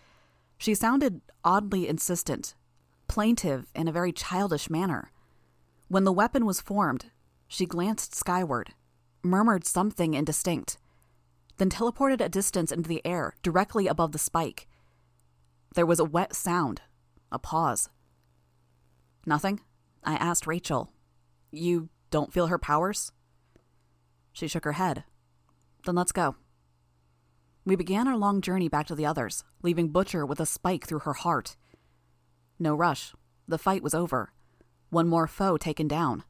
She 0.58 0.76
sounded 0.76 1.22
oddly 1.44 1.88
insistent, 1.88 2.56
plaintive 3.08 3.68
in 3.76 3.88
a 3.88 3.92
very 3.92 4.12
childish 4.12 4.70
manner. 4.70 5.12
When 5.88 6.04
the 6.04 6.12
weapon 6.12 6.46
was 6.46 6.62
formed, 6.62 7.12
she 7.48 7.66
glanced 7.66 8.16
skyward, 8.16 8.74
murmured 9.24 9.66
something 9.66 10.14
indistinct 10.14 10.78
then 11.58 11.70
teleported 11.70 12.22
a 12.22 12.30
distance 12.30 12.72
into 12.72 12.90
the 12.90 13.06
air, 13.06 13.36
directly 13.44 13.88
above 13.88 14.12
the 14.12 14.20
spike. 14.20 14.68
There 15.76 15.86
was 15.86 16.00
a 16.00 16.06
wet 16.06 16.36
sound, 16.36 16.82
a 17.32 17.40
pause. 17.40 17.90
Nothing? 19.26 19.62
I 20.04 20.16
asked 20.16 20.48
Rachel. 20.48 20.92
You 21.52 21.90
don't 22.10 22.34
feel 22.34 22.48
her 22.48 22.58
powers? 22.58 23.12
She 24.32 24.48
shook 24.48 24.66
her 24.66 24.74
head. 24.74 25.04
Then 25.86 25.96
let's 25.96 26.12
go. 26.12 26.36
We 27.66 27.76
began 27.76 28.08
our 28.08 28.18
long 28.18 28.42
journey 28.42 28.68
back 28.68 28.88
to 28.88 28.96
the 28.96 29.06
others, 29.06 29.44
leaving 29.62 29.90
Butcher 29.90 30.26
with 30.26 30.40
a 30.40 30.46
spike 30.46 30.86
through 30.86 31.00
her 31.00 31.14
heart. 31.14 31.56
No 32.60 32.76
rush. 32.76 33.14
The 33.48 33.58
fight 33.58 33.84
was 33.84 33.94
over. 33.94 34.34
One 34.94 35.08
more 35.08 35.26
foe 35.26 35.58
taken 35.58 35.88
down. 35.88 36.24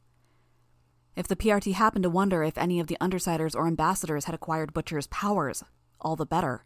If 1.14 1.28
the 1.28 1.36
PRT 1.36 1.74
happened 1.74 2.04
to 2.04 2.08
wonder 2.08 2.42
if 2.42 2.56
any 2.56 2.80
of 2.80 2.86
the 2.86 2.96
Undersiders 2.98 3.54
or 3.54 3.66
ambassadors 3.66 4.24
had 4.24 4.34
acquired 4.34 4.72
Butcher's 4.72 5.06
powers, 5.08 5.62
all 6.00 6.16
the 6.16 6.24
better. 6.24 6.64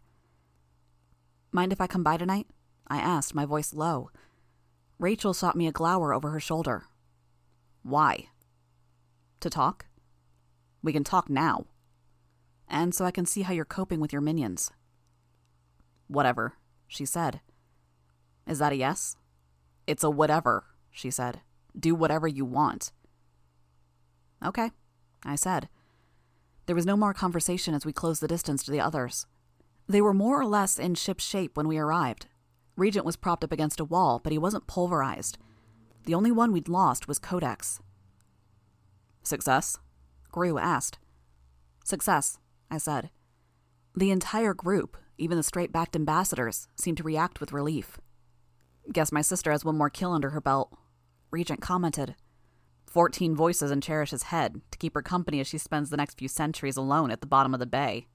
Mind 1.51 1.73
if 1.73 1.81
I 1.81 1.87
come 1.87 2.01
by 2.01 2.15
tonight? 2.15 2.47
I 2.87 2.99
asked, 2.99 3.35
my 3.35 3.43
voice 3.43 3.73
low. 3.73 4.11
Rachel 4.97 5.33
shot 5.33 5.57
me 5.57 5.67
a 5.67 5.73
glower 5.73 6.13
over 6.13 6.29
her 6.29 6.39
shoulder. 6.39 6.85
Why? 7.83 8.27
To 9.41 9.49
talk? 9.49 9.87
We 10.81 10.93
can 10.93 11.03
talk 11.03 11.29
now. 11.29 11.65
And 12.69 12.95
so 12.95 13.03
I 13.03 13.11
can 13.11 13.25
see 13.25 13.41
how 13.41 13.51
you're 13.51 13.65
coping 13.65 13.99
with 13.99 14.13
your 14.13 14.21
minions. 14.21 14.71
Whatever, 16.07 16.53
she 16.87 17.03
said. 17.03 17.41
Is 18.47 18.59
that 18.59 18.71
a 18.71 18.77
yes? 18.77 19.17
It's 19.85 20.05
a 20.05 20.09
whatever, 20.09 20.63
she 20.91 21.11
said. 21.11 21.41
Do 21.77 21.95
whatever 21.95 22.27
you 22.27 22.45
want. 22.45 22.91
Okay, 24.45 24.71
I 25.23 25.35
said. 25.35 25.69
There 26.65 26.75
was 26.75 26.85
no 26.85 26.95
more 26.95 27.13
conversation 27.13 27.73
as 27.73 27.85
we 27.85 27.93
closed 27.93 28.21
the 28.21 28.27
distance 28.27 28.63
to 28.63 28.71
the 28.71 28.79
others. 28.79 29.25
They 29.87 30.01
were 30.01 30.13
more 30.13 30.39
or 30.39 30.45
less 30.45 30.77
in 30.77 30.95
ship 30.95 31.19
shape 31.19 31.57
when 31.57 31.67
we 31.67 31.77
arrived. 31.77 32.27
Regent 32.77 33.05
was 33.05 33.15
propped 33.15 33.43
up 33.43 33.51
against 33.51 33.79
a 33.79 33.85
wall, 33.85 34.21
but 34.23 34.31
he 34.31 34.37
wasn't 34.37 34.67
pulverized. 34.67 35.37
The 36.05 36.13
only 36.13 36.31
one 36.31 36.51
we'd 36.51 36.69
lost 36.69 37.07
was 37.07 37.19
Codex. 37.19 37.79
Success? 39.23 39.77
Grue 40.31 40.57
asked. 40.57 40.99
Success, 41.83 42.39
I 42.71 42.77
said. 42.77 43.09
The 43.95 44.11
entire 44.11 44.53
group, 44.53 44.95
even 45.17 45.37
the 45.37 45.43
straight 45.43 45.71
backed 45.71 45.95
ambassadors, 45.95 46.67
seemed 46.75 46.97
to 46.97 47.03
react 47.03 47.39
with 47.39 47.51
relief. 47.51 47.99
Guess 48.93 49.11
my 49.11 49.21
sister 49.21 49.51
has 49.51 49.65
one 49.65 49.77
more 49.77 49.89
kill 49.89 50.13
under 50.13 50.29
her 50.29 50.41
belt, 50.41 50.71
Regent 51.31 51.61
commented. 51.61 52.15
Fourteen 52.85 53.35
voices 53.35 53.69
in 53.69 53.81
Cherish's 53.81 54.23
head 54.23 54.61
to 54.71 54.77
keep 54.77 54.95
her 54.95 55.01
company 55.01 55.39
as 55.39 55.47
she 55.47 55.59
spends 55.59 55.89
the 55.89 55.97
next 55.97 56.17
few 56.17 56.27
centuries 56.27 56.77
alone 56.77 57.11
at 57.11 57.21
the 57.21 57.27
bottom 57.27 57.53
of 57.53 57.59
the 57.59 57.65
bay. 57.65 58.07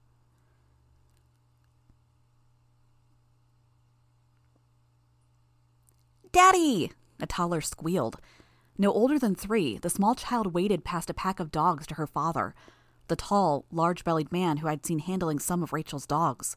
Daddy! 6.32 6.90
A 7.20 7.26
toddler 7.26 7.60
squealed. 7.60 8.16
No 8.76 8.92
older 8.92 9.20
than 9.20 9.36
three, 9.36 9.78
the 9.78 9.88
small 9.88 10.16
child 10.16 10.52
waded 10.52 10.84
past 10.84 11.08
a 11.08 11.14
pack 11.14 11.38
of 11.38 11.52
dogs 11.52 11.86
to 11.86 11.94
her 11.94 12.08
father, 12.08 12.56
the 13.06 13.14
tall, 13.14 13.66
large 13.70 14.02
bellied 14.02 14.32
man 14.32 14.56
who 14.56 14.66
I'd 14.66 14.84
seen 14.84 14.98
handling 14.98 15.38
some 15.38 15.62
of 15.62 15.72
Rachel's 15.72 16.06
dogs. 16.06 16.56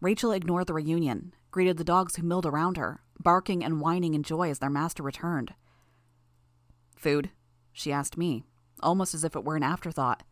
Rachel 0.00 0.32
ignored 0.32 0.66
the 0.66 0.74
reunion, 0.74 1.32
greeted 1.52 1.76
the 1.76 1.84
dogs 1.84 2.16
who 2.16 2.24
milled 2.24 2.46
around 2.46 2.76
her, 2.76 3.02
barking 3.22 3.64
and 3.64 3.80
whining 3.80 4.14
in 4.14 4.22
joy 4.22 4.50
as 4.50 4.58
their 4.58 4.70
master 4.70 5.02
returned. 5.02 5.54
Food? 6.96 7.30
She 7.72 7.92
asked 7.92 8.16
me, 8.16 8.44
almost 8.80 9.14
as 9.14 9.24
if 9.24 9.34
it 9.34 9.44
were 9.44 9.56
an 9.56 9.62
afterthought. 9.62 10.22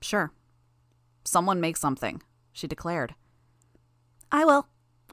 Sure. 0.00 0.32
Someone 1.24 1.60
make 1.60 1.76
something, 1.76 2.22
she 2.52 2.66
declared. 2.66 3.14
I 4.30 4.44
will, 4.44 4.68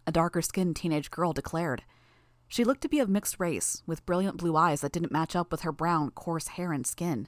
a 0.07 0.11
darker 0.11 0.41
skinned 0.41 0.75
teenage 0.75 1.11
girl 1.11 1.33
declared. 1.33 1.83
She 2.47 2.63
looked 2.63 2.81
to 2.81 2.89
be 2.89 2.99
of 2.99 3.07
mixed 3.07 3.39
race, 3.39 3.81
with 3.85 4.05
brilliant 4.05 4.37
blue 4.37 4.57
eyes 4.57 4.81
that 4.81 4.91
didn't 4.91 5.11
match 5.11 5.35
up 5.35 5.51
with 5.51 5.61
her 5.61 5.71
brown, 5.71 6.11
coarse 6.11 6.49
hair 6.49 6.73
and 6.73 6.85
skin. 6.85 7.27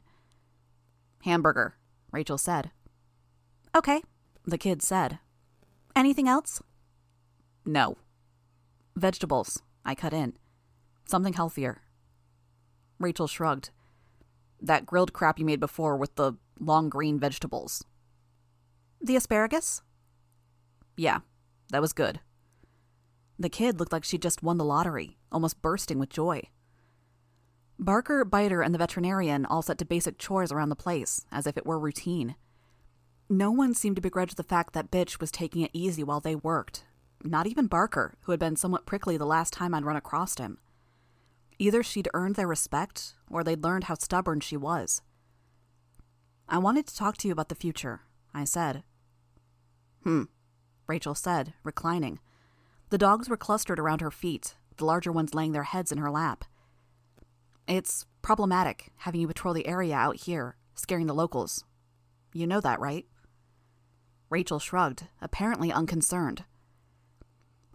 Hamburger, 1.21 1.77
Rachel 2.11 2.37
said. 2.37 2.71
Okay, 3.73 4.01
the 4.45 4.57
kid 4.57 4.81
said. 4.81 5.19
Anything 5.95 6.27
else? 6.27 6.61
No. 7.65 7.97
Vegetables, 8.95 9.61
I 9.83 9.95
cut 9.95 10.13
in. 10.13 10.33
Something 11.05 11.33
healthier. 11.33 11.81
Rachel 12.99 13.27
shrugged. 13.27 13.71
That 14.61 14.85
grilled 14.85 15.13
crap 15.13 15.39
you 15.39 15.45
made 15.45 15.59
before 15.59 15.97
with 15.97 16.15
the 16.15 16.33
long 16.59 16.89
green 16.89 17.19
vegetables. 17.19 17.83
The 19.01 19.15
asparagus? 19.15 19.81
Yeah, 20.95 21.19
that 21.71 21.81
was 21.81 21.91
good. 21.91 22.19
The 23.37 23.49
kid 23.49 23.79
looked 23.79 23.91
like 23.91 24.03
she'd 24.03 24.21
just 24.21 24.43
won 24.43 24.57
the 24.57 24.63
lottery, 24.63 25.17
almost 25.31 25.61
bursting 25.61 25.99
with 25.99 26.09
joy. 26.09 26.43
Barker, 27.79 28.23
Biter, 28.23 28.61
and 28.61 28.73
the 28.73 28.79
veterinarian 28.79 29.45
all 29.45 29.63
set 29.63 29.79
to 29.79 29.85
basic 29.85 30.17
chores 30.19 30.51
around 30.51 30.69
the 30.69 30.75
place, 30.75 31.25
as 31.31 31.47
if 31.47 31.57
it 31.57 31.65
were 31.65 31.79
routine. 31.79 32.35
No 33.27 33.51
one 33.51 33.73
seemed 33.73 33.95
to 33.95 34.01
begrudge 34.01 34.35
the 34.35 34.43
fact 34.43 34.73
that 34.73 34.91
Bitch 34.91 35.19
was 35.19 35.31
taking 35.31 35.63
it 35.63 35.71
easy 35.73 36.03
while 36.03 36.19
they 36.19 36.35
worked. 36.35 36.85
Not 37.23 37.47
even 37.47 37.67
Barker, 37.67 38.15
who 38.21 38.31
had 38.31 38.39
been 38.39 38.57
somewhat 38.57 38.85
prickly 38.85 39.15
the 39.15 39.25
last 39.25 39.53
time 39.53 39.73
I'd 39.73 39.85
run 39.85 39.95
across 39.95 40.37
him. 40.37 40.57
Either 41.57 41.81
she'd 41.81 42.09
earned 42.13 42.35
their 42.35 42.47
respect, 42.47 43.13
or 43.29 43.43
they'd 43.43 43.63
learned 43.63 43.85
how 43.85 43.95
stubborn 43.95 44.41
she 44.41 44.57
was. 44.57 45.01
I 46.49 46.57
wanted 46.57 46.85
to 46.87 46.95
talk 46.95 47.15
to 47.17 47.27
you 47.27 47.31
about 47.31 47.47
the 47.47 47.55
future, 47.55 48.01
I 48.33 48.43
said. 48.43 48.83
Hmm, 50.03 50.23
Rachel 50.85 51.15
said, 51.15 51.53
reclining. 51.63 52.19
The 52.89 52.97
dogs 52.97 53.29
were 53.29 53.37
clustered 53.37 53.79
around 53.79 54.01
her 54.01 54.11
feet, 54.11 54.55
the 54.75 54.85
larger 54.85 55.11
ones 55.11 55.33
laying 55.33 55.53
their 55.53 55.63
heads 55.63 55.91
in 55.91 55.99
her 55.99 56.11
lap. 56.11 56.43
It's 57.67 58.05
problematic 58.21 58.91
having 58.97 59.21
you 59.21 59.27
patrol 59.27 59.53
the 59.53 59.67
area 59.67 59.95
out 59.95 60.17
here, 60.17 60.57
scaring 60.75 61.07
the 61.07 61.13
locals. 61.13 61.63
You 62.33 62.47
know 62.47 62.59
that, 62.59 62.79
right? 62.81 63.05
Rachel 64.29 64.59
shrugged, 64.59 65.07
apparently 65.21 65.71
unconcerned. 65.71 66.43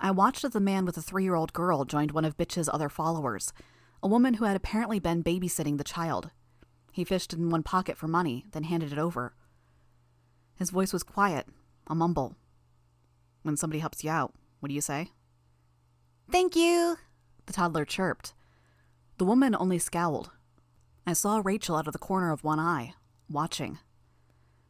I 0.01 0.11
watched 0.13 0.45
as 0.45 0.53
the 0.53 0.61
man 0.61 0.85
with 0.85 0.95
the 0.95 1.03
three 1.03 1.25
year 1.25 1.35
old 1.35 1.53
girl 1.53 1.85
joined 1.85 2.13
one 2.13 2.25
of 2.25 2.37
Bitch's 2.37 2.69
other 2.69 2.89
followers, 2.89 3.53
a 4.03 4.09
woman 4.09 4.35
who 4.35 4.45
had 4.45 4.57
apparently 4.57 5.01
been 5.01 5.25
babysitting 5.25 5.77
the 5.77 5.85
child. 5.85 6.31
He 6.93 7.05
fished 7.05 7.33
in 7.33 7.51
one 7.51 7.65
pocket 7.65 7.97
for 7.97 8.07
money, 8.07 8.47
then 8.53 8.65
handed 8.65 8.93
it 8.93 8.99
over. 8.99 9.35
His 10.55 10.71
voice 10.71 10.93
was 10.93 11.03
quiet, 11.03 11.49
a 11.87 11.95
mumble. 11.95 12.37
When 13.43 13.57
somebody 13.57 13.81
helps 13.81 14.05
you 14.05 14.11
out, 14.11 14.35
what 14.61 14.69
do 14.69 14.75
you 14.75 14.81
say? 14.81 15.11
Thank 16.31 16.55
you, 16.55 16.97
the 17.47 17.53
toddler 17.53 17.85
chirped. 17.85 18.35
The 19.19 19.25
woman 19.25 19.57
only 19.59 19.79
scowled. 19.79 20.31
I 21.07 21.13
saw 21.13 21.41
Rachel 21.43 21.77
out 21.77 21.87
of 21.87 21.93
the 21.93 21.99
corner 21.99 22.31
of 22.31 22.45
one 22.45 22.61
eye, 22.61 22.95
watching. 23.29 23.79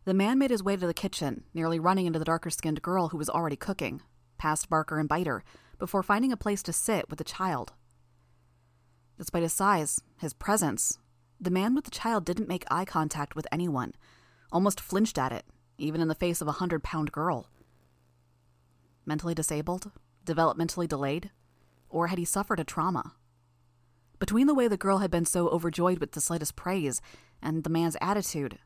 The 0.05 0.15
man 0.15 0.39
made 0.39 0.51
his 0.51 0.63
way 0.63 0.77
to 0.77 0.87
the 0.87 0.95
kitchen, 0.95 1.45
nearly 1.53 1.79
running 1.79 2.07
into 2.07 2.19
the 2.19 2.25
darker 2.25 2.49
skinned 2.49 2.81
girl 2.81 3.09
who 3.09 3.19
was 3.19 3.29
already 3.29 3.57
cooking, 3.57 4.01
past 4.39 4.71
Barker 4.71 4.99
and 4.99 5.09
Biter, 5.09 5.45
before 5.79 6.03
finding 6.03 6.33
a 6.33 6.37
place 6.37 6.63
to 6.65 6.73
sit 6.73 7.09
with 7.09 7.19
the 7.19 7.25
child. 7.25 7.73
Despite 9.19 9.43
his 9.43 9.53
size, 9.53 10.01
his 10.19 10.33
presence, 10.33 10.99
the 11.41 11.51
man 11.51 11.75
with 11.75 11.85
the 11.85 11.91
child 11.91 12.25
didn't 12.25 12.49
make 12.49 12.65
eye 12.71 12.85
contact 12.85 13.37
with 13.37 13.47
anyone, 13.53 13.95
almost 14.51 14.81
flinched 14.81 15.19
at 15.19 15.33
it, 15.33 15.45
even 15.77 16.01
in 16.01 16.09
the 16.09 16.15
face 16.15 16.41
of 16.41 16.49
a 16.49 16.53
hundred 16.53 16.83
pound 16.83 17.13
girl. 17.13 17.49
Mentally 19.07 19.35
disabled? 19.35 19.91
Developmentally 20.25 20.89
delayed? 20.89 21.31
Or 21.89 22.09
had 22.09 22.19
he 22.19 22.25
suffered 22.25 22.61
a 22.61 22.65
trauma? 22.65 23.15
Between 24.19 24.47
the 24.47 24.55
way 24.55 24.69
the 24.69 24.77
girl 24.77 24.99
had 24.99 25.11
been 25.11 25.25
so 25.25 25.49
overjoyed 25.49 26.01
with 26.01 26.13
the 26.13 26.21
slightest 26.21 26.57
praise 26.57 27.01
and 27.41 27.63
the 27.63 27.71
man's 27.71 27.97
attitude, 28.01 28.59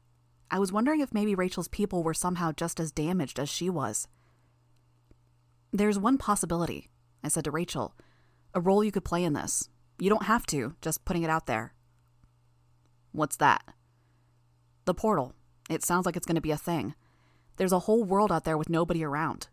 I 0.50 0.58
was 0.58 0.72
wondering 0.72 1.00
if 1.00 1.14
maybe 1.14 1.34
Rachel's 1.34 1.68
people 1.68 2.02
were 2.02 2.14
somehow 2.14 2.52
just 2.52 2.80
as 2.80 2.90
damaged 2.90 3.38
as 3.38 3.48
she 3.48 3.70
was. 3.70 4.08
There's 5.74 5.98
one 5.98 6.18
possibility, 6.18 6.90
I 7.24 7.28
said 7.28 7.44
to 7.44 7.50
Rachel. 7.50 7.94
A 8.54 8.60
role 8.60 8.84
you 8.84 8.92
could 8.92 9.06
play 9.06 9.24
in 9.24 9.32
this. 9.32 9.70
You 9.98 10.10
don't 10.10 10.24
have 10.24 10.44
to, 10.46 10.74
just 10.82 11.06
putting 11.06 11.22
it 11.22 11.30
out 11.30 11.46
there. 11.46 11.72
What's 13.12 13.36
that? 13.36 13.62
The 14.84 14.92
portal. 14.92 15.34
It 15.70 15.82
sounds 15.82 16.04
like 16.04 16.14
it's 16.14 16.26
going 16.26 16.36
to 16.36 16.42
be 16.42 16.50
a 16.50 16.58
thing. 16.58 16.94
There's 17.56 17.72
a 17.72 17.80
whole 17.80 18.04
world 18.04 18.30
out 18.30 18.44
there 18.44 18.58
with 18.58 18.68
nobody 18.68 19.02
around. 19.02 19.48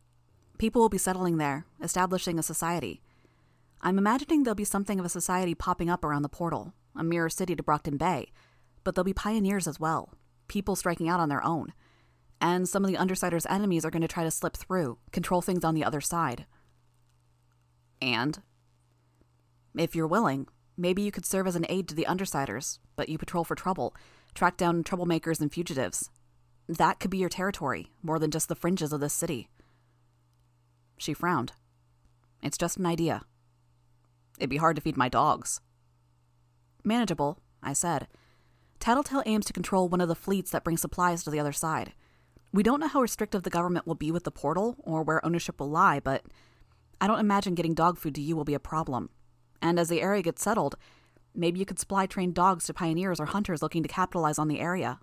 People 0.57 0.82
will 0.82 0.89
be 0.89 0.97
settling 0.97 1.38
there, 1.38 1.65
establishing 1.82 2.38
a 2.38 2.43
society. 2.43 3.01
I'm 3.82 3.97
imagining 3.97 4.43
there'll 4.43 4.55
be 4.55 4.65
something 4.65 4.99
of 4.99 5.05
a 5.05 5.09
society 5.09 5.55
popping 5.55 5.89
up 5.89 6.03
around 6.03 6.24
the 6.24 6.30
portal, 6.30 6.74
a 6.97 7.03
mirror 7.03 7.30
city 7.30 7.55
to 7.55 7.63
Brockton 7.63 7.95
Bay, 7.95 8.34
but 8.84 8.93
there'll 8.93 9.05
be 9.05 9.13
pioneers 9.13 9.67
as 9.67 9.80
well, 9.80 10.09
people 10.49 10.76
striking 10.76 11.07
out 11.07 11.22
on 11.22 11.30
their 11.30 11.45
own. 11.45 11.72
And 12.41 12.67
some 12.67 12.85
of 12.85 12.91
the 12.91 12.97
Undersiders' 12.97 13.45
enemies 13.49 13.83
are 13.83 13.91
going 13.91 14.01
to 14.01 14.07
try 14.07 14.23
to 14.23 14.31
slip 14.31 14.55
through, 14.55 14.97
control 15.11 15.41
things 15.41 15.63
on 15.65 15.75
the 15.75 15.83
other 15.83 16.01
side. 16.01 16.45
And? 18.01 18.41
If 19.77 19.95
you're 19.95 20.07
willing, 20.07 20.47
maybe 20.77 21.01
you 21.01 21.11
could 21.11 21.25
serve 21.25 21.47
as 21.47 21.55
an 21.55 21.65
aide 21.67 21.87
to 21.89 21.95
the 21.95 22.05
Undersiders, 22.05 22.79
but 22.95 23.09
you 23.09 23.17
patrol 23.17 23.43
for 23.43 23.55
trouble, 23.55 23.93
track 24.33 24.57
down 24.57 24.83
troublemakers 24.83 25.41
and 25.41 25.51
fugitives. 25.51 26.09
That 26.67 26.99
could 26.99 27.11
be 27.11 27.17
your 27.17 27.29
territory, 27.29 27.91
more 28.01 28.19
than 28.19 28.31
just 28.31 28.47
the 28.47 28.55
fringes 28.55 28.93
of 28.93 29.01
this 29.01 29.13
city. 29.13 29.49
She 30.97 31.13
frowned. 31.13 31.53
It's 32.41 32.57
just 32.57 32.77
an 32.77 32.85
idea. 32.85 33.23
It'd 34.37 34.49
be 34.49 34.57
hard 34.57 34.75
to 34.77 34.81
feed 34.81 34.95
my 34.95 35.09
dogs. 35.09 35.59
Manageable, 36.83 37.41
I 37.61 37.73
said. 37.73 38.07
Tattletale 38.79 39.23
aims 39.25 39.45
to 39.45 39.53
control 39.53 39.89
one 39.89 39.99
of 39.99 40.07
the 40.07 40.15
fleets 40.15 40.51
that 40.51 40.63
bring 40.63 40.77
supplies 40.77 41.23
to 41.23 41.29
the 41.29 41.39
other 41.39 41.51
side. 41.51 41.93
We 42.51 42.63
don't 42.63 42.79
know 42.79 42.87
how 42.87 43.01
restrictive 43.01 43.43
the 43.43 43.49
government 43.49 43.85
will 43.85 43.95
be 43.95 44.11
with 44.11 44.23
the 44.23 44.31
portal 44.31 44.75
or 44.79 45.03
where 45.03 45.23
ownership 45.25 45.59
will 45.59 45.69
lie, 45.69 45.99
but 45.99 46.23
I 46.99 47.07
don't 47.07 47.19
imagine 47.19 47.55
getting 47.55 47.73
dog 47.75 47.97
food 47.97 48.15
to 48.15 48.21
you 48.21 48.35
will 48.35 48.45
be 48.45 48.55
a 48.55 48.59
problem. 48.59 49.09
And 49.61 49.79
as 49.79 49.89
the 49.89 50.01
area 50.01 50.21
gets 50.21 50.41
settled, 50.41 50.75
maybe 51.35 51.59
you 51.59 51.65
could 51.65 51.79
supply 51.79 52.05
trained 52.05 52.33
dogs 52.33 52.65
to 52.65 52.73
pioneers 52.73 53.19
or 53.19 53.27
hunters 53.27 53.61
looking 53.61 53.83
to 53.83 53.89
capitalize 53.89 54.39
on 54.39 54.47
the 54.47 54.59
area. 54.59 54.99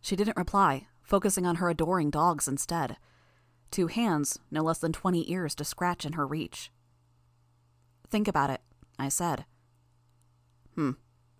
She 0.00 0.16
didn't 0.16 0.36
reply, 0.36 0.88
focusing 1.02 1.46
on 1.46 1.56
her 1.56 1.70
adoring 1.70 2.10
dogs 2.10 2.48
instead. 2.48 2.96
Two 3.70 3.86
hands, 3.86 4.38
no 4.50 4.62
less 4.62 4.78
than 4.78 4.92
20 4.92 5.30
ears 5.30 5.54
to 5.56 5.64
scratch 5.64 6.04
in 6.04 6.14
her 6.14 6.26
reach. 6.26 6.70
Think 8.10 8.28
about 8.28 8.50
it, 8.50 8.60
I 8.98 9.08
said. 9.08 9.44
Hmm, 10.74 10.92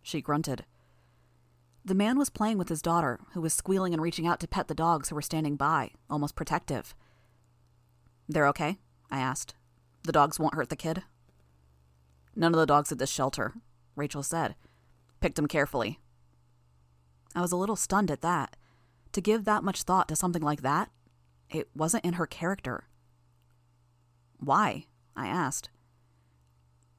she 0.02 0.20
grunted. 0.20 0.64
The 1.86 1.94
man 1.94 2.16
was 2.16 2.30
playing 2.30 2.56
with 2.56 2.70
his 2.70 2.80
daughter, 2.80 3.20
who 3.32 3.42
was 3.42 3.52
squealing 3.52 3.92
and 3.92 4.02
reaching 4.02 4.26
out 4.26 4.40
to 4.40 4.48
pet 4.48 4.68
the 4.68 4.74
dogs 4.74 5.08
who 5.08 5.14
were 5.14 5.22
standing 5.22 5.56
by, 5.56 5.90
almost 6.08 6.34
protective. 6.34 6.94
They're 8.26 8.48
okay? 8.48 8.78
I 9.10 9.20
asked. 9.20 9.54
The 10.04 10.12
dogs 10.12 10.38
won't 10.38 10.54
hurt 10.54 10.70
the 10.70 10.76
kid? 10.76 11.02
None 12.34 12.54
of 12.54 12.58
the 12.58 12.66
dogs 12.66 12.90
at 12.90 12.98
this 12.98 13.10
shelter, 13.10 13.54
Rachel 13.96 14.22
said. 14.22 14.54
Picked 15.20 15.36
them 15.36 15.46
carefully. 15.46 16.00
I 17.34 17.42
was 17.42 17.52
a 17.52 17.56
little 17.56 17.76
stunned 17.76 18.10
at 18.10 18.22
that. 18.22 18.56
To 19.12 19.20
give 19.20 19.44
that 19.44 19.62
much 19.62 19.82
thought 19.82 20.08
to 20.08 20.16
something 20.16 20.42
like 20.42 20.62
that, 20.62 20.90
it 21.50 21.68
wasn't 21.74 22.04
in 22.04 22.14
her 22.14 22.26
character. 22.26 22.84
Why? 24.38 24.86
I 25.14 25.26
asked. 25.26 25.68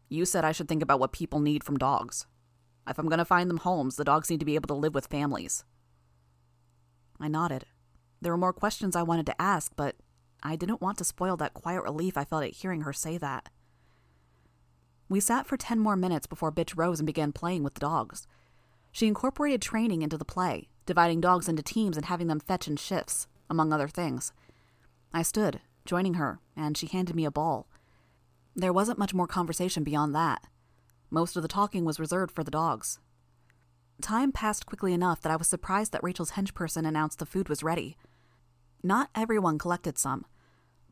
You 0.10 0.26
said 0.26 0.46
I 0.46 0.52
should 0.52 0.68
think 0.68 0.84
about 0.84 1.00
what 1.00 1.12
people 1.12 1.40
need 1.40 1.64
from 1.64 1.78
dogs. 1.78 2.28
If 2.88 3.00
I'm 3.00 3.08
going 3.08 3.20
to 3.20 3.26
find 3.26 3.50
them 3.50 3.58
homes, 3.58 3.96
the 3.96 4.04
dogs 4.04 4.30
need 4.30 4.40
to 4.40 4.46
be 4.46 4.56
able 4.56 4.68
to 4.68 4.74
live 4.74 4.94
with 4.94 5.08
families. 5.08 5.64
I 7.20 7.28
nodded. 7.28 7.66
There 8.22 8.32
were 8.32 8.38
more 8.38 8.54
questions 8.54 8.96
I 8.96 9.04
wanted 9.04 9.26
to 9.28 9.42
ask, 9.42 9.72
but 9.76 9.96
I 10.44 10.56
didn't 10.56 10.82
want 10.82 10.98
to 11.00 11.04
spoil 11.04 11.38
that 11.38 11.54
quiet 11.54 11.82
relief 11.82 12.18
I 12.18 12.26
felt 12.26 12.44
at 12.44 12.52
hearing 12.52 12.82
her 12.82 12.94
say 12.94 13.18
that. 13.18 13.50
We 15.10 15.20
sat 15.20 15.46
for 15.46 15.58
ten 15.58 15.80
more 15.80 15.96
minutes 15.96 16.28
before 16.28 16.52
Bitch 16.52 16.74
rose 16.76 17.00
and 17.00 17.08
began 17.08 17.32
playing 17.32 17.64
with 17.64 17.76
the 17.76 17.80
dogs. 17.80 18.28
She 18.92 19.08
incorporated 19.08 19.62
training 19.62 20.02
into 20.02 20.18
the 20.18 20.26
play, 20.26 20.70
dividing 20.86 21.22
dogs 21.22 21.48
into 21.48 21.62
teams 21.62 21.98
and 21.98 22.06
having 22.06 22.28
them 22.28 22.40
fetch 22.40 22.68
in 22.68 22.76
shifts, 22.78 23.28
among 23.50 23.74
other 23.74 23.88
things. 23.88 24.32
I 25.14 25.22
stood, 25.22 25.62
joining 25.86 26.16
her, 26.16 26.40
and 26.56 26.78
she 26.78 26.88
handed 26.88 27.16
me 27.16 27.26
a 27.26 27.32
ball. 27.32 27.68
There 28.56 28.74
wasn't 28.74 29.00
much 29.00 29.14
more 29.14 29.28
conversation 29.28 29.84
beyond 29.84 30.16
that. 30.16 30.44
Most 31.10 31.36
of 31.36 31.42
the 31.42 31.48
talking 31.48 31.86
was 31.86 32.00
reserved 32.00 32.34
for 32.34 32.44
the 32.44 32.52
dogs. 32.52 33.00
Time 34.02 34.32
passed 34.32 34.66
quickly 34.66 34.94
enough 34.94 35.22
that 35.22 35.32
I 35.32 35.36
was 35.36 35.48
surprised 35.48 35.92
that 35.92 36.04
Rachel's 36.04 36.32
henchperson 36.32 36.88
announced 36.88 37.20
the 37.20 37.26
food 37.26 37.48
was 37.48 37.64
ready. 37.64 37.98
Not 38.84 39.10
everyone 39.16 39.58
collected 39.58 39.98
some. 39.98 40.26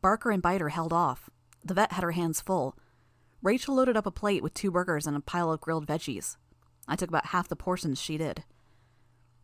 Barker 0.00 0.30
and 0.30 0.42
Biter 0.42 0.70
held 0.70 0.92
off. 0.92 1.28
The 1.64 1.74
vet 1.74 1.92
had 1.92 2.02
her 2.02 2.12
hands 2.12 2.40
full. 2.40 2.76
Rachel 3.42 3.74
loaded 3.74 3.96
up 3.96 4.06
a 4.06 4.10
plate 4.10 4.42
with 4.42 4.54
two 4.54 4.70
burgers 4.70 5.06
and 5.06 5.16
a 5.16 5.20
pile 5.20 5.52
of 5.52 5.60
grilled 5.60 5.86
veggies. 5.86 6.36
I 6.88 6.96
took 6.96 7.08
about 7.08 7.26
half 7.26 7.48
the 7.48 7.56
portions 7.56 8.00
she 8.00 8.16
did. 8.16 8.44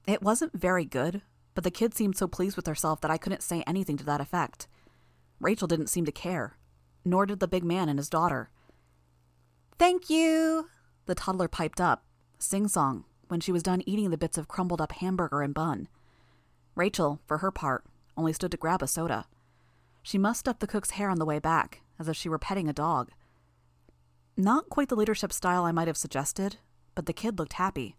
It 0.07 0.23
wasn't 0.23 0.59
very 0.59 0.85
good, 0.85 1.23
but 1.55 1.65
the 1.65 1.71
kid 1.71 1.95
seemed 1.95 2.17
so 2.17 2.27
pleased 2.27 2.57
with 2.57 2.67
herself 2.67 3.01
that 3.01 3.11
I 3.11 3.19
couldn't 3.19 3.43
say 3.43 3.63
anything 3.67 3.97
to 3.99 4.05
that 4.05 4.21
effect. 4.21 4.67
Rachel 5.39 5.69
didn't 5.69 5.89
seem 5.89 6.05
to 6.07 6.13
care, 6.13 6.57
nor 7.05 7.27
did 7.27 7.41
the 7.41 7.49
big 7.49 7.65
man 7.65 7.89
and 7.89 7.99
his 7.99 8.09
daughter. 8.09 8.51
Thank 9.81 10.11
you, 10.11 10.69
the 11.07 11.15
toddler 11.15 11.49
piped 11.49 11.81
up, 11.81 12.05
sing 12.39 12.69
song, 12.69 13.07
when 13.29 13.41
she 13.41 13.51
was 13.51 13.63
done 13.63 13.83
eating 13.87 14.11
the 14.11 14.19
bits 14.19 14.37
of 14.37 14.47
crumbled 14.47 14.79
up 14.79 14.93
hamburger 14.93 15.41
and 15.41 15.55
bun. 15.55 15.89
Rachel, 16.75 17.23
for 17.27 17.39
her 17.39 17.51
part, 17.51 17.87
only 18.15 18.35
stood 18.35 18.51
to 18.51 18.59
grab 18.59 18.83
a 18.83 18.87
soda. 18.87 19.25
She 20.03 20.19
mussed 20.19 20.47
up 20.47 20.59
the 20.59 20.67
cook's 20.67 20.91
hair 20.91 21.09
on 21.09 21.19
the 21.19 21.25
way 21.25 21.39
back, 21.39 21.81
as 21.99 22.09
if 22.09 22.17
she 22.19 22.29
were 22.29 22.39
petting 22.39 22.69
a 22.69 22.75
dog. 22.75 23.11
Not 24.37 24.69
quite 24.69 24.91
the 24.91 24.97
leadership 24.97 25.33
style 25.33 25.65
I 25.65 25.73
might 25.73 25.89
have 25.89 25.97
suggested, 25.97 26.59
but 26.95 27.07
the 27.07 27.15
kid 27.15 27.39
looked 27.39 27.55
happy. 27.55 27.97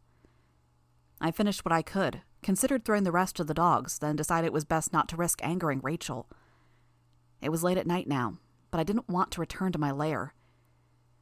I 1.20 1.32
finished 1.32 1.66
what 1.66 1.74
I 1.74 1.82
could, 1.82 2.22
considered 2.44 2.86
throwing 2.86 3.06
the 3.06 3.12
rest 3.12 3.38
to 3.38 3.44
the 3.44 3.56
dogs, 3.56 3.98
then 3.98 4.16
decided 4.16 4.46
it 4.46 4.54
was 4.54 4.66
best 4.66 4.94
not 4.94 5.10
to 5.10 5.18
risk 5.18 5.44
angering 5.44 5.80
Rachel. 5.82 6.30
It 7.42 7.50
was 7.50 7.64
late 7.64 7.80
at 7.80 7.88
night 7.88 8.08
now, 8.08 8.38
but 8.70 8.80
I 8.80 8.84
didn't 8.84 9.10
want 9.10 9.32
to 9.32 9.42
return 9.42 9.72
to 9.72 9.80
my 9.80 9.90
lair. 9.90 10.36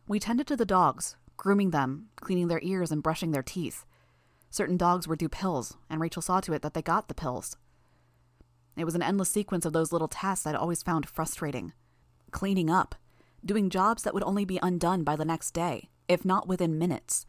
We 0.09 0.19
tended 0.19 0.47
to 0.47 0.55
the 0.55 0.65
dogs, 0.65 1.17
grooming 1.37 1.69
them, 1.69 2.07
cleaning 2.15 2.47
their 2.47 2.61
ears, 2.63 2.91
and 2.91 3.03
brushing 3.03 3.29
their 3.29 3.43
teeth. 3.43 3.85
Certain 4.49 4.75
dogs 4.75 5.07
were 5.07 5.15
due 5.15 5.29
pills, 5.29 5.77
and 5.87 6.01
Rachel 6.01 6.23
saw 6.23 6.39
to 6.41 6.53
it 6.53 6.63
that 6.63 6.73
they 6.73 6.81
got 6.81 7.09
the 7.09 7.13
pills. 7.13 7.55
It 8.75 8.85
was 8.85 8.95
an 8.95 9.03
endless 9.03 9.29
sequence 9.29 9.65
of 9.65 9.73
those 9.73 9.91
little 9.91 10.07
tasks 10.07 10.47
I'd 10.47 10.55
always 10.55 10.81
found 10.81 11.07
frustrating. 11.07 11.73
Cleaning 12.31 12.71
up, 12.71 12.95
doing 13.45 13.69
jobs 13.69 14.01
that 14.01 14.15
would 14.15 14.23
only 14.23 14.45
be 14.45 14.59
undone 14.63 15.03
by 15.03 15.15
the 15.15 15.25
next 15.25 15.51
day, 15.51 15.91
if 16.07 16.25
not 16.25 16.47
within 16.47 16.79
minutes. 16.79 17.27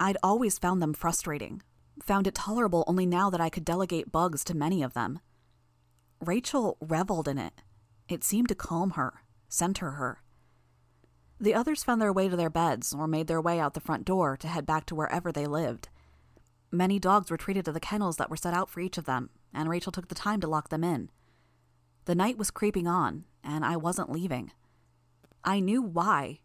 I'd 0.00 0.16
always 0.20 0.58
found 0.58 0.82
them 0.82 0.94
frustrating, 0.94 1.62
found 2.02 2.26
it 2.26 2.34
tolerable 2.34 2.82
only 2.88 3.06
now 3.06 3.30
that 3.30 3.40
I 3.40 3.48
could 3.48 3.64
delegate 3.64 4.10
bugs 4.10 4.42
to 4.44 4.56
many 4.56 4.82
of 4.82 4.92
them. 4.92 5.20
Rachel 6.20 6.78
reveled 6.80 7.28
in 7.28 7.38
it. 7.38 7.62
It 8.08 8.24
seemed 8.24 8.48
to 8.48 8.56
calm 8.56 8.90
her, 8.90 9.22
center 9.48 9.92
her. 9.92 10.20
The 11.40 11.54
others 11.54 11.84
found 11.84 12.02
their 12.02 12.12
way 12.12 12.28
to 12.28 12.36
their 12.36 12.50
beds 12.50 12.92
or 12.92 13.06
made 13.06 13.28
their 13.28 13.40
way 13.40 13.60
out 13.60 13.74
the 13.74 13.80
front 13.80 14.04
door 14.04 14.36
to 14.38 14.48
head 14.48 14.66
back 14.66 14.86
to 14.86 14.94
wherever 14.94 15.30
they 15.30 15.46
lived. 15.46 15.88
Many 16.70 16.98
dogs 16.98 17.30
retreated 17.30 17.64
to 17.66 17.72
the 17.72 17.80
kennels 17.80 18.16
that 18.16 18.28
were 18.28 18.36
set 18.36 18.54
out 18.54 18.68
for 18.68 18.80
each 18.80 18.98
of 18.98 19.04
them, 19.04 19.30
and 19.54 19.68
Rachel 19.68 19.92
took 19.92 20.08
the 20.08 20.14
time 20.14 20.40
to 20.40 20.48
lock 20.48 20.68
them 20.68 20.84
in. 20.84 21.10
The 22.06 22.14
night 22.14 22.36
was 22.36 22.50
creeping 22.50 22.86
on, 22.86 23.24
and 23.44 23.64
I 23.64 23.76
wasn't 23.76 24.10
leaving. 24.10 24.50
I 25.44 25.60
knew 25.60 25.80
why, 25.80 26.40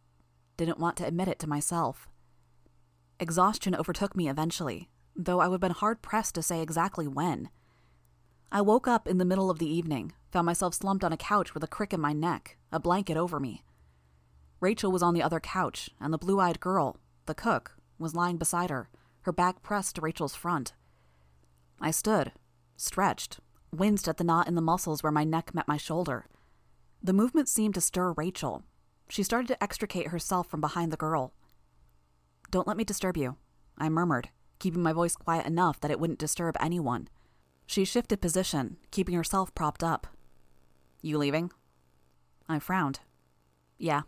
didn't 0.57 0.79
want 0.79 0.97
to 0.97 1.05
admit 1.05 1.27
it 1.27 1.39
to 1.39 1.49
myself. 1.49 2.07
Exhaustion 3.19 3.75
overtook 3.75 4.15
me 4.15 4.29
eventually, 4.29 4.89
though 5.15 5.39
I 5.39 5.47
would 5.47 5.55
have 5.55 5.61
been 5.61 5.71
hard 5.71 6.01
pressed 6.01 6.35
to 6.35 6.43
say 6.43 6.61
exactly 6.61 7.07
when. 7.07 7.49
I 8.51 8.61
woke 8.61 8.87
up 8.87 9.07
in 9.07 9.17
the 9.17 9.25
middle 9.25 9.49
of 9.49 9.57
the 9.57 9.73
evening, 9.73 10.13
found 10.31 10.45
myself 10.45 10.75
slumped 10.75 11.03
on 11.03 11.11
a 11.11 11.17
couch 11.17 11.53
with 11.53 11.63
a 11.63 11.67
crick 11.67 11.93
in 11.93 11.99
my 11.99 12.13
neck, 12.13 12.57
a 12.71 12.79
blanket 12.79 13.17
over 13.17 13.39
me. 13.39 13.63
Rachel 14.63 14.93
was 14.93 15.03
on 15.03 15.13
the 15.13 15.21
other 15.21 15.41
couch, 15.41 15.89
and 15.99 16.13
the 16.13 16.17
blue 16.17 16.39
eyed 16.39 16.61
girl, 16.61 16.95
the 17.25 17.35
cook, 17.35 17.75
was 17.99 18.15
lying 18.15 18.37
beside 18.37 18.69
her, 18.69 18.87
her 19.23 19.33
back 19.33 19.61
pressed 19.61 19.95
to 19.95 20.01
Rachel's 20.01 20.35
front. 20.35 20.71
I 21.81 21.91
stood, 21.91 22.31
stretched, 22.77 23.41
winced 23.73 24.07
at 24.07 24.15
the 24.15 24.23
knot 24.23 24.47
in 24.47 24.55
the 24.55 24.61
muscles 24.61 25.03
where 25.03 25.11
my 25.11 25.25
neck 25.25 25.53
met 25.53 25.67
my 25.67 25.75
shoulder. 25.75 26.27
The 27.03 27.11
movement 27.11 27.49
seemed 27.49 27.73
to 27.73 27.81
stir 27.81 28.13
Rachel. 28.13 28.63
She 29.09 29.21
started 29.21 29.49
to 29.49 29.61
extricate 29.61 30.07
herself 30.07 30.47
from 30.47 30.61
behind 30.61 30.93
the 30.93 30.97
girl. 30.97 31.33
Don't 32.49 32.65
let 32.65 32.77
me 32.77 32.85
disturb 32.85 33.17
you, 33.17 33.35
I 33.77 33.89
murmured, 33.89 34.29
keeping 34.59 34.81
my 34.81 34.93
voice 34.93 35.17
quiet 35.17 35.45
enough 35.45 35.81
that 35.81 35.91
it 35.91 35.99
wouldn't 35.99 36.19
disturb 36.19 36.55
anyone. 36.61 37.09
She 37.65 37.83
shifted 37.83 38.21
position, 38.21 38.77
keeping 38.91 39.15
herself 39.15 39.53
propped 39.53 39.83
up. 39.83 40.07
You 41.01 41.17
leaving? 41.17 41.51
I 42.47 42.59
frowned. 42.59 43.01
Yeah. 43.77 44.03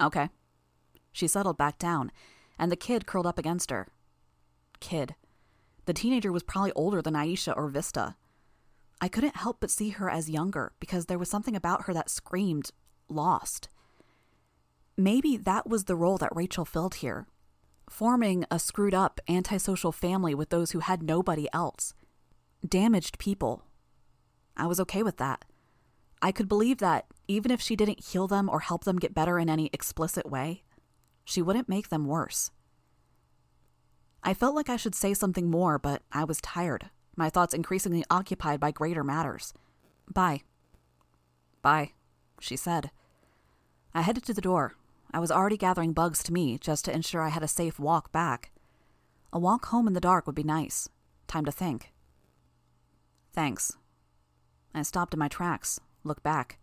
Okay. 0.00 0.28
She 1.12 1.28
settled 1.28 1.56
back 1.56 1.78
down, 1.78 2.10
and 2.58 2.70
the 2.70 2.76
kid 2.76 3.06
curled 3.06 3.26
up 3.26 3.38
against 3.38 3.70
her. 3.70 3.88
Kid. 4.80 5.14
The 5.86 5.92
teenager 5.92 6.32
was 6.32 6.42
probably 6.42 6.72
older 6.72 7.02
than 7.02 7.14
Aisha 7.14 7.56
or 7.56 7.68
Vista. 7.68 8.16
I 9.00 9.08
couldn't 9.08 9.36
help 9.36 9.58
but 9.60 9.70
see 9.70 9.90
her 9.90 10.08
as 10.08 10.30
younger 10.30 10.72
because 10.80 11.06
there 11.06 11.18
was 11.18 11.28
something 11.28 11.54
about 11.54 11.84
her 11.84 11.94
that 11.94 12.10
screamed 12.10 12.70
lost. 13.08 13.68
Maybe 14.96 15.36
that 15.36 15.68
was 15.68 15.84
the 15.84 15.96
role 15.96 16.18
that 16.18 16.34
Rachel 16.34 16.64
filled 16.64 16.96
here 16.96 17.26
forming 17.88 18.44
a 18.50 18.58
screwed 18.58 18.94
up 18.94 19.20
antisocial 19.28 19.92
family 19.92 20.34
with 20.34 20.50
those 20.50 20.72
who 20.72 20.80
had 20.80 21.02
nobody 21.02 21.48
else. 21.52 21.94
Damaged 22.66 23.18
people. 23.18 23.64
I 24.56 24.66
was 24.66 24.80
okay 24.80 25.02
with 25.02 25.16
that. 25.18 25.44
I 26.24 26.32
could 26.32 26.48
believe 26.48 26.78
that 26.78 27.04
even 27.28 27.50
if 27.50 27.60
she 27.60 27.76
didn't 27.76 28.02
heal 28.02 28.26
them 28.26 28.48
or 28.48 28.60
help 28.60 28.84
them 28.84 28.98
get 28.98 29.12
better 29.12 29.38
in 29.38 29.50
any 29.50 29.68
explicit 29.74 30.24
way, 30.24 30.62
she 31.22 31.42
wouldn't 31.42 31.68
make 31.68 31.90
them 31.90 32.06
worse. 32.06 32.50
I 34.22 34.32
felt 34.32 34.54
like 34.54 34.70
I 34.70 34.76
should 34.76 34.94
say 34.94 35.12
something 35.12 35.50
more, 35.50 35.78
but 35.78 36.00
I 36.10 36.24
was 36.24 36.40
tired, 36.40 36.88
my 37.14 37.28
thoughts 37.28 37.52
increasingly 37.52 38.06
occupied 38.08 38.58
by 38.58 38.70
greater 38.70 39.04
matters. 39.04 39.52
Bye. 40.10 40.40
Bye, 41.60 41.92
she 42.40 42.56
said. 42.56 42.90
I 43.94 44.00
headed 44.00 44.24
to 44.24 44.32
the 44.32 44.40
door. 44.40 44.76
I 45.12 45.20
was 45.20 45.30
already 45.30 45.58
gathering 45.58 45.92
bugs 45.92 46.22
to 46.22 46.32
me 46.32 46.56
just 46.56 46.86
to 46.86 46.94
ensure 46.94 47.20
I 47.20 47.28
had 47.28 47.42
a 47.42 47.48
safe 47.48 47.78
walk 47.78 48.12
back. 48.12 48.50
A 49.30 49.38
walk 49.38 49.66
home 49.66 49.86
in 49.86 49.92
the 49.92 50.00
dark 50.00 50.26
would 50.26 50.34
be 50.34 50.42
nice. 50.42 50.88
Time 51.26 51.44
to 51.44 51.52
think. 51.52 51.92
Thanks. 53.34 53.76
I 54.74 54.80
stopped 54.80 55.12
in 55.12 55.20
my 55.20 55.28
tracks, 55.28 55.80
looked 56.04 56.22
back. 56.22 56.58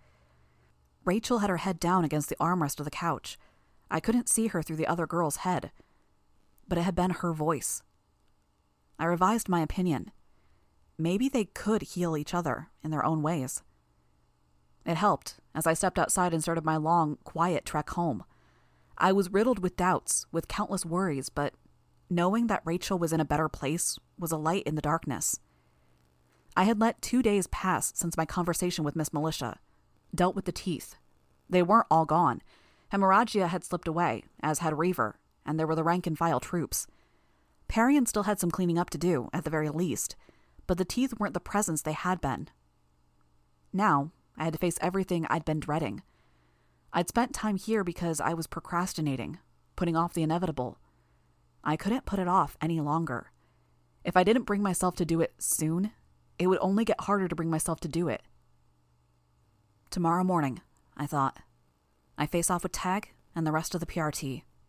Rachel 1.03 1.39
had 1.39 1.49
her 1.49 1.57
head 1.57 1.79
down 1.79 2.03
against 2.05 2.29
the 2.29 2.35
armrest 2.39 2.79
of 2.79 2.85
the 2.85 2.91
couch. 2.91 3.37
I 3.89 3.99
couldn't 3.99 4.29
see 4.29 4.47
her 4.47 4.61
through 4.61 4.75
the 4.77 4.87
other 4.87 5.07
girl's 5.07 5.37
head. 5.37 5.71
but 6.67 6.77
it 6.77 6.83
had 6.83 6.95
been 6.95 7.11
her 7.11 7.33
voice. 7.33 7.83
I 8.97 9.03
revised 9.03 9.49
my 9.49 9.59
opinion. 9.59 10.11
Maybe 10.97 11.27
they 11.27 11.43
could 11.43 11.81
heal 11.81 12.15
each 12.15 12.33
other 12.33 12.69
in 12.81 12.91
their 12.91 13.03
own 13.03 13.21
ways. 13.21 13.61
It 14.85 14.95
helped 14.95 15.41
as 15.53 15.67
I 15.67 15.73
stepped 15.73 15.99
outside 15.99 16.33
and 16.33 16.41
started 16.41 16.63
my 16.63 16.77
long, 16.77 17.17
quiet 17.25 17.65
trek 17.65 17.89
home. 17.89 18.23
I 18.97 19.11
was 19.11 19.33
riddled 19.33 19.59
with 19.59 19.75
doubts, 19.75 20.25
with 20.31 20.47
countless 20.47 20.85
worries, 20.85 21.27
but 21.27 21.55
knowing 22.09 22.47
that 22.47 22.61
Rachel 22.63 22.97
was 22.97 23.11
in 23.11 23.19
a 23.19 23.25
better 23.25 23.49
place 23.49 23.99
was 24.17 24.31
a 24.31 24.37
light 24.37 24.63
in 24.63 24.75
the 24.75 24.81
darkness. 24.81 25.39
I 26.55 26.63
had 26.63 26.79
let 26.79 27.01
two 27.01 27.21
days 27.21 27.47
pass 27.47 27.93
since 27.95 28.17
my 28.17 28.25
conversation 28.25 28.83
with 28.83 28.95
Miss 28.95 29.13
Militia, 29.13 29.59
dealt 30.13 30.35
with 30.35 30.45
the 30.45 30.51
teeth. 30.51 30.95
They 31.49 31.63
weren't 31.63 31.87
all 31.89 32.05
gone. 32.05 32.41
Hemorrhagia 32.91 33.47
had 33.47 33.63
slipped 33.63 33.87
away, 33.87 34.23
as 34.43 34.59
had 34.59 34.77
Reaver, 34.77 35.17
and 35.45 35.57
there 35.57 35.67
were 35.67 35.75
the 35.75 35.83
rank 35.83 36.07
and 36.07 36.17
file 36.17 36.39
troops. 36.39 36.87
Parian 37.67 38.05
still 38.05 38.23
had 38.23 38.39
some 38.39 38.51
cleaning 38.51 38.77
up 38.77 38.89
to 38.89 38.97
do, 38.97 39.29
at 39.31 39.45
the 39.45 39.49
very 39.49 39.69
least, 39.69 40.17
but 40.67 40.77
the 40.77 40.85
teeth 40.85 41.13
weren't 41.17 41.33
the 41.33 41.39
presence 41.39 41.81
they 41.81 41.93
had 41.93 42.19
been. 42.19 42.49
Now, 43.71 44.11
I 44.37 44.43
had 44.43 44.53
to 44.53 44.59
face 44.59 44.77
everything 44.81 45.25
I'd 45.29 45.45
been 45.45 45.59
dreading. 45.59 46.01
I'd 46.91 47.07
spent 47.07 47.33
time 47.33 47.55
here 47.55 47.85
because 47.85 48.19
I 48.19 48.33
was 48.33 48.47
procrastinating, 48.47 49.37
putting 49.77 49.95
off 49.95 50.13
the 50.13 50.23
inevitable. 50.23 50.77
I 51.63 51.77
couldn't 51.77 52.05
put 52.05 52.19
it 52.19 52.27
off 52.27 52.57
any 52.61 52.81
longer. 52.81 53.31
If 54.03 54.17
I 54.17 54.25
didn't 54.25 54.43
bring 54.43 54.61
myself 54.61 54.95
to 54.97 55.05
do 55.05 55.21
it 55.21 55.33
soon, 55.37 55.91
it 56.41 56.47
would 56.47 56.57
only 56.59 56.83
get 56.83 57.01
harder 57.01 57.27
to 57.27 57.35
bring 57.35 57.51
myself 57.51 57.79
to 57.81 57.87
do 57.87 58.07
it. 58.07 58.23
Tomorrow 59.91 60.23
morning, 60.23 60.61
I 60.97 61.05
thought. 61.05 61.37
I 62.17 62.25
face 62.25 62.49
off 62.49 62.63
with 62.63 62.71
Tagg 62.71 63.09
and 63.35 63.45
the 63.45 63.51
rest 63.51 63.75
of 63.75 63.79
the 63.79 63.85
PRT. 63.85 64.41